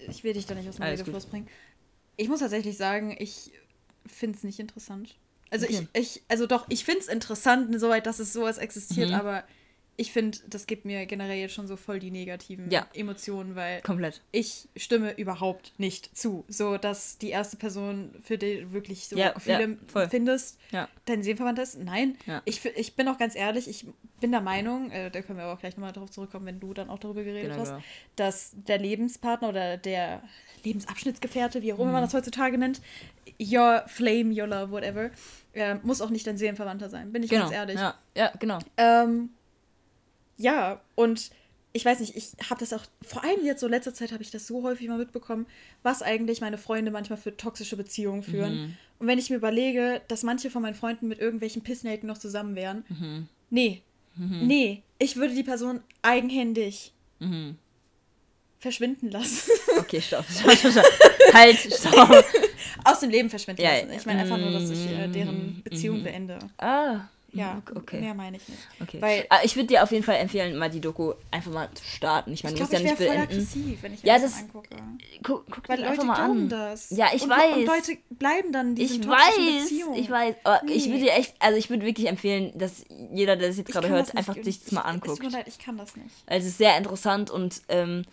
[0.08, 1.48] ich will dich da nicht aus dem Redefluss bringen.
[2.16, 3.52] Ich muss tatsächlich sagen, ich
[4.06, 5.14] finde es nicht interessant.
[5.50, 5.86] Also Okay.
[5.94, 9.14] ich, ich, also doch, ich finde es interessant, insoweit, dass es sowas existiert, Mhm.
[9.14, 9.44] aber
[10.00, 12.86] ich finde, das gibt mir generell jetzt schon so voll die negativen Ja.
[12.94, 14.22] Emotionen, weil Komplett.
[14.30, 16.44] ich stimme überhaupt nicht zu.
[16.46, 20.58] So, dass die erste Person, für die du wirklich so Ja, Gefühle ja, findest,
[21.04, 21.78] dein Seelenverwandter ist.
[21.80, 22.16] Nein.
[22.44, 23.86] Ich, ich bin auch ganz ehrlich, ich
[24.20, 26.72] bin der Meinung, äh, da können wir aber auch gleich nochmal drauf zurückkommen, wenn du
[26.74, 27.82] dann auch darüber geredet Genau, hast, genau.
[28.14, 30.22] dass der Lebenspartner oder der
[30.62, 31.82] Lebensabschnittsgefährte, wie auch Mhm.
[31.82, 32.80] immer man das heutzutage nennt,
[33.40, 35.10] your flame, your love, whatever,
[35.54, 37.42] äh, muss auch nicht dein Seelenverwandter sein, bin ich Genau.
[37.44, 37.76] ganz ehrlich.
[37.80, 38.58] Ja, ja, genau.
[38.76, 39.30] Ähm,
[40.38, 41.30] ja, und
[41.74, 44.30] ich weiß nicht, ich habe das auch, vor allem jetzt so letzter Zeit habe ich
[44.30, 45.46] das so häufig mal mitbekommen,
[45.82, 48.54] was eigentlich meine Freunde manchmal für toxische Beziehungen führen.
[48.54, 48.76] Mhm.
[49.00, 52.56] Und wenn ich mir überlege, dass manche von meinen Freunden mit irgendwelchen Pissnaken noch zusammen
[52.56, 53.28] wären, Mhm.
[53.50, 53.82] nee,
[54.16, 57.56] nee, ich würde die Person eigenhändig Mhm.
[58.58, 59.50] verschwinden lassen.
[59.78, 60.24] Okay, stopp.
[60.28, 61.34] stopp, stopp, stopp.
[61.34, 62.24] halt, stopp.
[62.84, 63.92] Aus dem Leben verschwinden Ja, lassen.
[63.92, 66.04] Ich meine einfach nur, dass ich äh, mhm, deren Beziehung mhm.
[66.04, 66.38] beende.
[66.58, 67.00] Ah.
[67.32, 68.00] Ja, okay.
[68.00, 68.60] mehr meine ich nicht.
[68.80, 69.02] Okay.
[69.02, 71.84] Weil- Ah, ich würde dir auf jeden Fall empfehlen, mal die Doku einfach mal zu
[71.84, 72.32] starten.
[72.32, 73.32] Ich meine, Ich du musst ich ja nicht voll beenden.
[73.32, 74.68] aggressiv, wenn ich Ja, mir das das- angucke.
[75.22, 76.48] Guck, guck Weil Leute einfach mal an.
[76.48, 76.88] das.
[76.90, 77.56] Ja, ich und, weiß.
[77.56, 79.94] Und Leute bleiben dann in diesen Ich weiß, Beziehungen.
[79.98, 80.36] ich weiß.
[80.44, 80.92] Aber ich Nee.
[80.92, 83.88] würde dir echt, also ich würde wirklich empfehlen, dass jeder, der das jetzt Ich gerade
[83.90, 85.16] hört, einfach sich das mal Ich- Es anguckt.
[85.20, 86.14] tut mir leid, ich kann das nicht.
[86.26, 88.04] Also es ist sehr interessant und ähm,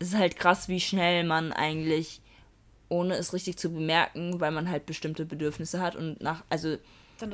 [0.00, 2.20] es ist halt krass, wie schnell man eigentlich,
[2.88, 6.76] ohne es richtig zu bemerken, weil man halt bestimmte Bedürfnisse hat und nach, also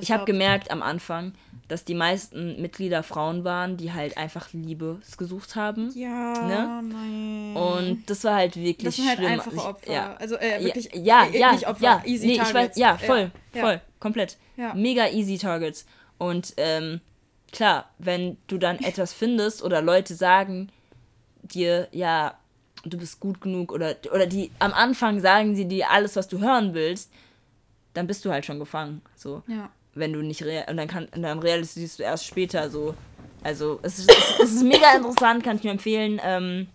[0.01, 1.35] ich habe gemerkt am Anfang,
[1.69, 5.91] dass die meisten Mitglieder Frauen waren, die halt einfach Liebe gesucht haben.
[5.95, 6.83] Ja, Ne?
[6.89, 7.57] nein.
[7.57, 9.33] Und das war halt wirklich das sind halt schlimm.
[9.33, 9.93] einfache Ich- Opfer.
[9.93, 10.15] Ja.
[10.17, 12.55] Also äh, wirklich ja, äh, ja, nicht Opfer, ja, easy nee, ich Targets.
[12.55, 13.61] weiß, ja, voll, ja.
[13.63, 14.37] voll, komplett.
[14.57, 14.75] Ja.
[14.75, 15.87] Mega easy Targets.
[16.19, 17.01] Und ähm,
[17.53, 20.71] klar, wenn du dann etwas findest oder Leute sagen
[21.43, 22.35] dir, ja,
[22.85, 26.39] du bist gut genug oder, oder die am Anfang sagen sie dir alles, was du
[26.41, 27.13] hören willst,
[27.95, 29.03] dann bist du halt schon gefangen.
[29.17, 29.71] So Ja.
[29.95, 32.95] Wenn du nicht real und dann kann und dann realisierst du erst später so.
[33.43, 34.11] Also es ist,
[34.43, 36.21] es, ist mega interessant kann ich mir empfehlen.
[36.23, 36.69] Ähm,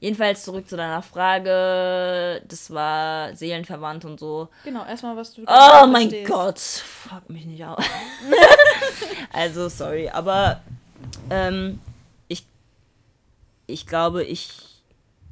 [0.00, 2.42] jedenfalls zurück zu deiner Frage.
[2.46, 4.48] Das war seelenverwandt und so.
[4.64, 6.30] Genau, erstmal was du oh mein verstehst.
[6.30, 7.78] Gott fuck mich nicht auf
[9.32, 10.62] also sorry aber
[11.30, 11.80] ähm,
[12.28, 12.46] ich
[13.66, 14.50] ich glaube ich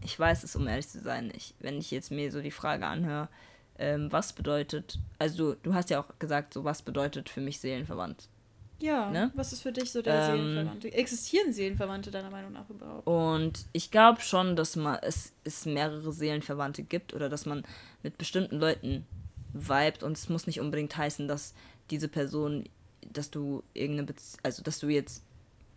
[0.03, 2.87] ich weiß es um ehrlich zu sein ich, wenn ich jetzt mir so die Frage
[2.87, 3.29] anhöre
[3.79, 7.61] ähm, was bedeutet also du, du hast ja auch gesagt so was bedeutet für mich
[7.61, 8.29] seelenverwandt
[8.81, 9.31] Ja, Ne?
[9.35, 10.93] was ist für dich so der Ähm, Seelenverwandte?
[10.93, 13.07] Existieren Seelenverwandte deiner Meinung nach überhaupt?
[13.07, 17.65] Und ich glaube schon, dass man es, es mehrere Seelenverwandte gibt oder dass man
[18.03, 19.07] mit bestimmten Leuten
[19.53, 21.55] vibet und es muss nicht unbedingt heißen, dass
[21.91, 22.65] diese Person,
[23.13, 25.23] dass du irgendeine Bezie also dass du jetzt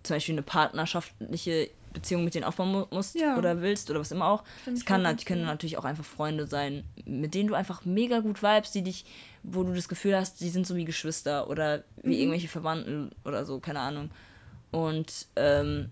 [0.03, 3.35] zum Beispiel eine partnerschaftliche Beziehung mit denen aufbauen mu- musst Ja.
[3.37, 4.43] oder willst oder was immer auch.
[4.71, 8.19] Es kann, voll nat- können natürlich auch einfach Freunde sein, mit denen du einfach mega
[8.19, 9.05] gut vibest, die dich,
[9.43, 12.21] wo du das Gefühl hast, die sind so wie Geschwister oder wie Mhm.
[12.21, 14.11] irgendwelche Verwandten oder so, keine Ahnung.
[14.71, 15.89] Und ähm,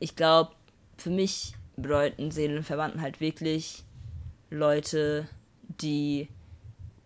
[0.00, 0.52] ich glaube,
[0.98, 3.84] für mich bedeuten Seelenverwandten halt wirklich
[4.50, 5.28] Leute,
[5.80, 6.28] die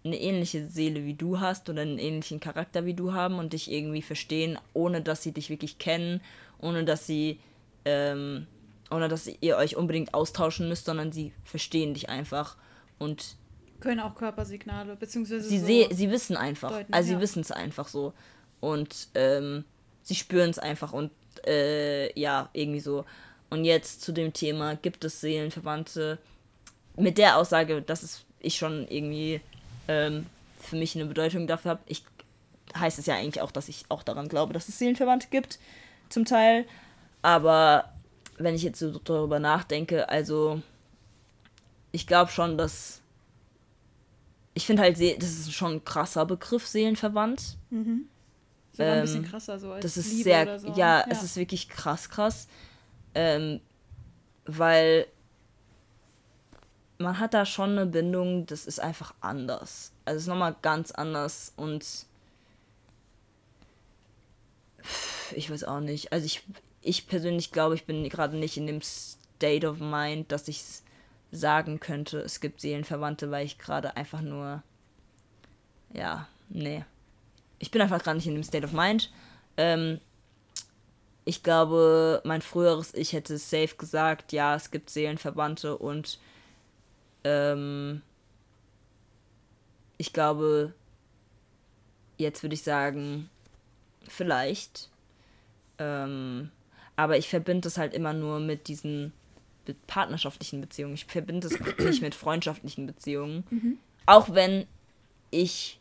[0.05, 3.71] eine ähnliche Seele wie du hast oder einen ähnlichen Charakter wie du haben und dich
[3.71, 6.21] irgendwie verstehen, ohne dass sie dich wirklich kennen,
[6.61, 7.41] ohne dass sie,
[7.85, 8.47] ähm,
[8.91, 12.57] ohne dass ihr euch unbedingt austauschen müsst, sondern sie verstehen dich einfach
[12.99, 13.37] und
[13.81, 16.71] Können auch Körpersignale, beziehungsweise sie, so seh, sie wissen einfach.
[16.71, 17.17] deuten, also ja.
[17.17, 18.13] sie wissen es einfach so.
[18.61, 19.65] Und ähm,
[20.03, 21.11] sie spüren es einfach und
[21.47, 23.05] äh, ja, irgendwie so.
[23.51, 26.19] Und jetzt zu dem Thema, gibt es Seelenverwandte?
[26.97, 29.41] Mit der Aussage, dass es ich schon irgendwie
[29.89, 30.27] ähm,
[30.61, 32.05] für mich eine Bedeutung dafür habe, ich
[32.77, 35.59] heißt es ja eigentlich auch, dass ich auch daran glaube, dass es Seelenverwandte gibt,
[36.11, 36.67] zum Teil.
[37.23, 37.93] Aber
[38.37, 40.63] wenn ich jetzt so darüber nachdenke, also
[41.93, 43.01] ich glaube schon, dass
[44.55, 47.57] ich finde halt, das ist schon ein krasser Begriff, Seelenverwandt.
[48.73, 50.73] sogar ein bisschen ähm, krasser so als Das ist Liebe sehr, so.
[50.75, 52.49] ja, es ist wirklich krass, krass.
[53.15, 53.61] Ähm,
[54.47, 55.07] weil
[56.99, 59.93] man hat da schon eine Bindung, das ist einfach anders.
[60.05, 61.85] Also es ist nochmal ganz anders und
[65.35, 66.13] ich weiß auch nicht.
[66.13, 66.43] Also ich,
[66.83, 70.63] ich persönlich glaube, ich bin gerade nicht in dem State of Mind, dass ich
[71.31, 74.63] sagen könnte, es gibt Seelenverwandte, weil ich gerade einfach nur,
[75.93, 76.85] ja, nee.
[77.59, 79.13] Ich bin einfach gerade nicht in dem State of Mind.
[79.57, 80.01] Ähm,
[81.25, 86.19] ich glaube, mein früheres Ich hätte safe gesagt, ja, es gibt Seelenverwandte und
[87.25, 88.03] ähm,
[89.97, 90.73] ich glaube,
[92.17, 93.29] jetzt würde ich sagen,
[94.07, 94.89] vielleicht.
[95.79, 96.51] Ähm,
[96.97, 99.13] aber ich verbinde es halt immer nur mit diesen
[99.67, 100.95] mit partnerschaftlichen Beziehungen.
[100.95, 103.45] Ich verbinde es nicht mit freundschaftlichen Beziehungen.
[104.07, 104.67] Auch wenn
[105.31, 105.79] ich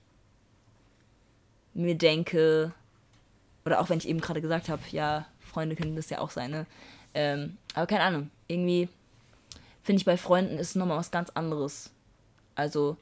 [1.73, 2.73] mir denke,
[3.65, 6.51] oder auch wenn ich eben gerade gesagt habe, ja, Freunde können das ja auch sein,
[6.51, 6.65] ne?
[7.14, 8.89] Ähm, aber keine Ahnung, irgendwie
[9.88, 11.91] finde ich bei Freunden ist nochmal was ganz anderes.
[12.55, 12.97] Also,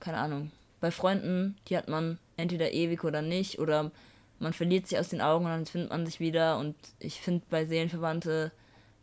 [0.00, 0.52] keine Ahnung.
[0.80, 3.90] Bei Freunden, die hat man entweder ewig oder nicht, oder
[4.38, 6.58] man verliert sie aus den Augen und dann findet man sich wieder.
[6.58, 8.52] Und ich finde bei Seelenverwandte,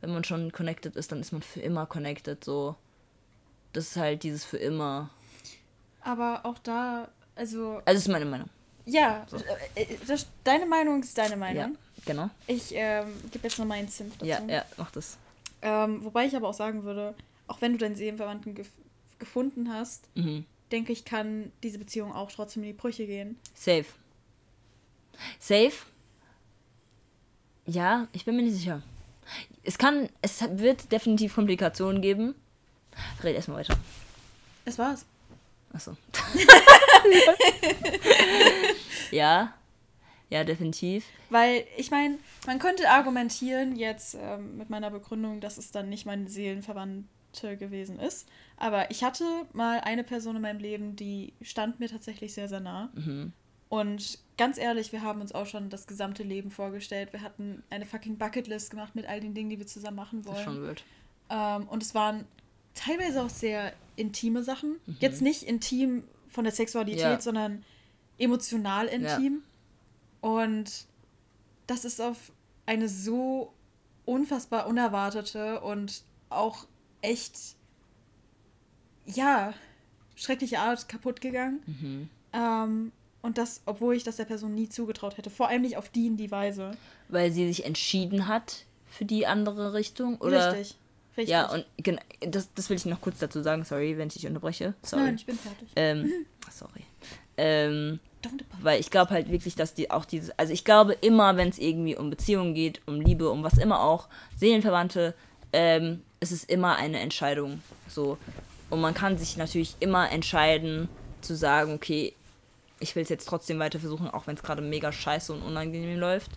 [0.02, 2.44] wenn man schon connected ist, dann ist man für immer connected.
[2.44, 2.76] So,
[3.73, 5.10] das ist halt dieses für immer.
[6.02, 8.49] Aber auch da, also, Also, das ist meine Meinung.
[8.86, 9.26] ja,
[9.73, 11.72] äh, äh, das, deine Meinung ist deine Meinung.
[11.73, 12.30] Ja, genau.
[12.45, 14.26] Ich ähm, gebe jetzt noch meinen Senf dazu.
[14.27, 15.18] Ja, ja, mach das.
[15.66, 17.16] Ähm, wobei ich aber auch sagen würde,
[17.48, 18.70] auch wenn du deinen Seelenverwandten gef
[19.18, 20.46] gefunden hast, Mhm.
[20.72, 23.40] denke ich, kann diese Beziehung auch trotzdem in die Brüche gehen.
[23.56, 23.86] Safe.
[25.40, 25.74] Safe?
[27.66, 28.82] Ja, ich bin mir nicht sicher.
[29.64, 32.36] Es kann, es wird definitiv Komplikationen geben.
[33.24, 33.76] Red erstmal weiter.
[34.66, 35.06] Das war's.
[35.74, 35.98] Achso.
[39.12, 39.54] ja.
[40.30, 41.06] Ja, definitiv.
[41.30, 46.06] Weil, ich meine, man könnte argumentieren jetzt ähm, mit meiner Begründung, dass es dann nicht
[46.06, 48.28] meine Seelenverwandte gewesen ist.
[48.58, 49.24] Aber ich hatte
[49.54, 52.90] mal eine Person in meinem Leben, die stand mir tatsächlich sehr, sehr nah.
[52.96, 53.34] Mhm.
[53.70, 57.12] Und ganz ehrlich, wir haben uns auch schon das gesamte Leben vorgestellt.
[57.14, 60.38] Wir hatten eine fucking Bucketlist gemacht mit all den Dingen, die wir zusammen machen Das
[60.38, 60.68] ist schon wollen.
[60.68, 60.84] wild.
[61.30, 62.26] Ähm, und es waren
[62.74, 64.78] teilweise auch sehr intime Sachen.
[64.86, 64.98] Mhm.
[65.00, 67.22] Jetzt nicht intim von der Sexualität, Ja.
[67.22, 67.64] sondern
[68.18, 69.42] emotional intim.
[70.26, 70.88] Und
[71.68, 72.32] das ist auf
[72.66, 73.54] eine so
[74.06, 76.66] unfassbar unerwartete und auch
[77.04, 77.38] echt,
[79.06, 79.54] ja,
[80.16, 81.62] schreckliche Art kaputt gegangen.
[81.68, 82.10] Mhm.
[82.34, 82.92] Ähm,
[83.22, 85.30] und das, obwohl ich das der Person nie zugetraut hätte.
[85.30, 86.72] Vor allem nicht auf die in die Weise.
[87.08, 90.18] Weil sie sich entschieden hat für die andere Richtung?
[90.18, 90.54] Oder?
[90.54, 90.76] Richtig.
[91.18, 91.30] Richtig.
[91.34, 93.64] Ja, und genau, das, das will ich noch kurz dazu sagen.
[93.64, 94.74] Sorry, wenn ich dich unterbreche.
[94.82, 95.04] Sorry.
[95.04, 95.70] Nein, ich bin fertig.
[95.76, 96.84] Ähm, sorry.
[97.38, 98.00] Ähm.
[98.62, 101.60] Weil ich glaube halt wirklich, dass die auch diese, also ich glaube immer, wenn es
[101.60, 104.08] irgendwie um Beziehungen geht, um Liebe, um was immer auch,
[104.38, 105.14] Seelenverwandte,
[105.54, 107.62] ähm, es ist immer eine Entscheidung.
[107.88, 108.18] So.
[108.70, 110.90] Und man kann sich natürlich immer entscheiden,
[111.22, 112.14] zu sagen, okay,
[112.80, 116.00] ich will es jetzt trotzdem weiter versuchen, auch wenn es gerade mega scheiße und unangenehm
[116.00, 116.32] läuft.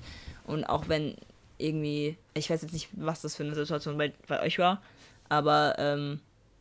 [0.47, 1.17] Und auch wenn
[1.59, 4.81] irgendwie, ich weiß jetzt nicht, was das für eine Situation bei, bei euch war,
[5.29, 6.21] aber ähm,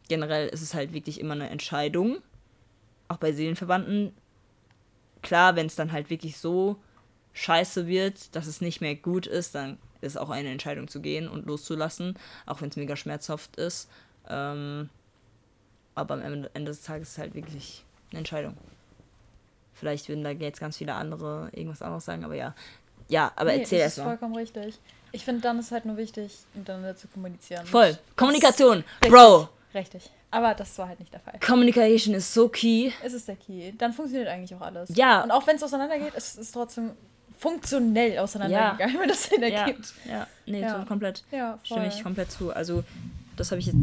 [0.10, 2.18] generell ist es halt wirklich immer eine Entscheidung.
[3.08, 4.14] Auch bei Seelenverwandten.
[5.22, 6.77] Klar, wenn es dann halt wirklich so
[7.34, 11.27] scheiße wird, dass es nicht mehr gut ist, dann ist auch eine Entscheidung zu gehen
[11.27, 13.89] und loszulassen, auch wenn es mega schmerzhaft ist.
[14.30, 14.89] Ähm,
[15.95, 18.56] aber am Ende, Ende des Tages ist es halt wirklich eine Entscheidung.
[19.73, 22.56] Vielleicht würden da jetzt ganz viele andere irgendwas anderes sagen, aber ja.
[23.10, 24.10] Ja, aber Nee, erzähl das erst ist mal.
[24.11, 24.80] vollkommen richtig.
[25.11, 27.65] Ich finde, dann ist halt nur wichtig, miteinander zu kommunizieren.
[27.65, 27.98] Voll.
[28.15, 28.84] Kommunikation.
[29.02, 29.10] Richtig.
[29.11, 29.49] Bro.
[29.73, 30.10] Richtig.
[30.32, 31.40] Aber das war halt nicht der Fall.
[31.45, 32.91] Communication ist so key.
[33.04, 33.72] Es ist der Key.
[33.78, 34.90] Dann funktioniert eigentlich auch alles.
[34.94, 35.24] Ja.
[35.24, 36.91] Und auch wenn es auseinandergeht, es ist trotzdem
[37.40, 39.94] funktionell auseinandergegangen, wenn das Sinn Ja, ergibt.
[40.10, 40.80] ja, nee, Ja.
[40.80, 41.24] so komplett.
[41.32, 41.78] Ja, voll.
[41.78, 42.52] Stimme ich komplett zu.
[42.52, 42.84] Also,
[43.36, 43.78] das habe ich jetzt.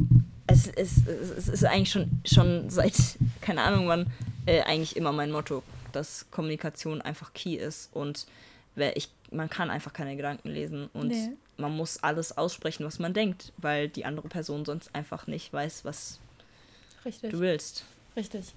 [0.47, 2.93] Es ist, es ist eigentlich schon, schon seit,
[3.41, 4.09] keine Ahnung wann,
[4.45, 5.63] äh, eigentlich immer mein Motto,
[5.93, 8.27] dass Kommunikation einfach key ist und
[8.75, 11.31] wer ich, man kann einfach keine Gedanken lesen und Nee.
[11.57, 15.87] man muss alles aussprechen, was man denkt, weil die andere Person sonst einfach nicht weiß,
[15.87, 16.19] was
[17.05, 17.31] Richtig.
[17.31, 17.85] du willst.
[18.17, 18.55] Richtig.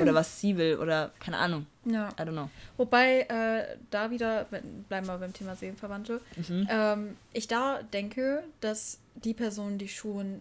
[0.00, 1.66] Oder was sie will oder keine Ahnung.
[1.84, 2.10] Ja.
[2.10, 2.48] I don't know.
[2.76, 6.68] Wobei, äh, da wieder, wenn- bleiben wir beim Thema Seelenverwandte, Mhm.
[6.70, 10.40] ähm, ich da denke, dass die Personen die schon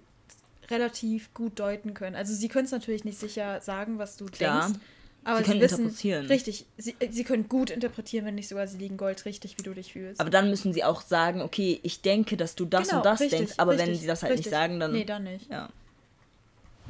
[0.69, 2.15] relativ gut deuten können.
[2.15, 4.65] Also sie können es natürlich nicht sicher sagen, was du Klar.
[4.67, 4.79] denkst.
[5.23, 6.25] Aber Sie sie, können wissen, interpretieren.
[6.27, 9.73] Richtig, sie, sie können gut interpretieren, wenn nicht sogar sie liegen Gold richtig, wie du
[9.73, 10.21] dich fühlst.
[10.21, 13.19] Aber dann müssen sie auch sagen, okay, ich denke, dass du das Genau, und das
[13.19, 14.45] richtig, denkst, aber wenn richtig, sie das halt richtig.
[14.45, 14.93] nicht sagen, dann.
[14.93, 15.49] Nee, dann nicht.
[15.51, 15.69] Ja.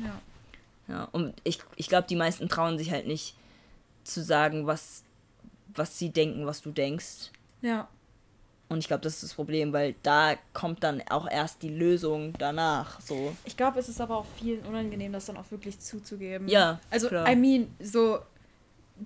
[0.04, 0.22] Ja.
[0.88, 3.36] Ja, und ich, ich glaube, die meisten trauen sich halt nicht
[4.04, 5.04] zu sagen, was,
[5.76, 7.32] was sie denken, was du denkst.
[7.62, 7.90] Ja.
[8.70, 12.34] Und ich glaube, das ist das Problem, weil da kommt dann auch erst die Lösung
[12.38, 13.00] danach.
[13.02, 13.36] So.
[13.46, 16.48] Ich glaube, es ist aber auch vielen unangenehm, das dann auch wirklich zuzugeben.
[16.48, 17.30] Ja, Also, klar.
[17.30, 18.20] I mean, so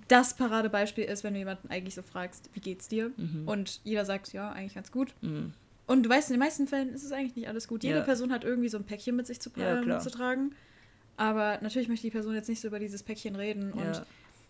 [0.08, 3.10] das Paradebeispiel ist, wenn du jemanden eigentlich so fragst, wie geht's dir?
[3.16, 3.46] Mhm.
[3.46, 5.14] Und jeder sagt, ja, eigentlich ganz gut.
[5.20, 5.52] Mhm.
[5.86, 7.84] Und du weißt, in den meisten Fällen ist es eigentlich nicht alles gut.
[7.84, 8.04] Jede Ja.
[8.04, 10.54] Person hat irgendwie so ein Päckchen mit sich zu, Ja, ähm, zu tragen.
[11.16, 13.72] Aber natürlich möchte die Person jetzt nicht so über dieses Päckchen reden.
[13.72, 14.06] Und Ja.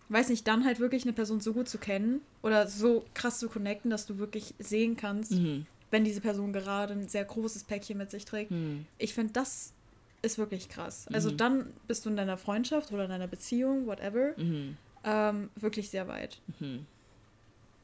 [0.08, 3.48] weiß nicht, dann halt wirklich eine Person so gut zu kennen oder so krass zu
[3.48, 5.66] connecten, dass du wirklich sehen kannst, Mhm.
[5.90, 8.50] wenn diese Person gerade ein sehr großes Päckchen mit sich trägt.
[8.50, 8.86] Mhm.
[8.98, 9.72] Ich finde, das
[10.22, 11.06] ist wirklich krass.
[11.12, 11.36] Also Mhm.
[11.36, 14.76] dann bist du in deiner Freundschaft oder in deiner Beziehung, whatever, Mhm.
[15.04, 16.40] ähm, wirklich sehr weit.
[16.60, 16.86] Mhm.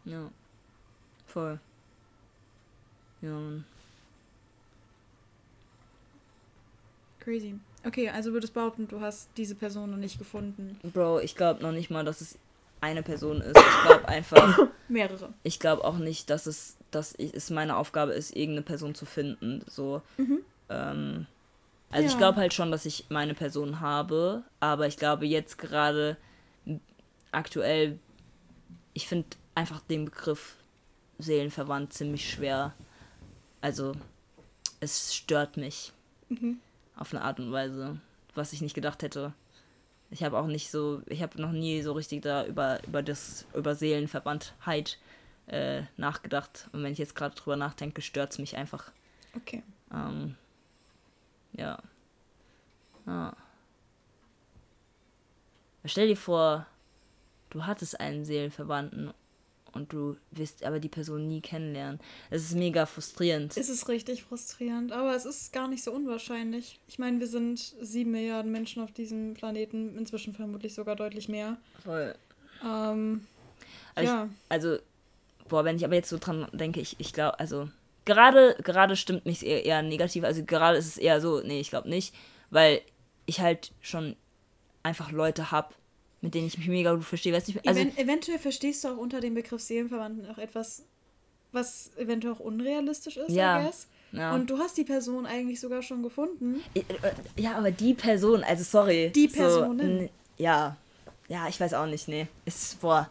[0.04, 0.30] Ja.
[1.26, 1.58] Voll.
[3.20, 3.64] Ja, Mann.
[7.28, 7.60] Crazy.
[7.84, 10.80] Okay, also würdest behaupten, du hast diese Person noch nicht gefunden.
[10.94, 12.38] Bro, ich glaube noch nicht mal, dass es
[12.80, 13.54] eine Person ist.
[13.54, 14.58] Ich glaube einfach.
[14.88, 15.34] Mehrere.
[15.42, 19.04] ich glaube auch nicht, dass es, dass ich, es meine Aufgabe ist, irgendeine Person zu
[19.04, 19.60] finden.
[19.66, 20.00] So.
[20.16, 20.38] Mhm.
[20.70, 21.26] Ähm,
[21.90, 22.18] also ich Ja.
[22.18, 26.16] glaube halt schon, dass ich meine Person habe, aber ich glaube jetzt gerade
[27.30, 27.98] aktuell,
[28.94, 30.56] ich finde einfach den Begriff
[31.18, 32.72] Seelenverwandt ziemlich schwer.
[33.60, 33.92] Also
[34.80, 35.92] es stört mich
[36.30, 36.60] Mhm.
[36.98, 38.00] Auf eine Art und Weise,
[38.34, 39.32] was ich nicht gedacht hätte.
[40.10, 43.46] Ich habe auch nicht so, ich habe noch nie so richtig da über, über das,
[43.54, 44.98] über Seelenverwandtheit
[45.46, 46.68] äh, nachgedacht.
[46.72, 48.90] Und wenn ich jetzt gerade drüber nachdenke, stört es mich einfach.
[49.36, 49.62] Okay.
[49.92, 50.36] Ähm,
[51.52, 51.78] ja.
[53.06, 53.36] ja.
[55.84, 56.66] Stell dir vor,
[57.50, 59.12] du hattest einen Seelenverwandten
[59.78, 62.00] und du wirst aber die Person nie kennenlernen.
[62.30, 63.56] Es ist mega frustrierend.
[63.56, 66.78] Es ist richtig frustrierend, aber es ist gar nicht so unwahrscheinlich.
[66.88, 71.56] Ich meine, wir sind sieben Milliarden Menschen auf diesem Planeten, inzwischen vermutlich sogar deutlich mehr.
[71.82, 72.14] Voll.
[72.64, 73.26] Ähm,
[73.94, 74.24] Also, ja.
[74.26, 74.78] ich, also,
[75.48, 77.68] boah, wenn ich aber jetzt so dran denke, ich, ich glaube, also,
[78.04, 80.24] gerade, gerade stimmt mich eher, eher negativ.
[80.24, 82.14] Also, gerade ist es eher so, nee, ich glaube nicht,
[82.50, 82.80] weil
[83.26, 84.16] ich halt schon
[84.82, 85.74] einfach Leute habe,
[86.20, 87.32] mit denen ich mich mega gut verstehe.
[87.32, 90.82] Weißt du, also, Even eventuell verstehst du auch unter dem Begriff Seelenverwandten auch etwas,
[91.52, 93.60] was eventuell auch unrealistisch ist, Ja.
[93.60, 93.86] I guess.
[94.12, 94.34] ja.
[94.34, 96.60] Und du hast die Person eigentlich sogar schon gefunden.
[97.36, 99.10] Ja, aber die Person, also sorry.
[99.14, 100.00] Die So, Personen.
[100.00, 100.76] n- ja.
[101.28, 102.26] Ja, ich weiß auch nicht, nee.
[102.46, 103.08] Ist, boah,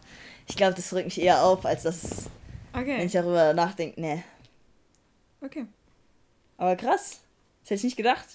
[0.47, 2.29] ich glaube, das regt mich eher auf, als das,
[2.73, 3.05] wenn Okay.
[3.05, 4.23] ich darüber nachdenke, nee.
[5.41, 5.65] Okay.
[6.57, 7.21] Aber krass.
[7.61, 8.25] Das hätte ich nicht gedacht.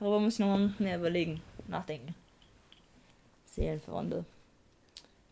[0.00, 1.42] Darüber muss ich noch mal mehr überlegen.
[1.68, 2.14] Nachdenken.
[3.54, 4.24] Seelenverwandte.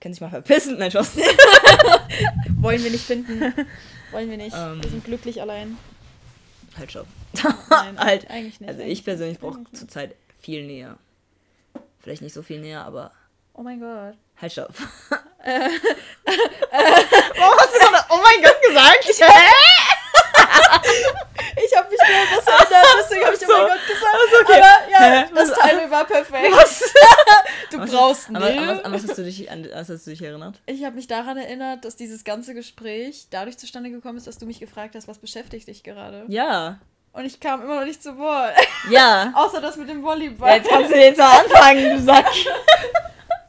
[0.00, 1.16] Können sich mal verpissen, nein, Spaß.
[2.60, 3.40] Wollen wir nicht finden.
[4.10, 4.54] Wollen wir nicht.
[4.56, 4.82] Ähm.
[4.82, 5.78] wir sind glücklich allein.
[6.76, 7.06] halt schon.
[7.70, 8.28] Nein, halt.
[8.30, 8.68] eigentlich nicht.
[8.68, 10.98] Also ich persönlich brauche zurzeit viel näher.
[12.00, 13.12] Vielleicht nicht so viel näher, aber
[13.54, 14.14] Oh mein Gott.
[14.40, 14.74] halt stopp.
[15.44, 19.06] Warum hast du gerade Oh mein Gott gesagt?
[19.08, 19.18] Ich
[21.76, 23.58] habe mich nur an das erinnert, deswegen habe ich Ach oh so.
[23.58, 24.14] mein Gott gesagt.
[24.14, 24.60] Ach so, okay.
[24.60, 25.24] Aber ja, Hä?
[25.34, 26.52] das Timing war perfekt.
[26.56, 26.82] Was?
[27.70, 28.84] Du Was- brauchst an, was- an, Milch.
[28.84, 30.60] an was hast du dich, an was hast du dich erinnert?
[30.66, 34.44] Ich habe mich daran erinnert, dass dieses ganze Gespräch dadurch zustande gekommen ist, dass du
[34.44, 36.24] mich gefragt hast, was beschäftigt dich gerade.
[36.28, 36.80] Ja.
[37.14, 38.52] Und ich kam immer noch nicht zu Wort.
[38.90, 39.32] Ja.
[39.36, 40.56] Außer das mit dem ja Volleyball.
[40.56, 42.26] jetzt kannst du jetzt mal anfangen, du Sack.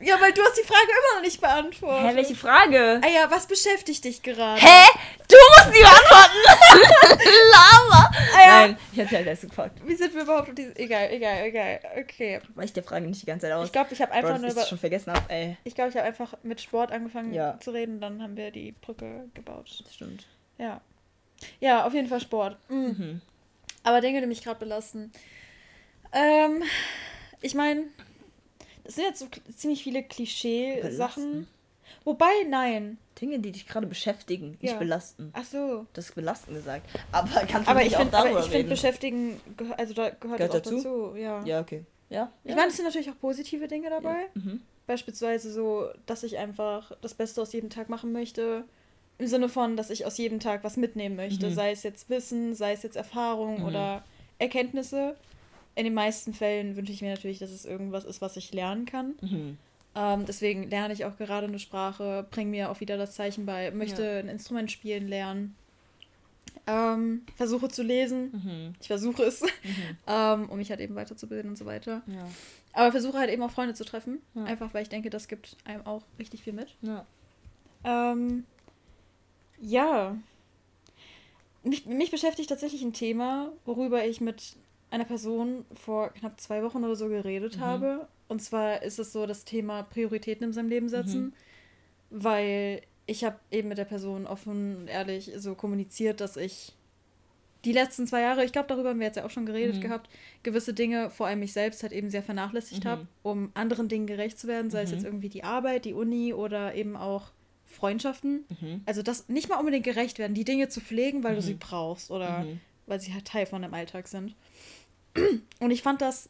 [0.03, 2.09] Ja, weil du hast die Frage immer noch nicht beantwortet.
[2.11, 3.01] Hä, welche Frage?
[3.03, 4.59] Ah ja, was beschäftigt dich gerade?
[4.61, 4.85] Hä?
[5.27, 7.19] Du musst die beantworten!
[7.51, 8.11] Lama!
[8.35, 8.67] Ah ja.
[8.67, 9.79] Nein, ich hab dich halt erst gefragt.
[9.85, 10.75] Wie sind wir überhaupt auf diese...
[10.77, 11.79] Egal, egal, egal.
[11.99, 12.41] Okay.
[12.55, 13.65] Weil ich der Frage nicht die ganze Zeit aus.
[13.67, 14.65] Ich glaube, ich habe Bro, einfach dass nur über...
[14.65, 15.57] schon vergessen habe, ey.
[15.63, 17.59] Ich glaube, ich habe einfach mit Sport angefangen Ja.
[17.59, 19.69] zu reden, dann haben wir die Brücke gebaut.
[19.83, 20.25] Das stimmt.
[20.57, 20.81] Ja.
[21.59, 22.57] Ja, auf jeden Fall Sport.
[22.69, 22.77] Mhm.
[22.97, 23.21] Mhm.
[23.83, 25.11] Aber Dinge, die mich gerade belasten.
[26.13, 26.63] Ähm,
[27.41, 27.85] ich meine,
[28.83, 31.47] das sind jetzt so ziemlich viele Klischee-Sachen.
[32.05, 32.97] Wobei, nein.
[33.21, 34.77] Dinge, die dich gerade beschäftigen, nicht Ja.
[34.79, 35.29] belasten.
[35.33, 35.85] Ach so.
[35.93, 36.87] Das ist belasten gesagt.
[37.11, 39.39] Aber kannst du Aber nicht ich auch finde, darüber aber ich finde beschäftigen,
[39.77, 40.75] also da gehört, Gehört dazu?
[40.77, 41.13] dazu.
[41.15, 41.43] Ja.
[41.45, 41.83] Ja, okay.
[42.09, 42.31] Ja?
[42.43, 44.25] Ich meine, es sind natürlich auch positive Dinge dabei.
[44.33, 44.61] Mhm.
[44.87, 48.65] Beispielsweise so, dass ich einfach das Beste aus jedem Tag machen möchte.
[49.19, 51.49] Im Sinne von, dass ich aus jedem Tag was mitnehmen möchte.
[51.49, 51.53] Mhm.
[51.53, 53.65] Sei es jetzt Wissen, sei es jetzt Erfahrung Mhm.
[53.67, 54.03] oder
[54.39, 55.15] Erkenntnisse.
[55.75, 58.85] In den meisten Fällen wünsche ich mir natürlich, dass es irgendwas ist, was ich lernen
[58.85, 59.15] kann.
[59.21, 59.57] Mhm.
[59.95, 63.71] Ähm, deswegen lerne ich auch gerade eine Sprache, bringe mir auch wieder das Zeichen bei,
[63.71, 64.19] möchte Ja.
[64.19, 65.55] ein Instrument spielen lernen.
[66.65, 68.31] Ähm, versuche zu lesen.
[68.31, 68.75] Mhm.
[68.79, 69.47] Ich versuche es, Mhm.
[70.07, 72.01] ähm, um mich halt eben weiterzubilden und so weiter.
[72.07, 72.27] Ja.
[72.73, 74.19] Aber versuche halt eben auch Freunde zu treffen.
[74.33, 74.45] Ja.
[74.45, 76.75] Einfach weil ich denke, das gibt einem auch richtig viel mit.
[76.81, 77.05] Ja.
[77.83, 78.45] Ähm,
[79.61, 80.15] ja.
[81.63, 84.55] Mich, mich beschäftigt tatsächlich ein Thema, worüber ich mit
[84.93, 87.61] einer Person vor knapp zwei Wochen oder so geredet Mhm.
[87.61, 88.07] habe.
[88.27, 91.33] Und zwar ist es so das Thema Prioritäten in seinem Leben setzen.
[92.09, 96.73] Weil ich habe eben mit der Person offen und ehrlich so kommuniziert, dass ich
[97.65, 99.81] die letzten zwei Jahre, ich glaube, darüber haben wir jetzt ja auch schon geredet Mhm.
[99.81, 100.09] gehabt,
[100.43, 102.89] gewisse Dinge, vor allem mich selbst, halt eben sehr vernachlässigt Mhm.
[102.89, 104.95] habe, um anderen Dingen gerecht zu werden, sei es Mhm.
[104.97, 107.31] jetzt irgendwie die Arbeit, die Uni oder eben auch
[107.65, 108.45] Freundschaften.
[108.61, 108.81] Mhm.
[108.85, 111.45] Also das nicht mal unbedingt gerecht werden, die Dinge zu pflegen, weil du Mhm.
[111.45, 112.59] sie brauchst oder Mhm.
[112.85, 114.35] weil sie halt Teil von deinem Alltag sind.
[115.59, 116.29] Und ich fand das,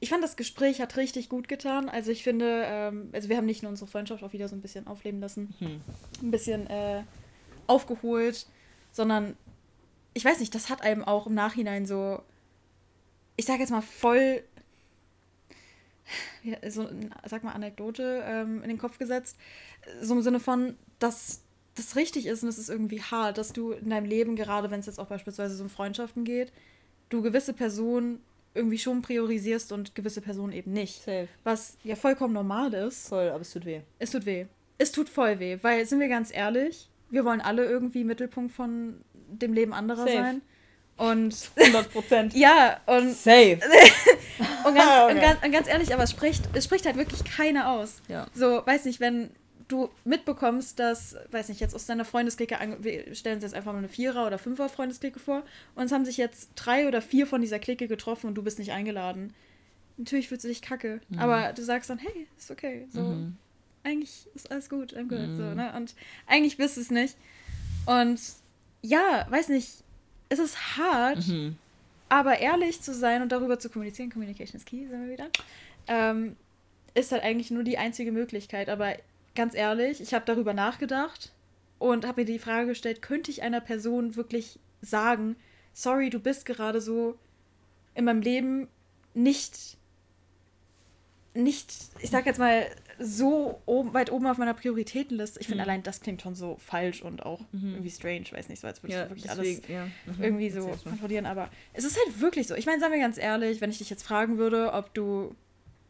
[0.00, 1.88] ich fand das Gespräch hat richtig gut getan.
[1.88, 4.60] Also ich finde, ähm, also wir haben nicht nur unsere Freundschaft auch wieder so ein
[4.60, 5.80] bisschen aufleben lassen, Mhm.
[6.22, 7.02] ein bisschen äh,
[7.66, 8.46] aufgeholt,
[8.90, 9.36] sondern
[10.14, 12.20] ich weiß nicht, das hat einem auch im Nachhinein so,
[13.36, 14.42] ich sag jetzt mal voll,
[16.68, 16.88] so,
[17.24, 19.36] sag mal Anekdote ähm, in den Kopf gesetzt,
[20.00, 21.42] so im Sinne von, dass
[21.76, 24.80] das richtig ist und es ist irgendwie hart, dass du in deinem Leben, gerade wenn
[24.80, 26.52] es jetzt auch beispielsweise so um Freundschaften geht,
[27.12, 28.20] du gewisse Personen
[28.54, 31.02] irgendwie schon priorisierst und gewisse Personen eben nicht.
[31.02, 31.28] Safe.
[31.44, 33.08] Was ja vollkommen normal ist.
[33.08, 33.80] Voll, aber es tut weh.
[33.98, 34.46] Es tut weh.
[34.78, 39.00] Es tut voll weh, weil, sind wir ganz ehrlich, wir wollen alle irgendwie Mittelpunkt von
[39.28, 40.12] dem Leben anderer Safe.
[40.12, 40.42] sein.
[40.96, 42.34] Und 100 Prozent.
[42.36, 43.58] ja, und, Safe.
[44.66, 45.14] und, ganz, Okay.
[45.14, 48.02] und, ganz, und ganz ehrlich, aber es spricht, es spricht halt wirklich keiner aus.
[48.08, 48.26] Ja.
[48.34, 49.30] So, weiß nicht, wenn
[49.72, 53.78] du mitbekommst, dass, weiß nicht, jetzt aus deiner Freundesklicke, wir stellen uns jetzt einfach mal
[53.78, 55.42] eine Vierer- oder Fünfer-Freundesklicke vor,
[55.74, 58.58] und es haben sich jetzt drei oder vier von dieser Clique getroffen und du bist
[58.58, 59.34] nicht eingeladen.
[59.98, 63.36] Natürlich fühlst du dich kacke, aber du sagst dann, hey, ist okay, so, Mhm.
[63.84, 65.36] eigentlich ist alles gut, I'm good, Mhm.
[65.36, 65.94] so, ne, und
[66.26, 67.16] eigentlich bist du es nicht.
[67.86, 68.20] Und
[68.82, 69.70] ja, weiß nicht,
[70.28, 71.56] es ist hart, Mhm.
[72.08, 75.28] aber ehrlich zu sein und darüber zu kommunizieren, Communication is key, sind wir wieder,
[75.88, 76.36] ähm,
[76.94, 78.68] ist halt eigentlich nur die einzige Möglichkeit.
[78.68, 78.94] Aber
[79.34, 81.32] ganz ehrlich, ich habe darüber nachgedacht
[81.78, 85.36] und habe mir die Frage gestellt, könnte ich einer Person wirklich sagen,
[85.72, 87.18] sorry, du bist gerade so
[87.94, 88.68] in meinem Leben
[89.14, 89.76] nicht,
[91.34, 92.66] nicht, ich sag jetzt mal,
[92.98, 95.40] so oben, weit oben auf meiner Prioritätenliste.
[95.40, 95.70] Ich finde Mhm.
[95.70, 97.72] allein das klingt schon so falsch und auch Mhm.
[97.72, 99.86] irgendwie strange, weiß nicht, so als würdest Ja, du wirklich alles deswegen, ja.
[100.04, 100.22] Mhm.
[100.22, 102.54] irgendwie so kontrollieren, aber es ist halt wirklich so.
[102.54, 105.34] Ich meine, sagen wir ganz ehrlich, wenn ich dich jetzt fragen würde, ob du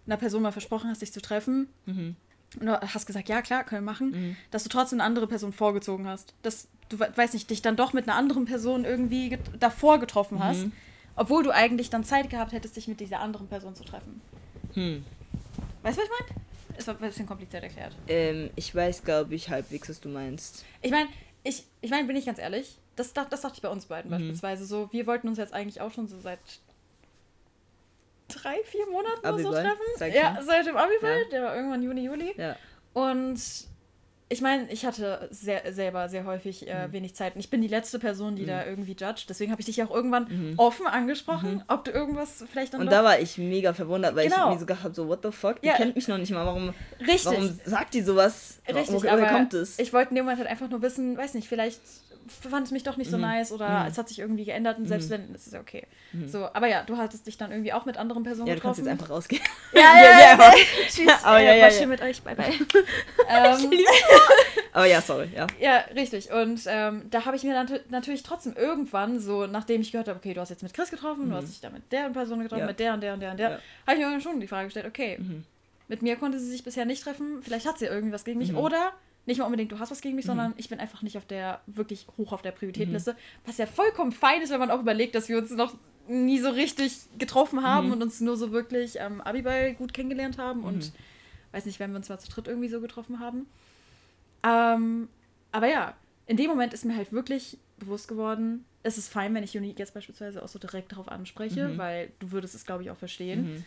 [0.07, 2.17] einer Person mal versprochen hast, dich zu treffen, Mhm.
[2.61, 4.37] Und du hast gesagt, ja klar, können wir machen, Mhm.
[4.51, 6.35] dass du trotzdem eine andere Person vorgezogen hast.
[6.43, 9.99] Dass du, we- weiß nicht, dich dann doch mit einer anderen Person irgendwie get davor
[9.99, 10.73] getroffen hast, Mhm.
[11.17, 14.21] obwohl du eigentlich dann Zeit gehabt hättest, dich mit dieser anderen Person zu treffen.
[14.75, 15.05] Hm.
[15.83, 16.41] Weißt du, was ich meine?
[16.79, 17.95] Es war ein bisschen kompliziert erklärt.
[18.09, 20.65] Ähm, ich weiß, glaube ich, halbwegs, was du meinst.
[20.81, 21.09] Ich meine,
[21.45, 24.11] ich, ich meine, bin ich ganz ehrlich, das, dach- das dachte ich bei uns beiden
[24.11, 24.15] Mhm.
[24.15, 24.89] beispielsweise so.
[24.93, 26.39] Wir wollten uns jetzt eigentlich auch schon so seit
[28.35, 30.13] drei, vier Monaten oder so treffen.
[30.15, 31.29] Ja, seit dem Abiball, Ja.
[31.31, 32.35] der war irgendwann Juni, Juli.
[32.37, 32.57] Ja.
[32.93, 33.41] Und
[34.33, 36.93] ich meine, ich hatte sehr, selber sehr häufig äh, Mhm.
[36.93, 37.35] wenig Zeit.
[37.35, 39.29] Und ich bin die letzte Person, die da irgendwie judgt.
[39.29, 42.87] Deswegen habe ich dich auch irgendwann offen angesprochen, ob du irgendwas vielleicht dann Mhm.
[42.87, 44.49] Und da war ich mega verwundert, weil Genau.
[44.49, 45.61] ich mir so gedacht habe, so, what the fuck?
[45.61, 45.75] Die Ja.
[45.75, 46.47] kennt mich noch nicht mal.
[46.47, 47.25] Warum, Richtig.
[47.27, 48.59] warum sagt die sowas?
[48.67, 49.79] Richtig, Wo, woher aber kommt es?
[49.79, 51.81] ich wollte in dem Moment halt einfach nur wissen, weiß nicht, vielleicht
[52.49, 53.13] fand es mich doch nicht Mhm.
[53.13, 55.85] so nice oder es hat sich irgendwie geändert und selbst wenn, das ist ja okay.
[56.29, 58.49] So, aber ja, du hattest dich dann irgendwie auch mit anderen Personen Mhm.
[58.51, 58.93] ja, du kannst getroffen.
[58.97, 59.43] jetzt einfach rausgehen.
[59.75, 60.53] Ja, ja, ja, Ja, ja.
[60.89, 61.77] Tschüss, Aber ja, ja, war ja.
[61.79, 62.53] schön mit euch, bye bye.
[63.29, 63.73] ähm,
[64.75, 65.47] Aber ja, sorry, ja.
[65.61, 66.33] ja, richtig.
[66.33, 70.19] Und ähm, da habe ich mir dann natürlich trotzdem irgendwann, so nachdem ich gehört habe,
[70.19, 72.63] okay, du hast jetzt mit Chris getroffen, du hast dich da mit der Person getroffen,
[72.63, 72.67] Mhm.
[72.67, 72.67] Ja.
[72.69, 73.57] mit der und der und der und der, Ja.
[73.57, 73.61] Mhm.
[73.87, 75.19] habe ich mir schon die Frage gestellt, okay,
[75.89, 78.47] mit mir konnte sie sich bisher nicht treffen, vielleicht hat sie irgendwas gegen Mhm.
[78.47, 78.93] mich oder
[79.27, 81.61] nicht mal unbedingt, du hast was gegen mich, sondern ich bin einfach nicht auf der,
[81.67, 83.17] wirklich hoch auf der Prioritätenliste, Mhm.
[83.47, 85.75] was ja vollkommen fein ist, wenn man auch überlegt, dass wir uns noch
[86.09, 87.93] nie so richtig getroffen haben Mhm.
[87.93, 90.93] und uns nur so wirklich am Abiball gut kennengelernt haben und
[91.53, 93.47] weiß nicht, wenn wir uns mal zu dritt irgendwie so getroffen haben.
[94.45, 95.09] Ähm,
[95.53, 95.95] aber ja,
[96.27, 99.79] in dem Moment ist mir halt wirklich bewusst geworden, es ist fein, wenn ich Unique
[99.79, 103.65] jetzt beispielsweise auch so direkt darauf anspreche, weil du würdest es, glaube ich, auch verstehen.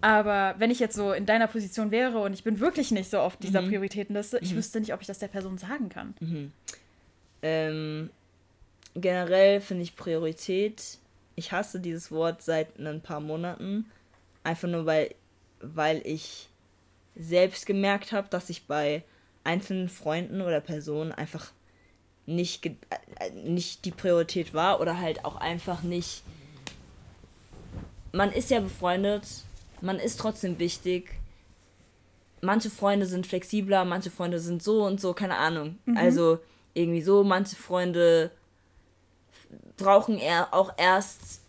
[0.00, 3.18] Aber wenn ich jetzt so in deiner Position wäre und ich bin wirklich nicht so
[3.20, 6.14] auf dieser Prioritätenliste, ich wüsste nicht, ob ich das der Person sagen kann.
[7.42, 8.10] Ähm,
[8.94, 10.98] generell finde ich Priorität,
[11.36, 13.86] ich hasse dieses Wort seit ein paar Monaten,
[14.42, 15.14] einfach nur weil,
[15.60, 16.48] weil ich
[17.14, 19.04] selbst gemerkt habe, dass ich bei
[19.44, 21.52] einzelnen Freunden oder Personen einfach
[22.26, 22.74] nicht, äh,
[23.44, 26.22] nicht die Priorität war oder halt auch einfach nicht.
[28.12, 29.24] Man ist ja befreundet,
[29.80, 31.14] man ist trotzdem wichtig.
[32.42, 35.78] Manche Freunde sind flexibler, manche Freunde sind so und so, keine Ahnung.
[35.94, 36.38] Also
[36.74, 38.30] irgendwie so, manche Freunde
[39.76, 41.39] brauchen eher auch erst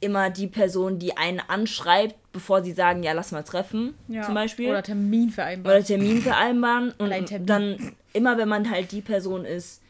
[0.00, 3.94] immer die Person, die einen anschreibt, bevor sie sagen, ja, lass mal treffen,
[4.24, 4.70] zum Beispiel.
[4.70, 5.76] Oder Termin vereinbaren.
[5.78, 6.92] Oder Termin vereinbaren.
[6.98, 7.46] Und Termin.
[7.46, 9.82] dann, immer wenn man halt die Person ist,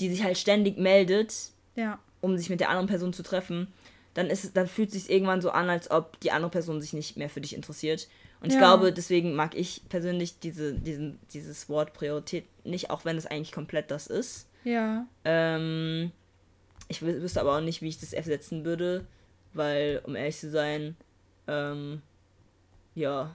[0.00, 1.34] die sich halt ständig meldet,
[1.76, 1.98] ja.
[2.20, 3.68] um sich mit der anderen Person zu treffen,
[4.14, 6.80] dann ist es, dann fühlt es sich irgendwann so an, als ob die andere Person
[6.80, 8.08] sich nicht mehr für dich interessiert.
[8.40, 8.60] Und ich Ja.
[8.60, 13.52] glaube, deswegen mag ich persönlich diese, diesen, dieses Wort Priorität nicht, auch wenn es eigentlich
[13.52, 14.46] komplett das ist.
[14.64, 15.06] Ja.
[15.24, 16.12] Ähm,
[16.88, 19.04] ich wü- wüsste aber auch nicht, wie ich das ersetzen würde,
[19.52, 20.96] weil, um ehrlich zu sein,
[21.46, 22.02] ähm,
[22.94, 23.34] ja.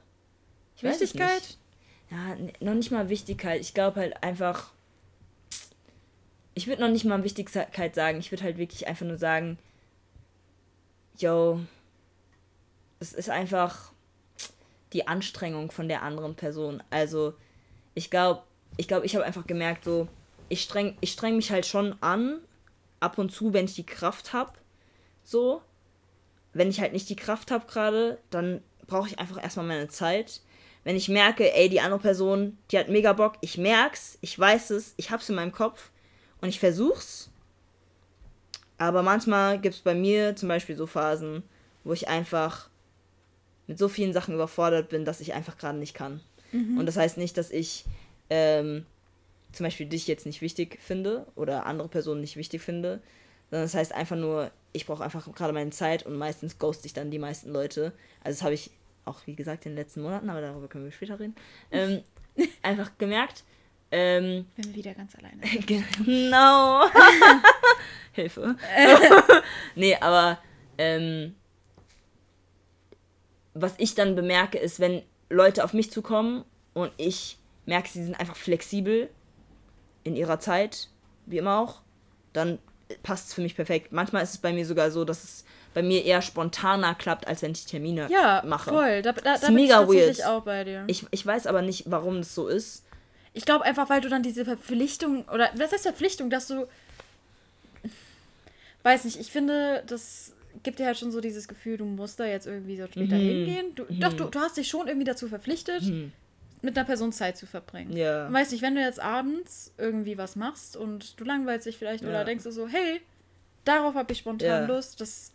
[0.75, 1.41] Ich Wichtigkeit?
[1.41, 1.57] nicht.
[2.11, 3.61] Ja, noch nicht mal Wichtigkeit.
[3.61, 4.71] Ich glaube halt einfach.
[6.53, 8.19] Ich würde noch nicht mal Wichtigkeit sagen.
[8.19, 9.57] Ich würde halt wirklich einfach nur sagen,
[11.17, 11.59] yo,
[12.99, 13.91] es ist einfach
[14.93, 16.81] die Anstrengung von der anderen Person.
[16.89, 17.33] Also,
[17.93, 18.43] ich glaube,
[18.77, 20.07] ich glaube, ich habe einfach gemerkt, so,
[20.47, 22.39] ich streng, ich streng mich halt schon an,
[22.99, 24.53] ab und zu, wenn ich die Kraft habe.
[25.23, 25.61] So.
[26.55, 30.41] Wenn ich halt nicht die Kraft habe gerade, dann brauche ich einfach erstmal meine Zeit.
[30.85, 34.69] Wenn ich merke, ey, die andere Person, die hat mega Bock, ich merk's, ich weiß
[34.69, 35.91] es, ich hab's in meinem Kopf
[36.39, 37.29] und ich versuch's.
[38.77, 41.43] Aber manchmal gibt's bei mir zum Beispiel so Phasen,
[41.83, 42.69] wo ich einfach
[43.67, 46.21] mit so vielen Sachen überfordert bin, dass ich einfach gerade nicht kann.
[46.79, 47.83] Und das heißt nicht, dass ich
[48.29, 48.85] ähm,
[49.51, 53.01] zum Beispiel dich jetzt nicht wichtig finde oder andere Personen nicht wichtig finde,
[53.49, 56.93] sondern das heißt einfach nur, ich brauche einfach gerade meine Zeit und meistens ghost ich
[56.93, 57.93] dann die meisten Leute.
[58.23, 58.71] Also das habe ich
[59.05, 61.35] auch, wie gesagt, in den letzten Monaten, aber darüber können wir später reden,
[61.71, 62.01] ähm,
[62.61, 63.43] einfach gemerkt.
[63.91, 66.85] Ähm, Wenn wir wieder ganz alleine genau.
[68.11, 68.55] Hilfe.
[69.75, 70.39] nee, aber
[70.77, 71.35] ähm,
[73.53, 76.43] was ich dann bemerke, ist, wenn Leute auf mich zukommen
[76.73, 79.09] und ich merke, sie sind einfach flexibel
[80.03, 80.89] in ihrer Zeit,
[81.25, 81.81] wie immer auch,
[82.33, 82.59] dann
[83.03, 83.91] passt es für mich perfekt.
[83.91, 87.41] Manchmal ist es bei mir sogar so, dass es bei mir eher spontaner klappt, als
[87.41, 88.69] wenn ich Termine Ja, mache.
[88.69, 89.01] voll.
[89.01, 90.23] Da, da, da ist bin mega ich weird.
[90.25, 90.83] auch bei dir.
[90.87, 92.83] Ich, Ich, ich weiß aber nicht, warum das so ist.
[93.45, 96.67] glaube einfach, weil du dann diese Verpflichtung, oder was heißt Verpflichtung, dass du.
[98.83, 100.33] Weiß nicht, ich finde, das
[100.63, 103.21] gibt dir halt schon so dieses Gefühl, du musst da jetzt irgendwie so später Mhm.
[103.21, 103.75] hingehen.
[103.75, 105.81] Du, Doch, du, du hast dich schon irgendwie dazu verpflichtet,
[106.65, 107.95] mit einer Person Zeit zu verbringen.
[107.95, 108.27] Ja.
[108.27, 112.03] Und weiß nicht, wenn du jetzt abends irgendwie was machst und du langweilst dich vielleicht
[112.03, 112.09] Ja.
[112.09, 113.01] oder denkst du so, hey,
[113.63, 114.65] darauf habe ich spontan Ja.
[114.65, 115.31] Lust, das,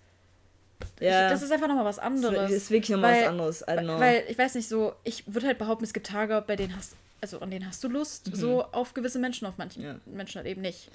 [1.01, 1.27] Ja.
[1.27, 2.51] ich, das ist einfach nochmal was Das anderes.
[2.51, 3.61] ist wirklich nochmal was anderes.
[3.63, 3.99] I know.
[3.99, 6.95] Weil ich weiß nicht so, ich würde halt behaupten, es gibt Tage, bei denen hast
[7.23, 9.89] also an denen hast du Lust, so auf gewisse Menschen, auf manchen Mhm.
[9.89, 9.97] Ja.
[10.07, 10.91] Menschen halt eben nicht.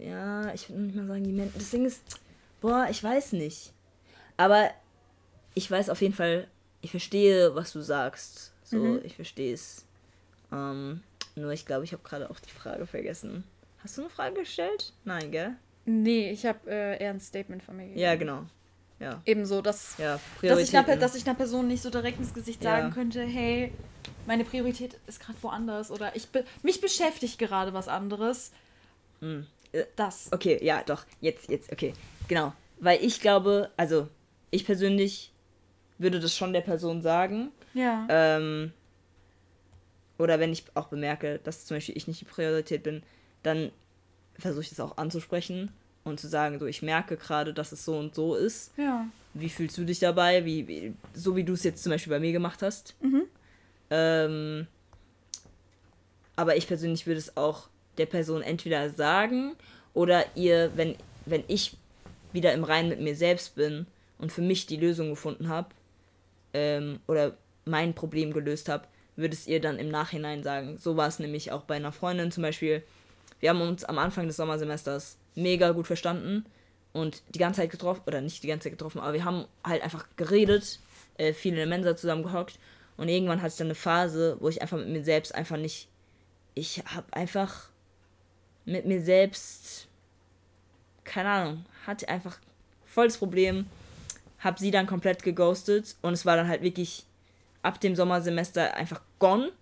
[0.00, 1.58] Ja, ich würde nicht mal sagen, die Menschen.
[1.58, 2.02] Das Ding ist,
[2.62, 3.72] boah, ich weiß nicht.
[4.38, 4.70] Aber
[5.54, 6.46] ich weiß auf jeden Fall,
[6.80, 8.51] ich verstehe, was du sagst.
[8.72, 9.00] So, Mhm.
[9.04, 9.84] ich verstehe es.
[10.50, 11.02] Ähm,
[11.36, 13.44] nur ich glaube, ich habe gerade auch die Frage vergessen.
[13.84, 14.94] Hast du eine Frage gestellt?
[15.04, 15.56] Nein, gell?
[15.84, 18.00] Nee, ich habe äh, eher ein Statement von mir gegeben.
[18.00, 18.44] Ja, genau.
[18.98, 19.20] Ja.
[19.26, 22.64] Ebenso, dass, Ja, dass, ich einer, dass ich einer Person nicht so direkt ins Gesicht
[22.64, 22.70] Ja.
[22.78, 23.72] sagen könnte, hey,
[24.26, 28.52] meine Priorität ist gerade woanders oder ich be mich beschäftigt gerade was anderes.
[29.20, 29.46] Hm.
[29.72, 30.30] Äh, Das.
[30.32, 31.04] Okay, ja, doch.
[31.20, 31.92] Jetzt, jetzt, okay.
[32.28, 32.54] Genau.
[32.80, 34.08] Weil ich glaube, also
[34.50, 35.30] ich persönlich
[35.98, 37.50] würde das schon der Person sagen.
[37.74, 38.06] Ja.
[38.08, 38.72] Ähm,
[40.18, 43.02] oder wenn ich auch bemerke, dass zum Beispiel ich nicht die Priorität bin,
[43.42, 43.72] dann
[44.38, 45.70] versuche ich das auch anzusprechen
[46.04, 48.72] und zu sagen, so ich merke gerade, dass es so und so ist.
[48.76, 49.06] ja.
[49.34, 50.44] Wie fühlst du dich dabei?
[50.44, 52.94] Wie, wie so wie du es jetzt zum Beispiel bei mir gemacht hast.
[53.00, 53.22] Mhm.
[53.88, 54.66] Ähm,
[56.36, 59.54] aber ich persönlich würde es auch der Person entweder sagen
[59.94, 61.76] oder ihr, wenn, wenn ich
[62.32, 63.86] wieder im Reinen mit mir selbst bin
[64.18, 65.68] und für mich die Lösung gefunden habe
[66.54, 68.86] ähm, oder mein Problem gelöst habe,
[69.16, 70.78] würde es ihr dann im Nachhinein sagen.
[70.78, 72.82] So war es nämlich auch bei einer Freundin zum Beispiel.
[73.40, 76.44] Wir haben uns am Anfang des Sommersemesters mega gut verstanden
[76.92, 79.82] und die ganze Zeit getroffen, oder nicht die ganze Zeit getroffen, aber wir haben halt
[79.82, 80.78] einfach geredet,
[81.18, 82.58] äh, viel in der Mensa zusammen gehockt
[82.96, 85.88] und irgendwann hatte ich dann eine Phase, wo ich einfach mit mir selbst einfach nicht,
[86.54, 87.68] ich habe einfach
[88.64, 89.88] mit mir selbst,
[91.04, 92.38] keine Ahnung, hatte einfach
[92.84, 93.66] voll das Problem,
[94.38, 97.06] habe sie dann komplett geghostet und es war dann halt wirklich
[97.62, 99.52] ab dem Sommersemester einfach gone,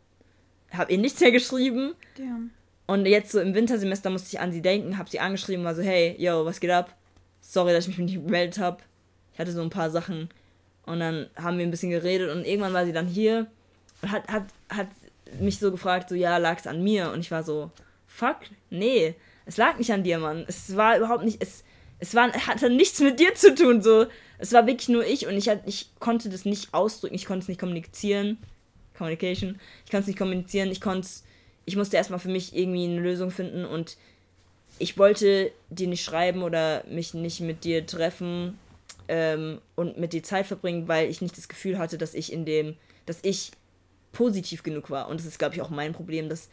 [0.72, 2.50] habe ihr nichts mehr geschrieben Damn.
[2.86, 5.82] und jetzt so im Wintersemester musste ich an sie denken, habe sie angeschrieben, war so,
[5.82, 6.96] hey, yo, was geht ab?
[7.40, 8.78] Sorry, dass ich mich nicht gemeldet habe.
[9.32, 10.28] Ich hatte so ein paar Sachen.
[10.84, 13.46] Und dann haben wir ein bisschen geredet und irgendwann war sie dann hier
[14.02, 14.88] und hat, hat, hat
[15.38, 17.12] mich so gefragt, so, ja, lag es an mir?
[17.12, 17.70] Und ich war so,
[18.06, 18.38] fuck,
[18.70, 19.14] nee,
[19.46, 20.44] es lag nicht an dir, Mann.
[20.48, 21.64] Es war überhaupt nicht, es,
[22.00, 24.06] es war, hatte nichts mit dir zu tun, so.
[24.38, 27.44] Es war wirklich nur ich und ich, hat, ich konnte das nicht ausdrücken, ich konnte
[27.44, 28.38] es nicht kommunizieren.
[28.96, 29.58] Communication.
[29.84, 31.08] Ich konnte es nicht kommunizieren, ich konnte
[31.70, 33.96] ich musste erstmal für mich irgendwie eine Lösung finden und
[34.78, 38.58] ich wollte dir nicht schreiben oder mich nicht mit dir treffen
[39.08, 42.44] ähm, und mit dir Zeit verbringen, weil ich nicht das Gefühl hatte, dass ich in
[42.44, 43.52] dem, dass ich
[44.12, 45.08] positiv genug war.
[45.08, 46.48] Und das ist, glaube ich, auch mein Problem, dass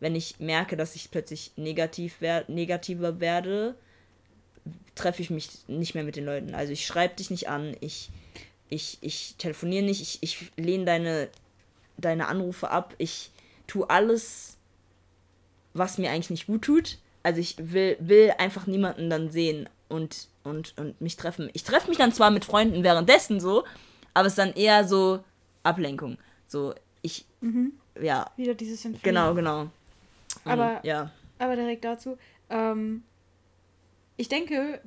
[0.00, 3.74] wenn ich merke, dass ich plötzlich negativ wer negativer werde,
[4.94, 6.54] treffe ich mich nicht mehr mit den Leuten.
[6.54, 8.10] Also ich schreibe dich nicht an, ich,
[8.68, 11.28] ich, ich telefoniere nicht, ich, ich lehne deine,
[11.98, 13.30] deine Anrufe ab, ich
[13.66, 14.56] tue alles,
[15.74, 16.98] was mir eigentlich nicht gut tut.
[17.22, 21.48] Also ich will, will einfach niemanden dann sehen und, und, und mich treffen.
[21.52, 23.64] Ich treffe mich dann zwar mit Freunden währenddessen so,
[24.12, 25.22] aber es ist dann eher so
[25.62, 26.18] Ablenkung.
[26.48, 27.24] So, ich,
[28.00, 29.02] ja, Wieder dieses Symptom.
[29.02, 29.60] genau, genau.
[29.62, 29.70] Und,
[30.50, 32.18] Aber- ja, Aber direkt dazu.
[32.50, 33.04] Ähm,
[34.16, 34.80] ich denke,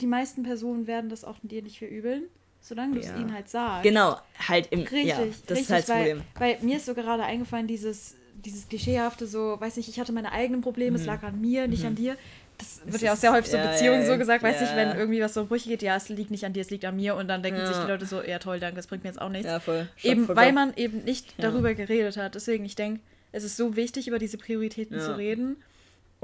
[0.00, 2.24] die meisten Personen werden das auch dir nicht verübeln,
[2.60, 3.16] solange du es Ja.
[3.16, 3.82] ihnen halt sagst.
[3.84, 4.18] genau,
[4.48, 6.22] halt im, Richtig, ja, das richtig, ist halt das weil, Problem.
[6.38, 10.32] weil mir ist so gerade eingefallen, dieses, dieses klischeehafte, so, weiß nicht, ich hatte meine
[10.32, 12.16] eigenen Probleme, es lag an mir, nicht an dir.
[12.58, 14.62] Das wird ja auch sehr häufig so ja, Beziehungen ja, so gesagt, weiß ja.
[14.62, 16.84] nicht, wenn irgendwie was so Brüche geht, ja, es liegt nicht an dir, es liegt
[16.84, 19.10] an mir und dann denken sich die Leute so, ja toll, danke, das bringt mir
[19.10, 19.46] jetzt auch nichts.
[19.46, 19.88] Ja, voll.
[20.04, 20.52] eben, Stopp, weil voll.
[20.52, 22.36] man eben nicht darüber geredet hat.
[22.36, 23.00] Deswegen, ich denke,
[23.32, 25.56] es ist so wichtig, über diese Prioritäten zu reden.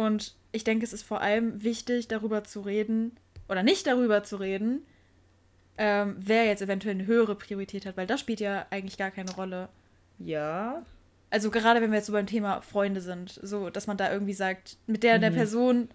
[0.00, 3.12] Und ich denke, es ist vor allem wichtig, darüber zu reden,
[3.48, 4.82] oder nicht darüber zu reden,
[5.76, 9.32] ähm, wer jetzt eventuell eine höhere Priorität hat, weil das spielt ja eigentlich gar keine
[9.32, 9.68] Rolle.
[10.18, 10.82] Ja,
[11.30, 14.32] Also gerade wenn wir jetzt so beim Thema Freunde sind, so, dass man da irgendwie
[14.32, 15.88] sagt, mit der, der Person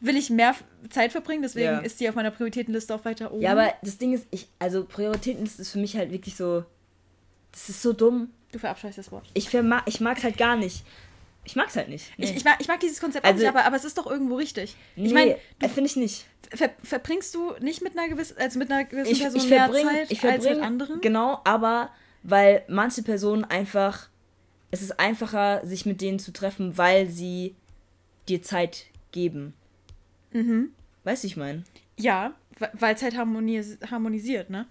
[0.00, 0.54] will ich mehr
[0.88, 1.78] Zeit verbringen, deswegen Ja.
[1.80, 3.42] ist die auf meiner Prioritätenliste auch weiter oben.
[3.42, 6.64] Ja, aber das Ding ist, ich, also Prioritätenliste ist für mich halt wirklich so,
[7.52, 8.30] das ist so dumm.
[8.52, 9.28] Du verabscheust das Wort.
[9.34, 10.84] Ich, verma ich mag's halt gar nicht.
[11.44, 12.10] Ich mag's halt nicht.
[12.18, 12.36] Ich, Nee.
[12.36, 14.36] ich, mag, ich mag dieses Konzept auch Also- nicht, aber, aber es ist doch irgendwo
[14.36, 14.76] richtig.
[14.96, 16.26] Ich nee, meine, äh, finde ich nicht.
[16.54, 19.64] ver verbringst du nicht mit einer gewissen, also mit einer gewissen Ich, Person ich mehr
[19.64, 21.00] verbringe, Zeit ich als mit anderen?
[21.00, 21.90] genau, aber
[22.22, 24.08] weil manche Personen einfach,
[24.70, 27.54] es ist einfacher, sich mit denen zu treffen, weil sie
[28.28, 29.54] dir Zeit geben.
[30.32, 30.72] Mhm.
[31.04, 31.64] Weißt du, ich meine?
[31.98, 34.66] Ja, we- weil Zeit harmonis harmonisiert, ne?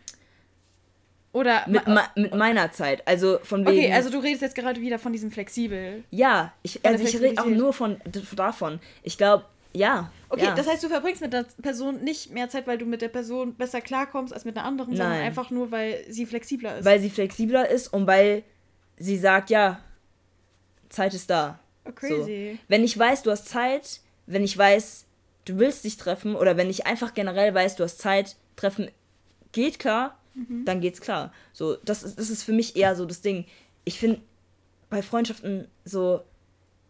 [1.32, 3.08] Oder Mit, ma- mit meiner Zeit.
[3.08, 3.78] Also von wegen.
[3.78, 6.04] Okay, also du redest jetzt gerade wieder von diesem flexibel.
[6.10, 7.98] ja, ich, also ich rede auch nur von
[8.36, 8.80] davon.
[9.04, 10.12] Ich glaube, ja.
[10.30, 10.56] Okay, ja.
[10.56, 13.54] das heißt, du verbringst mit der Person nicht mehr Zeit, weil du mit der Person
[13.54, 15.26] besser klarkommst als mit einer anderen, sondern Nein.
[15.28, 16.86] einfach nur, weil sie flexibler ist.
[16.86, 18.44] weil sie flexibler ist und weil
[18.98, 19.80] sie sagt, ja,
[20.90, 21.60] Zeit ist da.
[21.86, 22.54] oh, crazy.
[22.54, 22.60] So.
[22.68, 25.06] Wenn ich weiß, du hast Zeit, wenn ich weiß,
[25.46, 28.90] du willst dich treffen oder wenn ich einfach generell weiß, du hast Zeit, treffen
[29.52, 30.66] geht klar, Mhm.
[30.66, 31.34] dann geht's klar.
[31.54, 33.46] So, das ist, das ist für mich eher so das Ding.
[33.86, 34.22] Ich finde
[34.90, 36.22] bei Freundschaften so,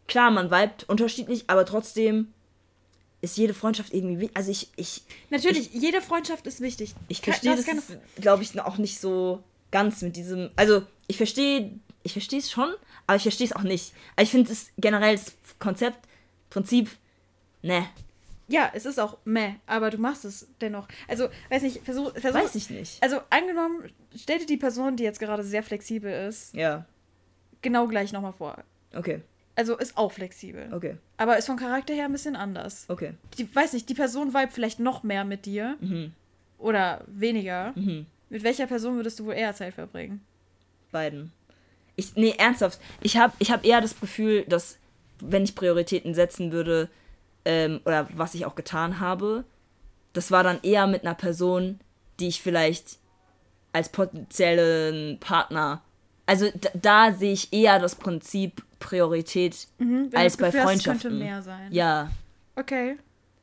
[0.07, 2.33] klar, man vibet unterschiedlich, aber trotzdem
[3.21, 6.95] ist jede Freundschaft irgendwie, wi- also ich, ich, Natürlich, jede Freundschaft ist wichtig.
[7.09, 10.49] ich verstehe das das, glaube ich, auch nicht so ganz mit diesem.
[10.55, 12.73] Also, ich verstehe, ich verstehe es schon,
[13.07, 13.93] aber ich verstehe es auch nicht.
[14.15, 15.99] Also ich finde es generell das Konzept,
[16.49, 16.89] Prinzip,
[17.61, 17.85] ne,
[18.51, 20.87] Ja, es ist auch meh, aber du machst es dennoch.
[21.07, 23.01] Also, weiß nicht, versuch, versuch weiß ich nicht.
[23.01, 26.85] Also, angenommen, stell dir die Person, die jetzt gerade sehr flexibel ist, Ja,
[27.61, 28.57] genau gleich nochmal vor.
[28.95, 29.21] okay,
[29.55, 30.67] Also, ist auch flexibel.
[30.73, 32.85] okay, Aber ist vom Charakter her ein bisschen anders.
[32.87, 33.13] okay.
[33.37, 36.11] Die, weiß nicht, die Person vibe vielleicht noch mehr mit dir Mhm.
[36.57, 37.73] oder weniger.
[37.75, 38.07] Mhm.
[38.31, 40.21] Mit welcher Person würdest du wohl eher Zeit verbringen?
[40.91, 41.31] Beiden.
[41.95, 42.79] Ich, nee, ernsthaft.
[43.01, 44.77] Ich habe ich hab eher das Gefühl, dass,
[45.19, 46.89] wenn ich Prioritäten setzen würde,
[47.49, 49.43] ähm, oder was ich auch getan habe,
[50.13, 51.79] das war dann eher mit einer Person,
[52.19, 52.99] die ich vielleicht
[53.73, 55.81] als potenziellen Partner.
[56.25, 56.69] Also da,
[57.09, 61.09] da sehe ich eher das Prinzip Priorität Wenn als bei Gefühl Freundschaften.
[61.09, 61.71] könnte mehr sein.
[61.71, 62.09] Ja,
[62.55, 62.97] Okay.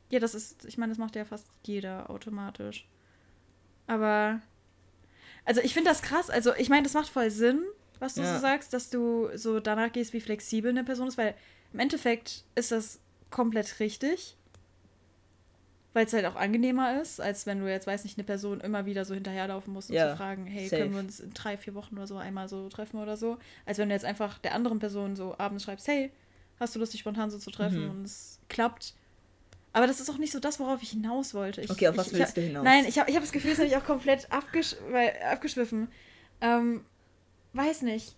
[0.09, 2.87] Ja, das ist, ich meine, das macht ja fast jeder automatisch.
[3.87, 4.39] Aber,
[5.43, 6.29] also ich finde das krass.
[6.29, 7.61] Also ich meine, das macht voll Sinn,
[7.99, 8.35] was du Ja.
[8.35, 11.33] so sagst, dass du so danach gehst, wie flexibel eine Person ist, weil
[11.73, 14.35] im Endeffekt ist das komplett richtig.
[15.93, 18.85] Weil es halt auch angenehmer ist, als wenn du jetzt, weiß nicht, eine Person immer
[18.85, 20.81] wieder so hinterherlaufen musst und Ja, zu fragen, hey, safe.
[20.83, 23.39] können wir uns in drei, vier Wochen oder so einmal so treffen oder so.
[23.65, 26.11] Als wenn du jetzt einfach der anderen Person so abends schreibst, hey,
[26.59, 27.89] hast du Lust, dich spontan so zu treffen Mhm.
[27.91, 28.93] und es klappt.
[29.73, 31.61] Aber das ist auch nicht so das, worauf ich hinaus wollte.
[31.61, 32.63] Ich, Okay, auf was ich, willst ich, du hinaus?
[32.63, 35.87] Nein, ich habe ich hab das Gefühl, es habe ich auch komplett abgesch weil, abgeschwiffen.
[36.41, 36.85] Ähm,
[37.53, 38.15] weiß nicht.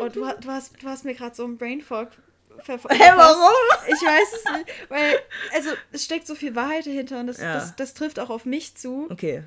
[0.00, 2.10] Oh, du, du, hast, du hast mir gerade so einen Brain Fog
[2.58, 2.98] verfolgt.
[2.98, 3.52] Hä, warum?
[3.88, 4.90] Ich weiß es nicht.
[4.90, 5.18] Weil,
[5.54, 7.54] also, es steckt so viel Wahrheit dahinter und das, Ja.
[7.54, 9.06] das, das trifft auch auf mich zu.
[9.10, 9.44] okay.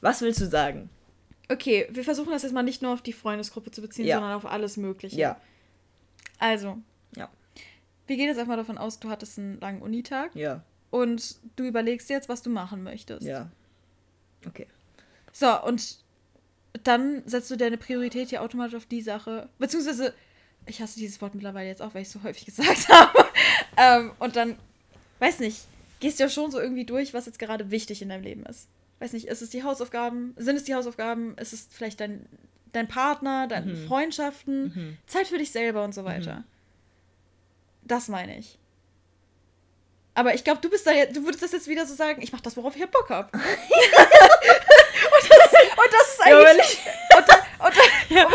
[0.00, 0.88] Was willst du sagen?
[1.50, 4.16] Okay, wir versuchen das jetzt mal nicht nur auf die Freundesgruppe zu beziehen, Ja.
[4.16, 5.16] sondern auf alles Mögliche.
[5.18, 5.40] Ja.
[6.38, 6.78] Also.
[7.16, 7.28] Ja.
[8.06, 12.08] Wir gehen jetzt einfach davon aus, du hattest einen langen Unitag Ja, und du überlegst
[12.10, 13.22] jetzt, was du machen möchtest.
[13.26, 13.50] ja.
[14.46, 14.66] Okay.
[15.32, 15.98] So, und
[16.84, 19.48] dann setzt du deine Priorität ja automatisch auf die Sache.
[19.58, 20.14] Beziehungsweise,
[20.70, 23.24] ich hasse dieses Wort mittlerweile jetzt auch, weil ich es so häufig gesagt habe.
[23.76, 24.58] ähm, und dann,
[25.18, 25.58] weiß nicht,
[26.00, 28.68] gehst du ja schon so irgendwie durch, was jetzt gerade wichtig in deinem Leben ist.
[29.00, 30.34] Weiß nicht, ist es die Hausaufgaben?
[30.36, 31.36] Sind es die Hausaufgaben?
[31.38, 32.26] Ist es vielleicht dein,
[32.72, 33.86] dein Partner, deine Mhm.
[33.86, 34.98] Freundschaften?
[35.06, 36.36] Zeit für dich selber und so weiter.
[36.36, 36.44] Mhm.
[37.84, 38.58] Das meine ich.
[40.14, 42.32] Aber ich glaube, du bist da jetzt, du würdest das jetzt wieder so sagen, ich
[42.32, 43.30] mach das, worauf ich halt Bock habe.
[43.32, 43.42] und,
[45.30, 46.78] das, und das ist Ja, eigentlich.
[47.16, 48.26] und dann, und dann,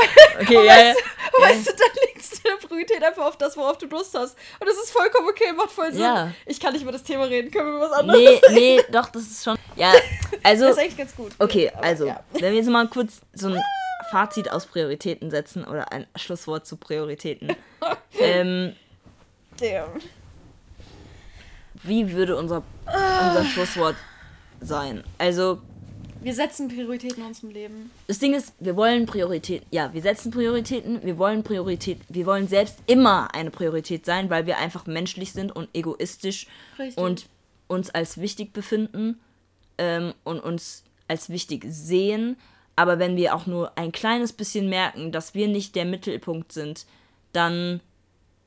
[0.42, 0.94] Okay, und ja, ja.
[1.40, 4.38] Weißt, du, dann legst du deine Priorität einfach auf das, worauf du Lust hast.
[4.60, 6.02] Und das ist vollkommen okay, macht voll Sinn.
[6.02, 6.32] Ja.
[6.46, 9.10] Ich kann nicht über das Thema reden, können wir über was anderes Nee, nee, doch,
[9.10, 9.58] das ist schon.
[9.76, 9.94] Ja,
[10.44, 10.66] also.
[10.66, 11.32] Das ist eigentlich ganz gut.
[11.40, 12.24] Okay, Aber, also, ja.
[12.34, 13.62] wenn wir jetzt mal kurz so ein
[14.12, 17.56] Fazit aus Prioritäten setzen oder ein Schlusswort zu Prioritäten.
[18.20, 18.76] ähm,
[19.60, 19.90] Damn.
[21.84, 23.96] wie würde unser, unser Schlusswort
[24.62, 25.04] sein?
[25.18, 25.62] Also,
[26.26, 27.92] Wir setzen Prioritäten in unserem Leben.
[28.08, 32.48] das Ding ist, wir wollen Prioritäten, ja, wir setzen Prioritäten, wir wollen Priorität, wir wollen
[32.48, 36.48] selbst immer eine Priorität sein, weil wir einfach menschlich sind und egoistisch
[36.80, 36.98] Richtig.
[36.98, 37.28] und
[37.68, 39.20] uns als wichtig befinden
[39.78, 42.38] ähm, und uns als wichtig sehen.
[42.76, 46.88] Aber wenn wir auch nur ein kleines bisschen merken, dass wir nicht der Mittelpunkt sind,
[47.34, 47.82] dann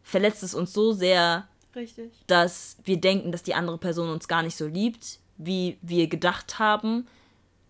[0.03, 1.47] verletzt es uns so sehr,
[1.77, 2.11] Richtig.
[2.27, 6.59] dass wir denken, dass die andere Person uns gar nicht so liebt, wie wir gedacht
[6.59, 7.07] haben.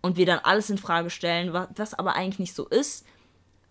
[0.01, 3.05] Und wir dann alles in Frage stellen, was, aber eigentlich nicht so ist,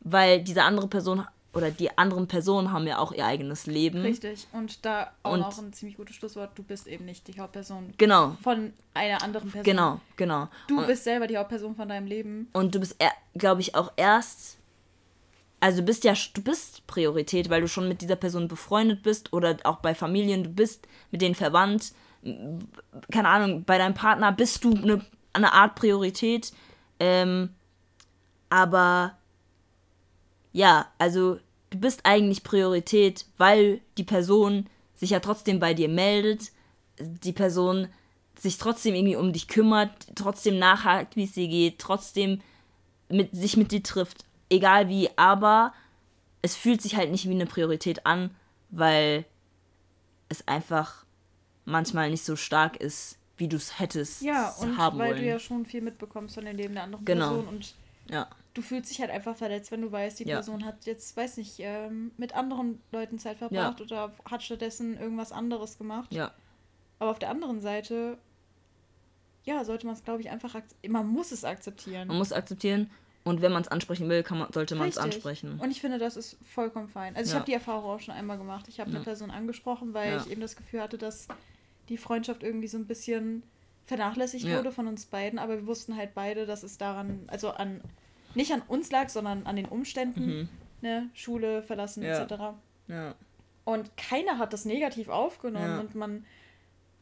[0.00, 4.02] weil diese andere Person oder die anderen Personen haben ja auch ihr eigenes Leben.
[4.02, 4.46] Richtig.
[4.52, 6.50] Und da auch Und- noch ein ziemlich gutes Schlusswort.
[6.54, 9.64] Du bist eben nicht die Hauptperson Genau, von einer anderen Person.
[9.64, 10.48] genau, genau.
[10.68, 12.48] Du Und- bist selber die Hauptperson von deinem Leben.
[12.52, 12.96] Und du bist,
[13.36, 14.58] glaube ich, auch erst.
[15.60, 19.32] Also du bist ja, du bist Priorität, weil du schon mit dieser Person befreundet bist
[19.32, 21.92] oder auch bei Familien, du bist mit denen verwandt.
[23.10, 26.52] Keine Ahnung, bei deinem Partner bist du eine, eine Art Priorität.
[27.00, 27.50] Ähm,
[28.50, 29.16] aber
[30.52, 31.38] ja, also
[31.70, 36.50] du bist eigentlich Priorität, weil die Person sich ja trotzdem bei dir meldet,
[36.98, 37.88] die Person
[38.36, 42.40] sich trotzdem irgendwie um dich kümmert, trotzdem nachhakt, wie es dir geht, trotzdem
[43.08, 45.72] mit, sich mit dir trifft, egal wie, aber
[46.42, 48.34] es fühlt sich halt nicht wie eine Priorität an,
[48.70, 49.24] weil
[50.28, 51.04] es einfach
[51.64, 55.22] manchmal nicht so stark ist, wie du es hättest Ja, und haben weil wollen.
[55.22, 57.28] du ja schon viel mitbekommst von dem Leben der anderen Genau.
[57.28, 57.74] Person und
[58.10, 60.36] ja, du fühlst dich halt einfach verletzt, wenn du weißt, die Ja.
[60.36, 65.32] Person hat jetzt, weiß nicht, ähm, mit anderen Leuten Zeit verbracht oder hat stattdessen irgendwas
[65.32, 66.12] anderes gemacht.
[66.12, 66.32] ja,
[66.98, 68.18] Aber auf der anderen Seite,
[69.44, 70.92] ja, sollte man es, glaube ich, einfach akzeptieren.
[70.92, 72.08] Man muss es akzeptieren.
[72.08, 72.90] man muss akzeptieren
[73.24, 75.58] und wenn man es ansprechen will, kann man, sollte man es ansprechen.
[75.60, 77.14] Und ich finde, das ist vollkommen fein.
[77.16, 77.40] Also ich Ja.
[77.40, 78.66] habe die Erfahrung auch schon einmal gemacht.
[78.68, 78.96] Ich habe Ja.
[78.96, 80.16] eine Person angesprochen, weil Ja.
[80.16, 81.28] ich eben das Gefühl hatte, dass
[81.88, 83.42] die Freundschaft irgendwie so ein bisschen
[83.86, 84.58] vernachlässigt Ja.
[84.58, 87.80] wurde von uns beiden, aber wir wussten halt beide, dass es daran, also an,
[88.34, 90.48] nicht an uns lag, sondern an den Umständen,
[90.82, 92.06] ne, Schule verlassen Mhm.
[92.08, 92.22] Ja.
[92.22, 92.34] etc.
[92.88, 93.14] Ja.
[93.64, 95.80] Und keiner hat das negativ aufgenommen Ja.
[95.80, 96.24] und man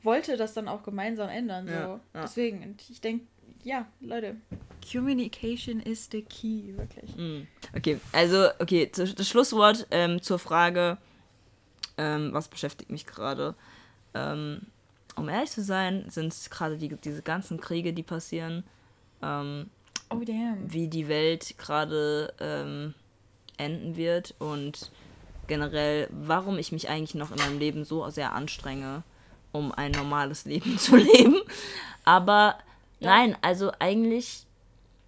[0.02, 1.66] wollte das dann auch gemeinsam ändern.
[1.66, 1.72] So.
[1.72, 2.22] Ja, ja.
[2.22, 3.26] Deswegen, und ich denke,
[3.64, 4.36] ja, Leute,
[4.92, 7.16] Communication is the key, wirklich.
[7.16, 7.48] Mm.
[7.76, 10.98] Okay, also, okay, das Schlusswort ähm, zur Frage,
[11.98, 13.56] ähm, was beschäftigt mich gerade?
[14.14, 14.62] Ähm,
[15.16, 18.64] um ehrlich zu sein, sind es gerade die, diese ganzen Kriege, die passieren,
[19.22, 19.70] ähm,
[20.10, 20.72] Oh, damn.
[20.72, 22.94] wie die Welt gerade ähm,
[23.56, 24.90] enden wird und
[25.48, 29.02] generell, warum ich mich eigentlich noch in meinem Leben so sehr anstrenge,
[29.52, 31.40] um ein normales Leben zu leben.
[32.04, 32.56] Aber
[33.00, 34.46] nein, also eigentlich,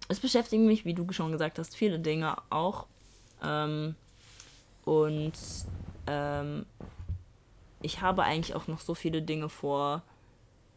[0.09, 2.87] es beschäftigen mich, wie du schon gesagt hast, viele Dinge auch.
[3.43, 3.95] Ähm,
[4.85, 5.33] und
[6.07, 6.65] ähm,
[7.81, 10.03] ich habe eigentlich auch noch so viele Dinge vor,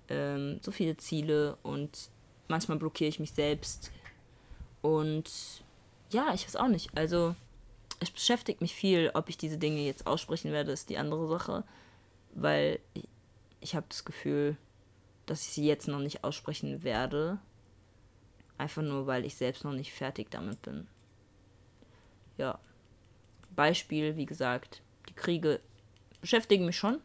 [0.08, 2.10] ähm, so viele Ziele und
[2.48, 3.90] manchmal blockiere ich mich selbst.
[4.80, 5.64] Und
[6.10, 6.96] ja, ich weiß auch nicht.
[6.96, 7.34] Also,
[8.00, 11.64] es beschäftigt mich viel, ob ich diese Dinge jetzt aussprechen werde, ist die andere Sache.
[12.34, 13.08] Weil ich,
[13.60, 14.56] ich habe das Gefühl,
[15.26, 17.38] dass ich sie jetzt noch nicht aussprechen werde.
[18.58, 20.86] Einfach nur, weil ich selbst noch nicht fertig damit bin.
[22.38, 22.58] Ja.
[23.54, 25.60] Beispiel, wie gesagt, die Kriege
[26.22, 26.98] beschäftigen mich schon.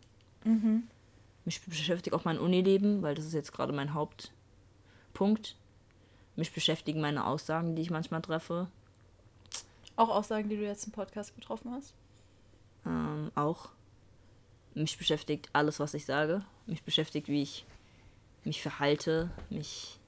[1.44, 5.57] Mich beschäftigt auch mein Unileben, weil das ist jetzt gerade mein Hauptpunkt.
[6.38, 8.68] Mich beschäftigen meine Aussagen, die ich manchmal treffe.
[9.98, 11.94] Auch Aussagen, die du jetzt im Podcast getroffen hast.
[12.85, 13.69] Ähm, auch.
[14.76, 16.45] Mich beschäftigt alles, was ich sage.
[16.68, 17.65] Mich beschäftigt, wie ich
[18.44, 19.99] mich verhalte, mich,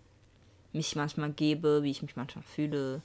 [0.72, 3.02] mich manchmal gebe, wie ich mich manchmal fühle.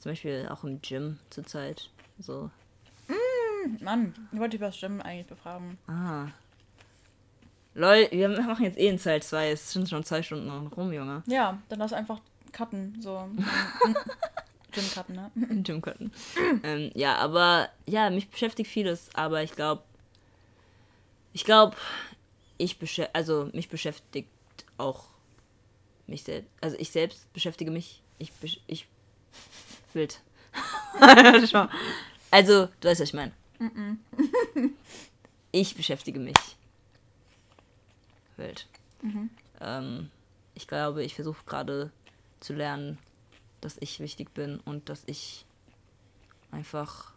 [0.00, 1.90] Zum Beispiel auch im Gym zurzeit.
[2.18, 2.50] So.
[3.80, 5.78] Mann, ich wollte über das Stimmen eigentlich befragen.
[5.86, 6.28] Ah.
[7.74, 9.50] Lol, wir machen jetzt eh in Teil 2.
[9.50, 11.22] Es sind schon zwei Stunden rum, Junge.
[11.26, 12.20] Ja, dann lass einfach
[12.52, 13.28] cutten, so.
[14.72, 15.30] Gym cutten, ne?
[15.34, 16.12] Im Gym cutten.
[16.62, 19.82] ähm, ja, aber ja, mich beschäftigt vieles, aber ich glaube,
[21.32, 21.76] ich glaube,
[22.56, 24.28] ich beschä also mich beschäftigt
[24.76, 25.04] auch
[26.06, 26.50] mich selbst.
[26.60, 28.02] Also ich selbst beschäftige mich.
[28.18, 28.86] Ich besch ich
[29.92, 30.20] wild.
[32.30, 33.32] Also, du weißt, was ich meine.
[35.52, 36.36] ich beschäftige mich.
[38.36, 38.66] Wild.
[39.60, 40.10] Ähm,
[40.54, 41.90] ich glaube, ich versuche gerade
[42.40, 42.98] zu lernen,
[43.60, 45.44] dass ich wichtig bin und dass ich
[46.50, 47.12] einfach.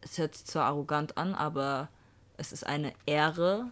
[0.00, 1.88] Es hört sich zwar arrogant an, aber
[2.36, 3.70] es ist eine Ehre,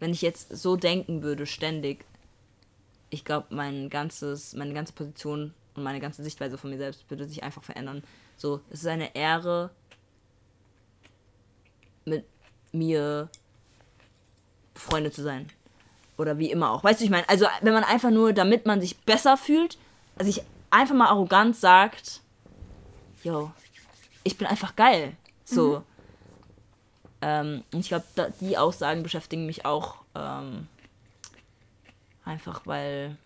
[0.00, 2.04] wenn ich jetzt so denken würde, ständig.
[3.10, 7.26] Ich glaube, mein ganzes, meine ganze Position und meine ganze Sichtweise von mir selbst würde
[7.26, 8.02] sich einfach verändern.
[8.36, 9.70] So, es ist eine Ehre,
[12.04, 12.24] mit
[12.72, 13.28] mir
[14.74, 15.48] befreundet zu sein.
[16.18, 16.84] Oder wie immer auch.
[16.84, 19.76] Weißt du, ich meine, also wenn man einfach nur, damit man sich besser fühlt,
[20.16, 22.22] also ich einfach mal arrogant sagt,
[23.22, 23.50] yo,
[24.22, 25.16] ich bin einfach geil.
[25.44, 25.82] So.
[27.20, 28.04] Ähm, und ich glaube,
[28.40, 30.68] die Aussagen beschäftigen mich auch ähm,
[32.24, 33.16] einfach, weil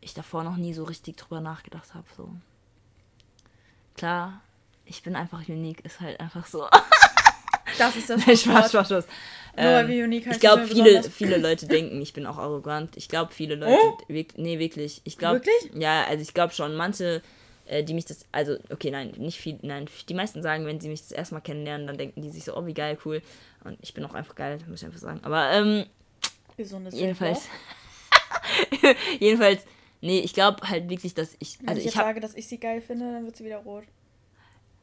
[0.00, 2.06] ich davor noch nie so richtig drüber nachgedacht habe.
[2.16, 2.30] So.
[3.98, 4.40] Klar,
[4.86, 6.66] ich bin einfach unique, ist halt einfach so.
[7.76, 8.68] Das ist das Spaß, Schlusswort.
[8.70, 9.06] Spaß, Spaß.
[9.54, 12.96] Weil Ähm, ich glaube, viele, viele Leute denken, ich bin auch arrogant.
[12.96, 13.76] Ich glaube, viele Leute.
[14.08, 15.00] wirk- Nee, wirklich.
[15.04, 15.44] Ich glaube.
[15.44, 15.72] Wirklich?
[15.74, 16.76] Ja, also ich glaube schon.
[16.76, 17.22] Manche,
[17.66, 18.24] äh, die mich das.
[18.30, 19.58] Also, okay, nein, nicht viel.
[19.62, 22.44] Nein, die meisten sagen, wenn sie mich das erste Mal kennenlernen, dann denken die sich
[22.44, 23.20] so, oh, wie geil, cool.
[23.64, 25.20] Und ich bin auch einfach geil, muss ich einfach sagen.
[25.24, 25.84] Aber, ähm,
[26.56, 27.48] Gesundes jedenfalls.
[29.18, 29.62] jedenfalls.
[30.00, 31.58] Nee, ich glaube halt wirklich, dass ich.
[31.60, 33.58] Wenn Also ich jetzt ich sage, dass ich sie geil finde, dann wird sie wieder
[33.58, 33.84] rot.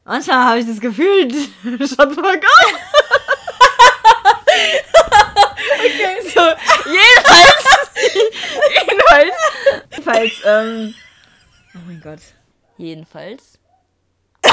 [0.04, 1.32] Manchmal habe ich das Gefühl,
[1.88, 2.36] fuck up.
[5.78, 6.16] okay.
[6.22, 6.40] So,
[6.90, 7.90] jedenfalls,
[8.86, 9.34] jedenfalls,
[9.90, 10.94] jedenfalls, ähm,
[11.74, 12.20] oh mein Gott,
[12.78, 13.58] jedenfalls,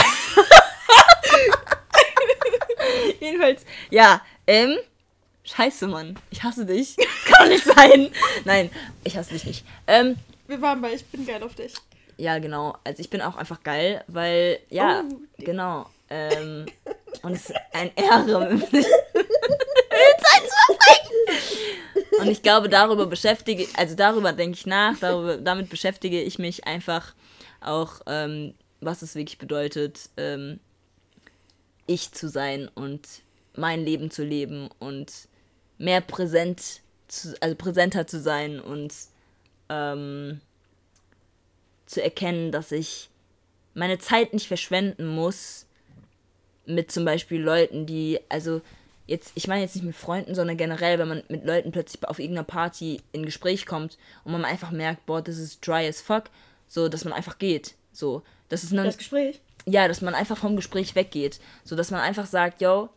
[3.20, 4.78] jedenfalls, ja, ähm,
[5.44, 8.12] scheiße, Mann, ich hasse dich, das kann doch nicht sein,
[8.46, 8.72] nein,
[9.04, 10.16] ich hasse dich nicht, ähm,
[10.54, 11.74] Wir waren bei Ich bin geil auf dich.
[12.18, 12.78] ja, genau.
[12.84, 15.88] Also ich bin auch einfach geil, weil, ja, Oh, genau.
[16.12, 16.68] Ähm,
[17.24, 18.62] und es ist ein Ehre.
[22.20, 26.68] und ich glaube, darüber beschäftige, also darüber denke ich nach, darüber, damit beschäftige ich mich
[26.68, 27.16] einfach
[27.62, 30.60] auch, ähm, was es wirklich bedeutet, ähm,
[31.88, 33.08] ich zu sein und
[33.56, 35.12] mein Leben zu leben und
[35.80, 38.94] mehr präsent, zu, also präsenter zu sein und
[39.70, 40.42] ähm,
[41.86, 43.10] zu erkennen, dass ich
[43.74, 45.66] meine Zeit nicht verschwenden muss
[46.66, 48.62] mit zum Beispiel Leuten, die, also
[49.08, 52.20] jetzt, ich meine jetzt nicht mit Freunden, sondern generell, wenn man mit Leuten plötzlich auf
[52.20, 56.26] irgendeiner Party in Gespräch kommt und man einfach merkt, boah, das ist dry as fuck,
[56.68, 57.76] so, dass man einfach geht.
[57.92, 59.42] So, das ist dann, Das Gespräch.
[59.66, 61.40] ja, dass man einfach vom Gespräch weggeht.
[61.64, 62.90] So, dass man einfach sagt, yo,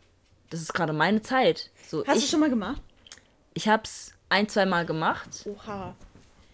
[0.51, 1.71] das ist gerade meine Zeit.
[1.89, 2.81] So, Hast du ich, schon mal gemacht?
[3.55, 5.97] ich hab's ein, zwei Mal gemacht, Oha.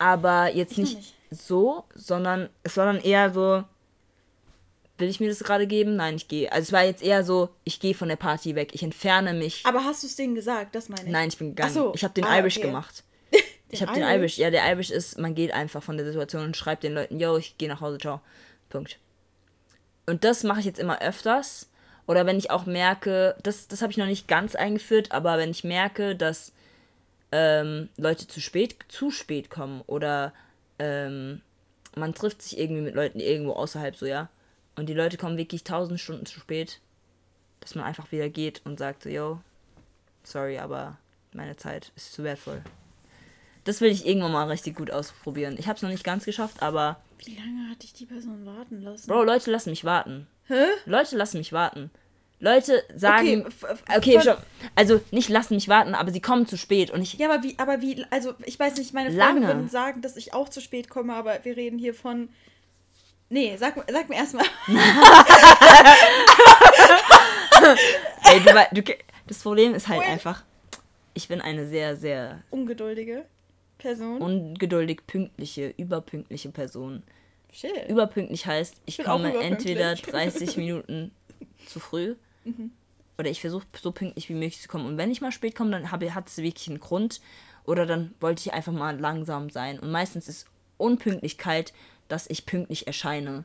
[0.03, 1.15] Aber jetzt nicht, nicht.
[1.31, 3.63] so, sondern es war dann eher so,
[4.99, 5.95] will ich mir das gerade geben?
[5.95, 6.51] Nein, ich gehe.
[6.51, 9.65] Also es war jetzt eher so, ich gehe von der Party weg, ich entferne mich.
[9.65, 10.75] Aber hast du es denen gesagt?
[10.75, 11.11] Das meine ich.
[11.13, 11.71] Nein, ich bin gegangen.
[11.71, 11.93] Ach so.
[11.95, 12.67] Ich habe den Ah, Irish okay.
[12.67, 13.05] gemacht.
[13.71, 14.15] ich habe den Irish?
[14.17, 14.39] Irish.
[14.39, 17.37] Ja, der Irish ist, man geht einfach von der Situation und schreibt den Leuten, yo,
[17.37, 18.21] ich gehe nach Hause, ciao.
[18.69, 18.99] Punkt.
[20.07, 21.69] Und das mache ich jetzt immer öfters.
[22.09, 25.53] Oder wenn ich auch merke, das, das habe ich noch nicht ganz eingeführt, aber wenn
[25.53, 26.53] ich merke, dass
[27.33, 30.33] ähm, Leute zu spät, zu spät kommen oder
[30.79, 31.41] ähm,
[31.97, 34.29] man trifft sich irgendwie mit Leuten irgendwo außerhalb so, ja.
[34.77, 36.81] Und die Leute kommen wirklich tausend Stunden zu spät,
[37.61, 39.41] dass man einfach wieder geht und sagt so, yo,
[40.23, 40.99] sorry, aber
[41.33, 42.63] meine Zeit ist zu wertvoll.
[43.65, 45.57] Das will ich irgendwann mal richtig gut ausprobieren.
[45.59, 48.83] Ich habe es noch nicht ganz geschafft, aber Wie lange hat dich die Person warten
[48.83, 49.07] lassen?
[49.07, 50.27] Bro, Leute lassen mich warten.
[50.49, 50.65] Hä?
[50.85, 51.91] Leute lassen mich warten.
[52.43, 53.47] Leute sagen,
[53.97, 54.37] okay, von- schon,
[54.75, 57.57] also nicht lassen mich warten, aber sie kommen zu spät und ich Ja, aber wie,
[57.57, 60.91] aber wie, also ich weiß nicht, meine Freunde würden sagen, dass ich auch zu spät
[60.91, 62.29] komme, aber wir reden hier von.
[63.29, 64.45] Nee, sag, mir- sag mir erstmal.
[68.25, 68.93] ey, du, du,
[69.27, 70.43] das Problem ist halt einfach,
[71.15, 73.25] ich bin eine sehr, sehr Ungeduldige
[73.79, 74.21] Person.
[74.21, 77.03] ungeduldig pünktliche, überpünktliche Person.
[77.53, 77.89] Shit.
[77.89, 81.13] Überpünktlich heißt, ich auch komme entweder 30 Minuten
[81.67, 82.73] zu früh Mhm.
[83.19, 84.87] oder ich versuche so pünktlich wie möglich zu kommen.
[84.87, 87.21] Und wenn ich mal spät komme, dann hat es wirklich einen Grund
[87.65, 89.79] oder dann wollte ich einfach mal langsam sein.
[89.79, 90.47] Und meistens ist
[90.79, 91.73] Unpünktlichkeit,
[92.09, 93.45] dass ich pünktlich erscheine.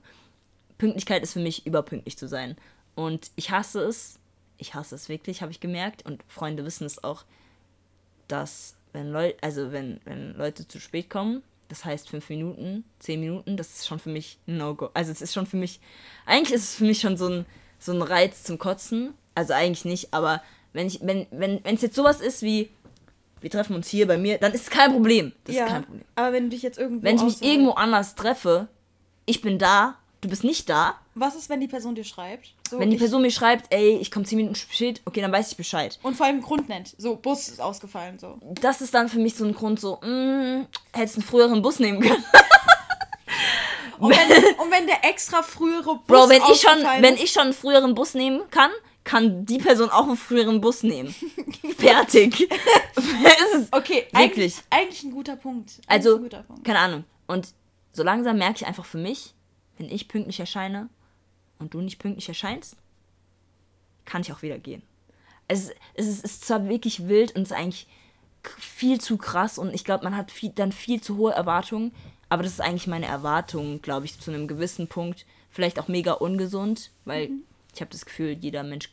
[0.77, 2.57] Pünktlichkeit ist für mich überpünktlich zu sein.
[2.95, 4.19] Und ich hasse es,
[4.57, 6.05] ich hasse es wirklich, habe ich gemerkt.
[6.05, 7.25] Und Freunde wissen es auch,
[8.27, 13.19] dass wenn Leute, also wenn, wenn Leute zu spät kommen, das heißt fünf Minuten, zehn
[13.19, 14.89] Minuten, das ist schon für mich ein No-Go.
[14.93, 15.79] Also es ist schon für mich,
[16.25, 17.45] eigentlich ist es für mich schon so ein,
[17.79, 19.13] so ein Reiz zum Kotzen.
[19.35, 20.41] Also eigentlich nicht, aber
[20.73, 22.69] wenn ich, wenn, wenn, wenn es jetzt sowas ist wie,
[23.41, 25.31] wir treffen uns hier bei mir, dann ist es kein Problem.
[25.43, 26.05] Das ja, ist kein Problem.
[26.15, 27.03] aber wenn du dich jetzt irgendwo.
[27.03, 28.67] Wenn ich mich irgendwo anders treffe,
[29.25, 30.95] ich bin da, du bist nicht da.
[31.15, 32.53] Was ist, wenn die Person dir schreibt?
[32.69, 35.51] So, Wenn die Person mir schreibt, ey, ich komme zehn Minuten spät, okay, dann weiß
[35.51, 35.99] ich Bescheid.
[36.03, 36.95] Und vor allem einen Grund nennt.
[36.97, 38.37] So, Bus ist ausgefallen, so.
[38.61, 42.01] Das ist dann für mich so ein Grund, so, mm, hättest einen früheren Bus nehmen
[42.01, 42.23] können.
[43.99, 47.43] Und wenn, und wenn der extra frühere Bus Bro, wenn ich schon, wenn ich schon
[47.43, 48.71] einen früheren Bus nehmen kann,
[49.03, 51.15] kann die Person auch einen früheren Bus nehmen.
[51.77, 52.49] Fertig.
[52.95, 54.13] es ist Okay, Wirklich.
[54.13, 55.71] Eigentlich, eigentlich ein guter Punkt.
[55.71, 56.63] Eigentlich Also, ein guter Punkt.
[56.65, 57.03] keine Ahnung.
[57.27, 57.53] Und
[57.93, 59.33] so langsam merke ich einfach für mich,
[59.77, 60.89] wenn ich pünktlich erscheine
[61.59, 62.75] und du nicht pünktlich erscheinst,
[64.05, 64.81] kann ich auch wieder gehen.
[65.47, 67.87] Es, ist- es ist, zwar wirklich wild und es ist eigentlich
[68.57, 71.93] viel zu krass und ich glaube, man hat viel, dann viel zu hohe Erwartungen,
[72.29, 75.25] aber das ist eigentlich meine Erwartung, glaube ich, zu einem gewissen Punkt.
[75.49, 77.29] Vielleicht auch mega ungesund, weil
[77.73, 78.89] ich habe das Gefühl, jeder Mensch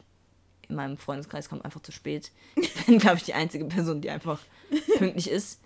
[0.68, 2.30] in meinem Freundeskreis kommt einfach zu spät.
[2.56, 4.40] Ich bin, glaube ich, die einzige Person, die einfach
[4.98, 5.60] pünktlich ist.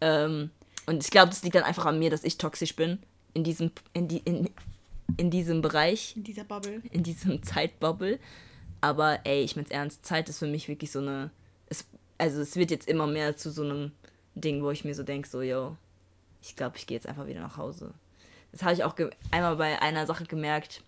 [0.00, 0.50] Ähm,
[0.86, 2.98] und ich glaube, das liegt dann einfach an mir, dass ich toxisch bin
[3.34, 4.50] in diesem, in, die, in,
[5.16, 6.82] in diesem Bereich, In dieser Bubble.
[6.90, 8.18] in diesem Zeitbubble.
[8.80, 11.30] Aber ey, ich mein's ernst, Zeit ist für mich wirklich so eine.
[11.68, 11.86] Es,
[12.18, 13.92] also es wird jetzt immer mehr zu so einem
[14.34, 15.76] Ding, wo ich mir so denke, so, yo,
[16.42, 17.94] ich glaube, ich gehe jetzt einfach wieder nach Hause.
[18.50, 18.94] Das habe ich auch
[19.30, 20.82] einmal bei einer Sache gemerkt.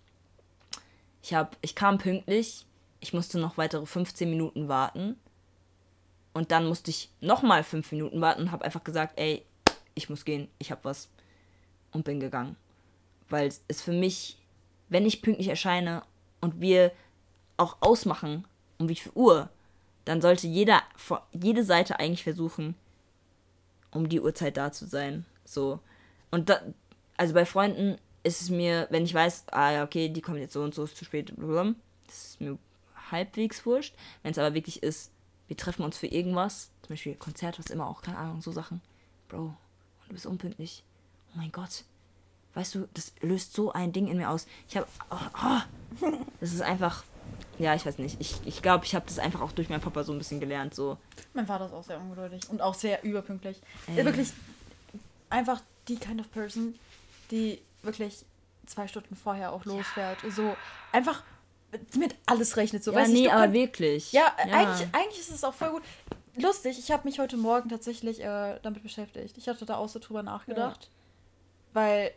[1.23, 2.65] Ich, hab, ich kam pünktlich,
[2.99, 5.15] ich musste noch weitere 15 Minuten warten.
[6.33, 9.43] Und dann musste ich nochmal 5 Minuten warten und habe einfach gesagt, ey,
[9.95, 11.09] ich muss gehen, ich habe was.
[11.91, 12.57] Und bin gegangen.
[13.29, 14.37] Weil es für mich,
[14.89, 16.03] wenn ich pünktlich erscheine
[16.41, 16.91] und wir
[17.57, 18.45] auch ausmachen,
[18.77, 19.49] um wie viel Uhr,
[20.03, 20.83] dann sollte jeder,
[21.31, 22.75] jede Seite eigentlich versuchen,
[23.91, 25.25] um die Uhrzeit da zu sein.
[25.45, 25.79] So.
[26.31, 26.61] Und da,
[27.17, 30.53] also bei Freunden ist es mir, wenn ich weiß, ah ja, okay, die kommen jetzt
[30.53, 31.75] so und so, ist zu spät, blablabla,
[32.07, 32.57] das ist mir
[33.11, 33.95] halbwegs wurscht.
[34.23, 35.11] Wenn es aber wirklich ist,
[35.47, 38.81] wir treffen uns für irgendwas, zum Beispiel Konzert, was immer auch, keine Ahnung, so Sachen.
[39.29, 39.55] Bro,
[40.07, 40.83] du bist unpünktlich.
[41.33, 41.83] Oh mein Gott.
[42.55, 44.47] Weißt du, das löst so ein Ding in mir aus.
[44.69, 46.09] Ich habe, oh, oh,
[46.39, 47.03] das ist einfach,
[47.59, 48.17] ja, ich weiß nicht.
[48.19, 50.39] Ich glaube, ich, glaub, ich habe das einfach auch durch meinen Papa so ein bisschen
[50.39, 50.73] gelernt.
[50.73, 50.97] So,
[51.33, 53.61] Mein Vater ist auch sehr ungeduldig und auch sehr überpünktlich.
[53.87, 54.05] Ey.
[54.05, 54.31] Wirklich
[55.29, 56.77] einfach die kind of person,
[57.31, 58.25] die wirklich
[58.65, 60.19] zwei Stunden vorher auch losfährt.
[60.29, 60.55] So
[60.91, 61.23] einfach
[61.95, 62.83] mit alles rechnet.
[62.83, 64.11] So, ja, weißt du, nee, du aber wirklich.
[64.11, 65.83] Ja, Eigentlich, eigentlich ist es auch voll gut.
[66.37, 69.37] Lustig, ich habe mich heute Morgen tatsächlich äh, damit beschäftigt.
[69.37, 70.89] Ich hatte da auch so drüber nachgedacht.
[71.73, 72.11] Weil,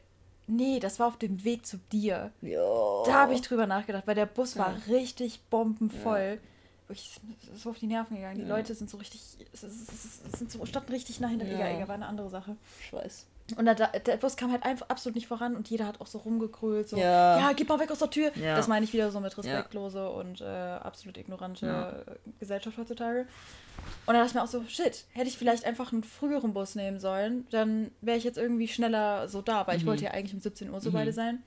[0.47, 2.33] nee, das war auf dem Weg zu dir.
[2.43, 3.03] Ja.
[3.07, 6.41] Da habe ich drüber nachgedacht, weil der Bus war richtig bombenvoll.
[6.89, 7.21] Wirklich
[7.57, 8.37] so auf die Nerven gegangen.
[8.37, 8.49] Die Ja.
[8.57, 9.21] Leute sind so richtig,
[9.53, 11.47] sind so, standen richtig nach hinter.
[11.47, 11.69] Ja.
[11.69, 12.57] Egal, war eine andere Sache.
[12.85, 13.27] Ich weiß.
[13.57, 16.07] Und da, da, der Bus kam halt einfach absolut nicht voran und jeder hat auch
[16.07, 17.39] so rumgegrölt, so, Ja.
[17.39, 18.31] ja, gib mal weg aus der Tür.
[18.37, 18.55] Ja.
[18.57, 21.95] Das meine ich wieder so mit respektlose und äh, absolut ignorante Ja.
[22.41, 23.21] Gesellschaft heutzutage.
[23.21, 26.75] Und dann dachte ich mir auch so, shit, hätte ich vielleicht einfach einen früheren Bus
[26.75, 29.89] nehmen sollen, dann wäre ich jetzt irgendwie schneller so da, weil ich Mhm.
[29.89, 30.95] wollte ja eigentlich um 17 Uhr so Mhm.
[30.95, 31.43] beide sein.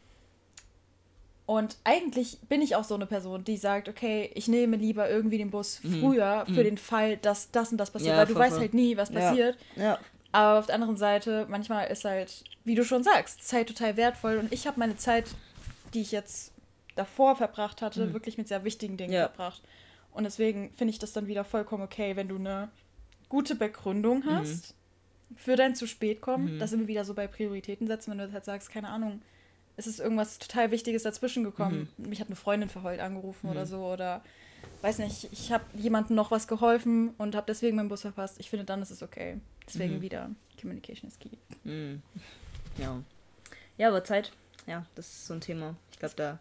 [1.46, 5.38] Und eigentlich bin ich auch so eine Person, die sagt, okay, ich nehme lieber irgendwie
[5.38, 6.00] den Bus Mhm.
[6.00, 6.64] früher für Mhm.
[6.64, 8.62] den Fall, dass das und das passiert, Ja, weil du voll, weißt voll.
[8.62, 9.20] halt nie, was Ja.
[9.20, 9.58] passiert.
[9.76, 10.00] Ja.
[10.32, 14.38] Aber auf der anderen Seite, manchmal ist halt, wie du schon sagst, Zeit total wertvoll.
[14.38, 15.26] Und ich habe meine Zeit,
[15.94, 16.54] die ich jetzt
[16.96, 18.14] davor verbracht hatte, Mhm.
[18.14, 19.28] wirklich mit sehr wichtigen Dingen Ja.
[19.28, 19.62] verbracht.
[20.14, 22.70] Und deswegen finde ich das dann wieder vollkommen okay, wenn du eine
[23.30, 24.74] gute Begründung hast
[25.36, 26.56] für dein zu spät kommen.
[26.56, 26.60] Mhm.
[26.60, 29.22] Da sind wir wieder so bei Prioritäten setzen, wenn du halt sagst, keine Ahnung,
[29.82, 31.90] es ist irgendwas total Wichtiges dazwischen gekommen.
[31.98, 33.52] Mich hat eine Freundin verheult angerufen Mhm.
[33.52, 34.24] oder so oder
[34.82, 38.36] weiß nicht, ich habe jemandem noch was geholfen und habe deswegen meinen Bus verpasst.
[38.40, 39.40] Ich finde, dann ist es okay.
[39.68, 40.02] Deswegen Mhm.
[40.02, 40.30] wieder
[40.60, 41.30] Communication is key.
[41.64, 42.02] Hm.
[42.78, 43.02] Ja.
[43.78, 44.32] Ja, aber Zeit.
[44.68, 45.76] Ja, das ist so ein Thema.
[45.92, 46.40] Ich glaube, da.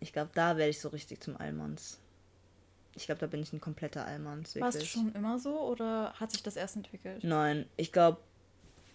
[0.00, 1.98] Ich glaube, da werde ich so richtig zum Allmanns.
[2.94, 4.58] Ich glaube, da bin ich ein kompletter Allmanns.
[4.60, 7.22] Warst du schon immer so oder hat sich das erst entwickelt?
[7.24, 8.18] Nein, ich glaube.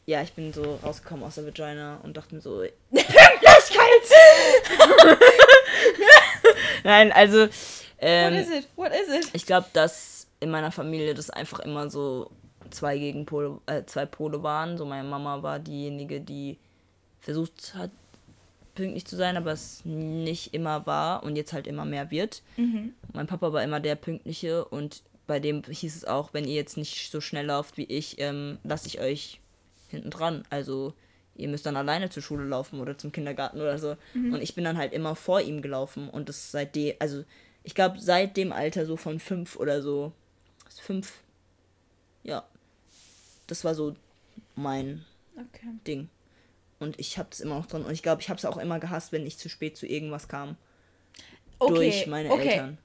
[0.06, 2.62] Ja, ich bin so rausgekommen aus der Vagina und dachte mir so.
[6.84, 7.48] Nein, also.
[8.00, 8.68] Ähm, What is it?
[8.76, 9.30] What is it?
[9.34, 12.32] Ich glaube, dass in meiner Familie das einfach immer so
[12.72, 14.78] zwei Gegenpole, äh, zwei Pole waren.
[14.78, 16.58] So meine Mama war diejenige, die
[17.20, 17.92] versucht hat,
[18.74, 22.42] pünktlich zu sein, aber es nicht immer war und jetzt halt immer mehr wird.
[22.58, 22.96] Mhm.
[23.14, 26.78] Mein Papa war immer der Pünktliche und bei dem hieß es auch, wenn ihr jetzt
[26.78, 29.40] nicht so schnell lauft wie ich, ähm, lasse ich euch
[29.92, 30.44] hinten dran.
[30.50, 30.94] Also
[31.36, 33.96] ihr müsst dann alleine zur Schule laufen oder zum Kindergarten oder so.
[34.14, 37.24] Und ich bin dann halt immer vor ihm gelaufen und das seitdem, also
[37.64, 40.12] ich glaube seit dem Alter so von fünf oder so,
[40.70, 41.20] fünf,
[42.24, 42.44] ja,
[43.48, 43.96] das war so
[44.56, 45.06] mein
[45.36, 45.68] Okay.
[45.88, 46.10] Ding.
[46.80, 48.80] Und ich habe das immer noch drin und ich glaube, ich habe es auch immer
[48.80, 50.58] gehasst, wenn ich zu spät zu irgendwas kam
[51.60, 51.74] Okay.
[51.74, 52.50] durch meine okay.
[52.50, 52.78] Eltern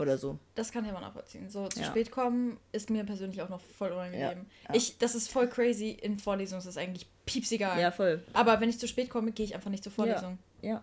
[0.00, 0.38] oder so.
[0.54, 1.48] Das kann ich aber nachvollziehen.
[1.50, 1.86] So zu Ja.
[1.86, 4.20] spät kommen ist mir persönlich auch noch voll unangenehm.
[4.20, 4.30] Ja.
[4.68, 4.74] Ja.
[4.74, 5.90] Ich, das ist voll crazy.
[5.90, 7.80] In Vorlesungen ist es eigentlich piepsegal.
[7.80, 8.22] Ja, voll.
[8.32, 10.38] Aber wenn ich zu spät komme, gehe ich einfach nicht zur Vorlesung.
[10.62, 10.82] Ja.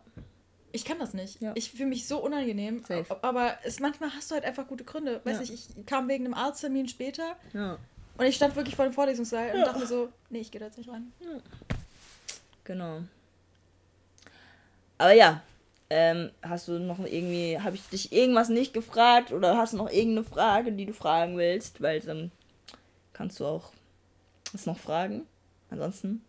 [0.71, 1.41] Ich kann das nicht.
[1.41, 1.53] Ja.
[1.55, 2.83] Ich fühle mich so unangenehm.
[2.87, 3.17] Safe.
[3.23, 5.21] Aber es, manchmal hast du halt einfach gute Gründe.
[5.23, 5.39] Weiß Ja.
[5.41, 7.77] nicht, ich kam wegen einem Arzttermin später Ja.
[8.17, 10.65] und ich stand wirklich vor dem Vorlesungssaal und dachte mir so, nee, ich gehe da
[10.67, 11.11] jetzt nicht rein.
[12.65, 13.01] Genau.
[14.97, 15.41] Aber ja,
[15.89, 19.89] ähm, hast du noch irgendwie, habe ich dich irgendwas nicht gefragt oder hast du noch
[19.89, 21.81] irgendeine Frage, die du fragen willst?
[21.81, 22.31] Weil dann
[23.13, 23.71] kannst du auch
[24.53, 25.25] es noch fragen.
[25.69, 26.21] Ansonsten,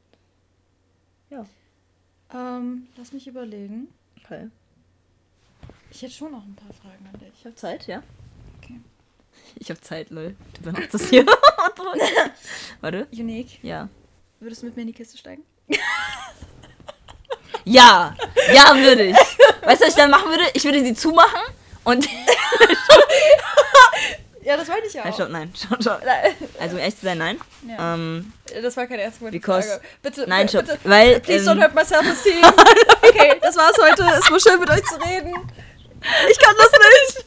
[1.30, 1.46] ja,
[2.34, 3.88] Ähm, lass mich überlegen.
[4.24, 4.48] okay.
[5.90, 7.32] Ich hätte schon noch ein paar Fragen an dich.
[7.38, 8.02] Ich habe Zeit, ja?
[8.58, 8.78] Okay.
[9.56, 10.36] Ich habe Zeit, lol.
[10.54, 11.24] Du benutzt das hier.
[12.80, 13.06] Warte.
[13.12, 13.62] Unique.
[13.62, 13.88] Ja.
[14.40, 15.42] Würdest du mit mir in die Kiste steigen?
[17.64, 18.14] Ja!
[18.52, 19.16] Ja, würde ich.
[19.16, 20.44] Weißt du, was ich dann machen würde?
[20.54, 21.40] Ich würde sie zumachen
[21.84, 22.08] und.
[24.42, 25.16] Ja, das wollte ich ja Nein, auch.
[25.16, 26.00] stopp, nein, stopp, stopp.
[26.58, 27.38] Also, um ehrlich zu sein, nein.
[27.68, 27.94] Ja.
[27.94, 28.32] Ähm,
[28.62, 29.82] Das war keine ernste Because- Frage.
[30.00, 30.64] Bitte, nein, stopp.
[30.64, 30.78] bitte.
[30.84, 31.20] Weil.
[31.20, 32.42] Please ähm, don't hurt my self-esteem.
[33.08, 34.02] Okay, das war's heute.
[34.18, 35.34] Es war schön mit euch zu reden.
[36.30, 37.26] Ich kann das nicht.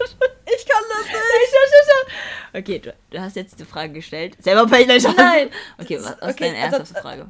[0.56, 2.56] Ich kann das nicht.
[2.56, 4.36] Okay, du, du hast jetzt die Frage gestellt.
[4.42, 5.50] Selber gleich Nein.
[5.80, 7.28] Okay, was, was okay, ist deine also- ernsthafte Frage?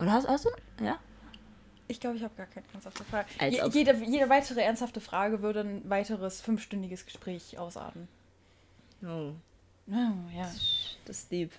[0.00, 0.50] Oder hast, hast du?
[0.84, 0.98] Ja?
[1.88, 3.28] Ich glaube, ich habe gar keine ernsthafte Frage.
[3.40, 8.08] Je, jede, jede weitere ernsthafte Frage würde ein weiteres fünfstündiges Gespräch ausarten.
[9.04, 9.32] Oh,
[9.88, 10.50] Oh, ja,
[11.04, 11.52] das ist deep.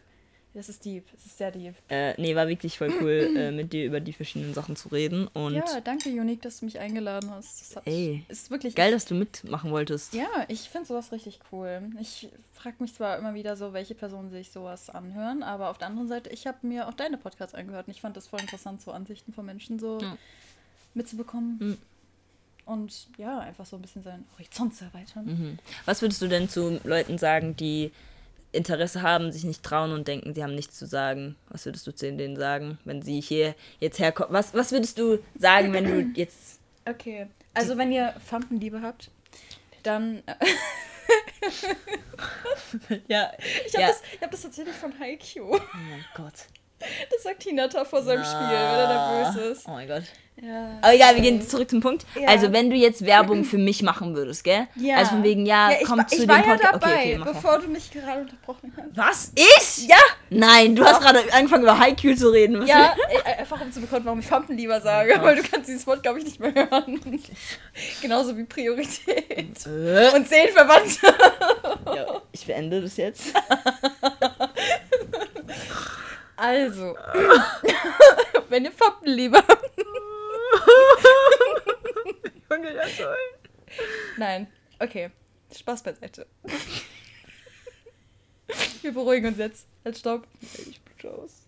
[0.58, 1.06] Das ist deep.
[1.12, 1.76] Das ist sehr deep.
[1.88, 5.28] Äh, nee, war wirklich voll cool, äh, mit dir über die verschiedenen Sachen zu reden.
[5.30, 7.62] Und ja, danke, Unique, dass du mich eingeladen hast.
[7.62, 10.14] Das hat, Ey, ist wirklich geil, dass du mitmachen wolltest.
[10.16, 11.82] Ja, ich finde sowas richtig cool.
[12.02, 15.88] Ich frage mich zwar immer wieder so, welche Personen sich sowas anhören, aber auf der
[15.90, 18.82] anderen Seite, ich habe mir auch deine Podcasts angehört und ich fand das voll interessant,
[18.82, 20.18] so Ansichten von Menschen so Ja.
[20.96, 21.58] mitzubekommen.
[21.60, 21.78] Mhm.
[22.66, 25.26] Und ja, einfach so ein bisschen seinen Horizont zu erweitern.
[25.26, 25.60] Mhm.
[25.86, 27.92] Was würdest du denn zu Leuten sagen, die
[28.52, 31.36] Interesse haben, sich nicht trauen und denken, sie haben nichts zu sagen?
[31.50, 34.34] Was würdest du zu denen sagen, wenn sie hier jetzt herkommen?
[34.34, 36.60] Was, was würdest du sagen, wenn du jetzt.
[36.88, 39.12] Okay, also wenn ihr Fampenliebe habt,
[39.84, 40.24] dann.
[43.08, 43.32] Ja,
[43.66, 43.88] Ich habe ja.
[43.88, 45.56] das, ich hab das tatsächlich von Haikyuu.
[45.56, 45.60] Oh
[45.90, 46.34] mein Gott.
[47.10, 49.68] Das sagt Hinata vor seinem Spiel, wenn er nervös ist.
[49.68, 50.04] Oh mein Gott.
[50.40, 50.78] Ja.
[50.82, 52.06] Aber egal, wir gehen zurück zum Punkt.
[52.16, 52.28] Ja.
[52.28, 54.68] Also, wenn du jetzt Werbung für mich machen würdest, gell?
[54.76, 54.98] Ja.
[54.98, 56.74] Also von wegen, ja, ich, komm zu ich dem war ja Podcast.
[56.76, 57.34] dabei, okay, okay, mach mal.
[57.34, 58.96] bevor du mich gerade unterbrochen hast.
[58.96, 59.32] Was?
[59.36, 59.88] Ich?
[59.88, 59.98] Ja!
[60.30, 62.62] Nein, du hast gerade angefangen über Haikyuu zu reden.
[62.62, 62.96] Was Ja,
[63.26, 66.04] äh, einfach um zu bekommen, warum ich Fampen lieber sage, weil du kannst dieses Wort,
[66.04, 67.02] glaube ich, nicht mehr hören.
[68.02, 69.66] Genauso wie Priorität.
[69.66, 71.00] Äh, Und Seelenverwandte.
[71.96, 73.34] ja, ich beende das jetzt.
[76.40, 76.96] Also,
[78.50, 79.72] wenn ihr Fampen lieber habt.
[84.18, 84.48] Nein,
[84.80, 85.12] okay.
[85.56, 86.28] Spaß beiseite.
[88.82, 89.68] Wir beruhigen uns jetzt.
[89.84, 90.28] Halt, stopp.
[90.42, 91.48] Ich bin raus.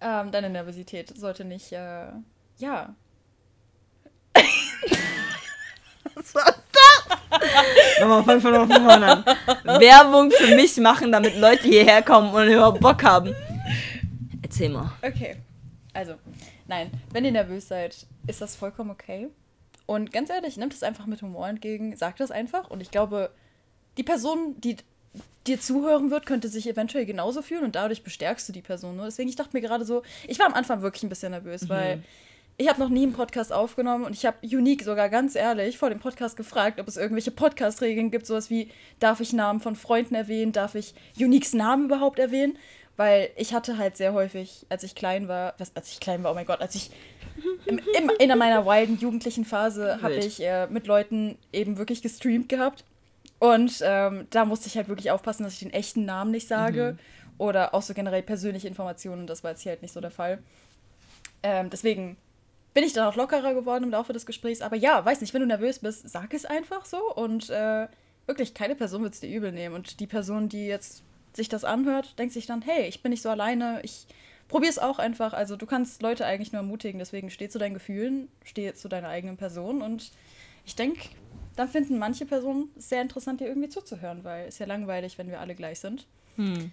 [0.00, 2.08] Ähm, deine Nervosität sollte nicht, äh,
[2.58, 2.94] ja.
[8.00, 9.24] Nochmal fang von von vorne an.
[9.80, 13.34] Werbung für mich machen, damit Leute hierher kommen und überhaupt Bock haben.
[14.42, 14.92] Erzähl mal.
[15.02, 15.36] Okay.
[15.92, 16.14] Also,
[16.68, 19.28] nein, wenn ihr nervös seid, ist das vollkommen okay.
[19.86, 22.70] Und ganz ehrlich, nehmt es einfach mit Humor entgegen, sagt das einfach.
[22.70, 23.30] Und ich glaube,
[23.96, 24.76] die Person, die
[25.46, 29.06] dir zuhören wird, könnte sich eventuell genauso fühlen und dadurch bestärkst du die Person nur.
[29.06, 32.02] Deswegen, ich dachte mir gerade so, ich war am Anfang wirklich ein bisschen nervös, weil
[32.60, 35.90] ich habe noch nie einen Podcast aufgenommen und ich habe Unique sogar ganz ehrlich vor
[35.90, 40.16] dem Podcast gefragt, ob es irgendwelche Podcast-Regeln gibt, sowas wie, darf ich Namen von Freunden
[40.16, 42.58] erwähnen, darf ich Uniques Namen überhaupt erwähnen?
[42.98, 46.32] Weil ich hatte halt sehr häufig, als ich klein war, was, als ich klein war,
[46.32, 46.90] oh mein Gott, als ich
[47.64, 52.48] im, im, in meiner wilden jugendlichen Phase habe ich äh, mit Leuten eben wirklich gestreamt
[52.48, 52.84] gehabt.
[53.38, 56.98] Und ähm, da musste ich halt wirklich aufpassen, dass ich den echten Namen nicht sage.
[57.38, 59.28] Oder auch so generell persönliche Informationen.
[59.28, 60.42] Das war jetzt hier halt nicht so der Fall.
[61.44, 62.16] Ähm, deswegen
[62.74, 64.60] bin ich dann auch lockerer geworden im Laufe des Gesprächs.
[64.60, 67.14] Aber ja, weiß nicht, wenn du nervös bist, sag es einfach so.
[67.14, 67.86] Und äh,
[68.26, 69.76] wirklich, keine Person wird es dir übel nehmen.
[69.76, 71.04] Und die Person, die jetzt
[71.38, 73.80] sich das anhört, denkt sich dann, hey, ich bin nicht so alleine.
[73.82, 74.06] Ich
[74.48, 75.32] probiere es auch einfach.
[75.32, 76.98] Also du kannst Leute eigentlich nur ermutigen.
[76.98, 79.80] Deswegen steh zu deinen Gefühlen, steh zu deiner eigenen Person.
[79.80, 80.12] Und
[80.66, 81.08] ich denke,
[81.56, 84.24] dann finden manche Personen es sehr interessant, dir irgendwie zuzuhören.
[84.24, 86.06] Weil es ist ja langweilig, wenn wir alle gleich sind.
[86.36, 86.72] Hm.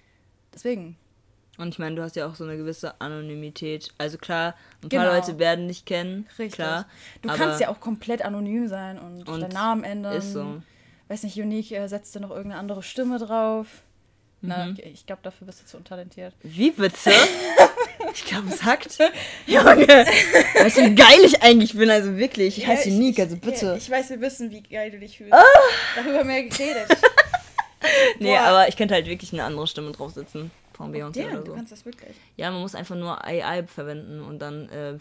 [0.53, 0.97] Deswegen,
[1.57, 3.93] Und ich meine, du hast ja auch so eine gewisse Anonymität.
[3.97, 5.13] Also klar, ein paar Genau.
[5.13, 6.27] Leute werden dich kennen.
[6.37, 6.53] Richtig.
[6.53, 6.85] Klar.
[7.21, 10.17] Du kannst ja auch komplett anonym sein und, Und deinen Namen ändern.
[10.17, 10.61] Ist so.
[11.07, 13.83] Weiß nicht, Unique äh, setzt dir noch irgendeine andere Stimme drauf.
[14.47, 14.77] Na, Mhm.
[14.83, 16.33] ich- glaube, dafür bist du zu untalentiert.
[16.43, 17.11] Wie bitte?
[18.13, 18.97] ich glaube, es hackt.
[19.47, 21.89] Junge, weißt du, wie geil ich eigentlich bin?
[21.89, 23.75] Also wirklich, ich heiße Ja, Unique, also bitte.
[23.77, 25.33] Ich, ich weiß, wir wissen, wie geil du dich fühlst.
[25.33, 25.43] Ah!
[25.95, 26.87] Darüber mehr geredet.
[28.19, 28.39] nee, boah.
[28.41, 30.51] aber ich könnte halt wirklich eine andere Stimme draufsetzen.
[30.73, 31.53] Von Beyoncé Ja, oder du so.
[31.55, 32.15] kannst das wirklich.
[32.35, 34.97] Ja, man muss einfach nur AI verwenden und dann äh,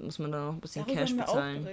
[0.00, 1.66] muss man da noch ein bisschen Darüber Cash haben wir auch bezahlen.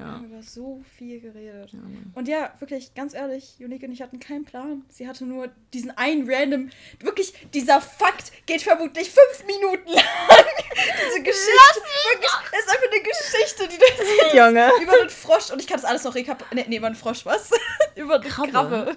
[0.00, 0.06] Geredet.
[0.06, 0.12] Wir Ja.
[0.14, 1.72] haben über so viel geredet.
[1.72, 1.78] Ja.
[2.14, 4.82] Und ja, wirklich, ganz ehrlich, Unique und ich hatten keinen Plan.
[4.88, 6.70] Sie hatte nur diesen einen random,
[7.00, 10.04] wirklich, dieser Fakt geht vermutlich fünf Minuten lang.
[10.72, 11.80] Diese Geschichte,
[12.12, 14.34] wirklich, ist einfach eine Geschichte, die du erzählst.
[14.34, 14.70] Junge.
[14.82, 16.44] Über den Frosch, und ich kann das alles noch rekap...
[16.54, 17.50] Nee, nee, über den Frosch, was?
[17.96, 18.96] über den Krabbe.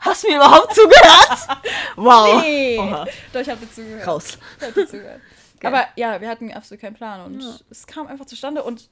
[0.00, 1.48] Hast du mir überhaupt zugehört?
[1.96, 2.42] Wow.
[2.42, 2.78] Nee.
[2.78, 3.06] Oha.
[3.32, 4.06] Doch, ich hab dir zugehört.
[4.06, 4.38] Raus.
[4.58, 5.20] Ich hab dir zugehört.
[5.60, 5.74] Geil.
[5.74, 7.56] Aber ja, wir hatten absolut keinen Plan und Ja.
[7.70, 8.88] es kam einfach zustande und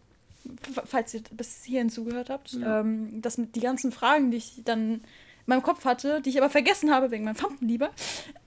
[0.84, 5.02] falls ihr bis hierhin zugehört habt, ähm, dass die ganzen Fragen, die ich dann in
[5.46, 7.90] meinem Kopf hatte, die ich aber vergessen habe wegen meinem Fampenlieber,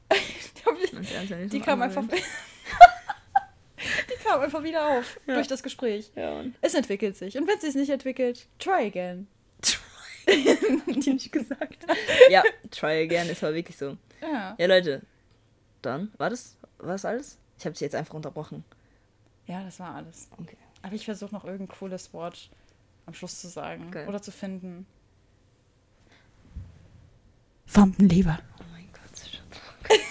[0.12, 2.18] die, die kamen einfach, die
[4.24, 6.12] kamen einfach wieder auf durch das Gespräch.
[6.16, 6.44] Ja.
[6.62, 9.28] Es entwickelt sich und wenn es sich nicht entwickelt, try again.
[10.28, 11.86] Die nicht gesagt.
[12.30, 13.98] Ja, try again, ist aber wirklich so.
[14.22, 14.56] Ja.
[14.58, 15.02] Ja, Leute.
[15.82, 17.40] Dann, war das, war das alles?
[17.58, 18.64] Ich habe dich jetzt einfach unterbrochen.
[19.48, 20.30] ja, das war alles.
[20.40, 20.58] Okay.
[20.82, 22.50] Aber ich versuche noch irgendein cooles Wort
[23.06, 24.08] am Schluss zu sagen Geil.
[24.08, 24.86] oder zu finden.
[27.66, 28.40] Fampenleber.
[28.60, 29.42] Oh mein Gott.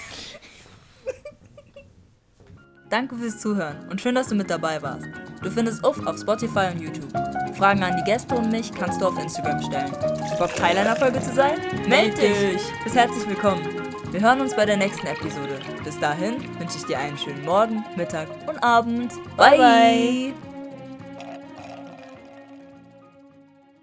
[2.90, 5.06] Danke fürs Zuhören und schön, dass du mit dabei warst.
[5.42, 7.10] Du findest Uff auf Spotify und YouTube.
[7.56, 9.92] Fragen an die Gäste und mich kannst du auf Instagram stellen.
[10.38, 11.58] Bock Teil einer Folge zu sein?
[11.88, 12.62] Meld dich!
[12.84, 13.62] Bist herzlich willkommen.
[14.10, 15.58] Wir hören uns bei der nächsten Episode.
[15.84, 19.12] Bis dahin wünsche ich dir einen schönen Morgen, Mittag und Abend.
[19.36, 19.58] Bye!
[19.58, 20.49] Bye.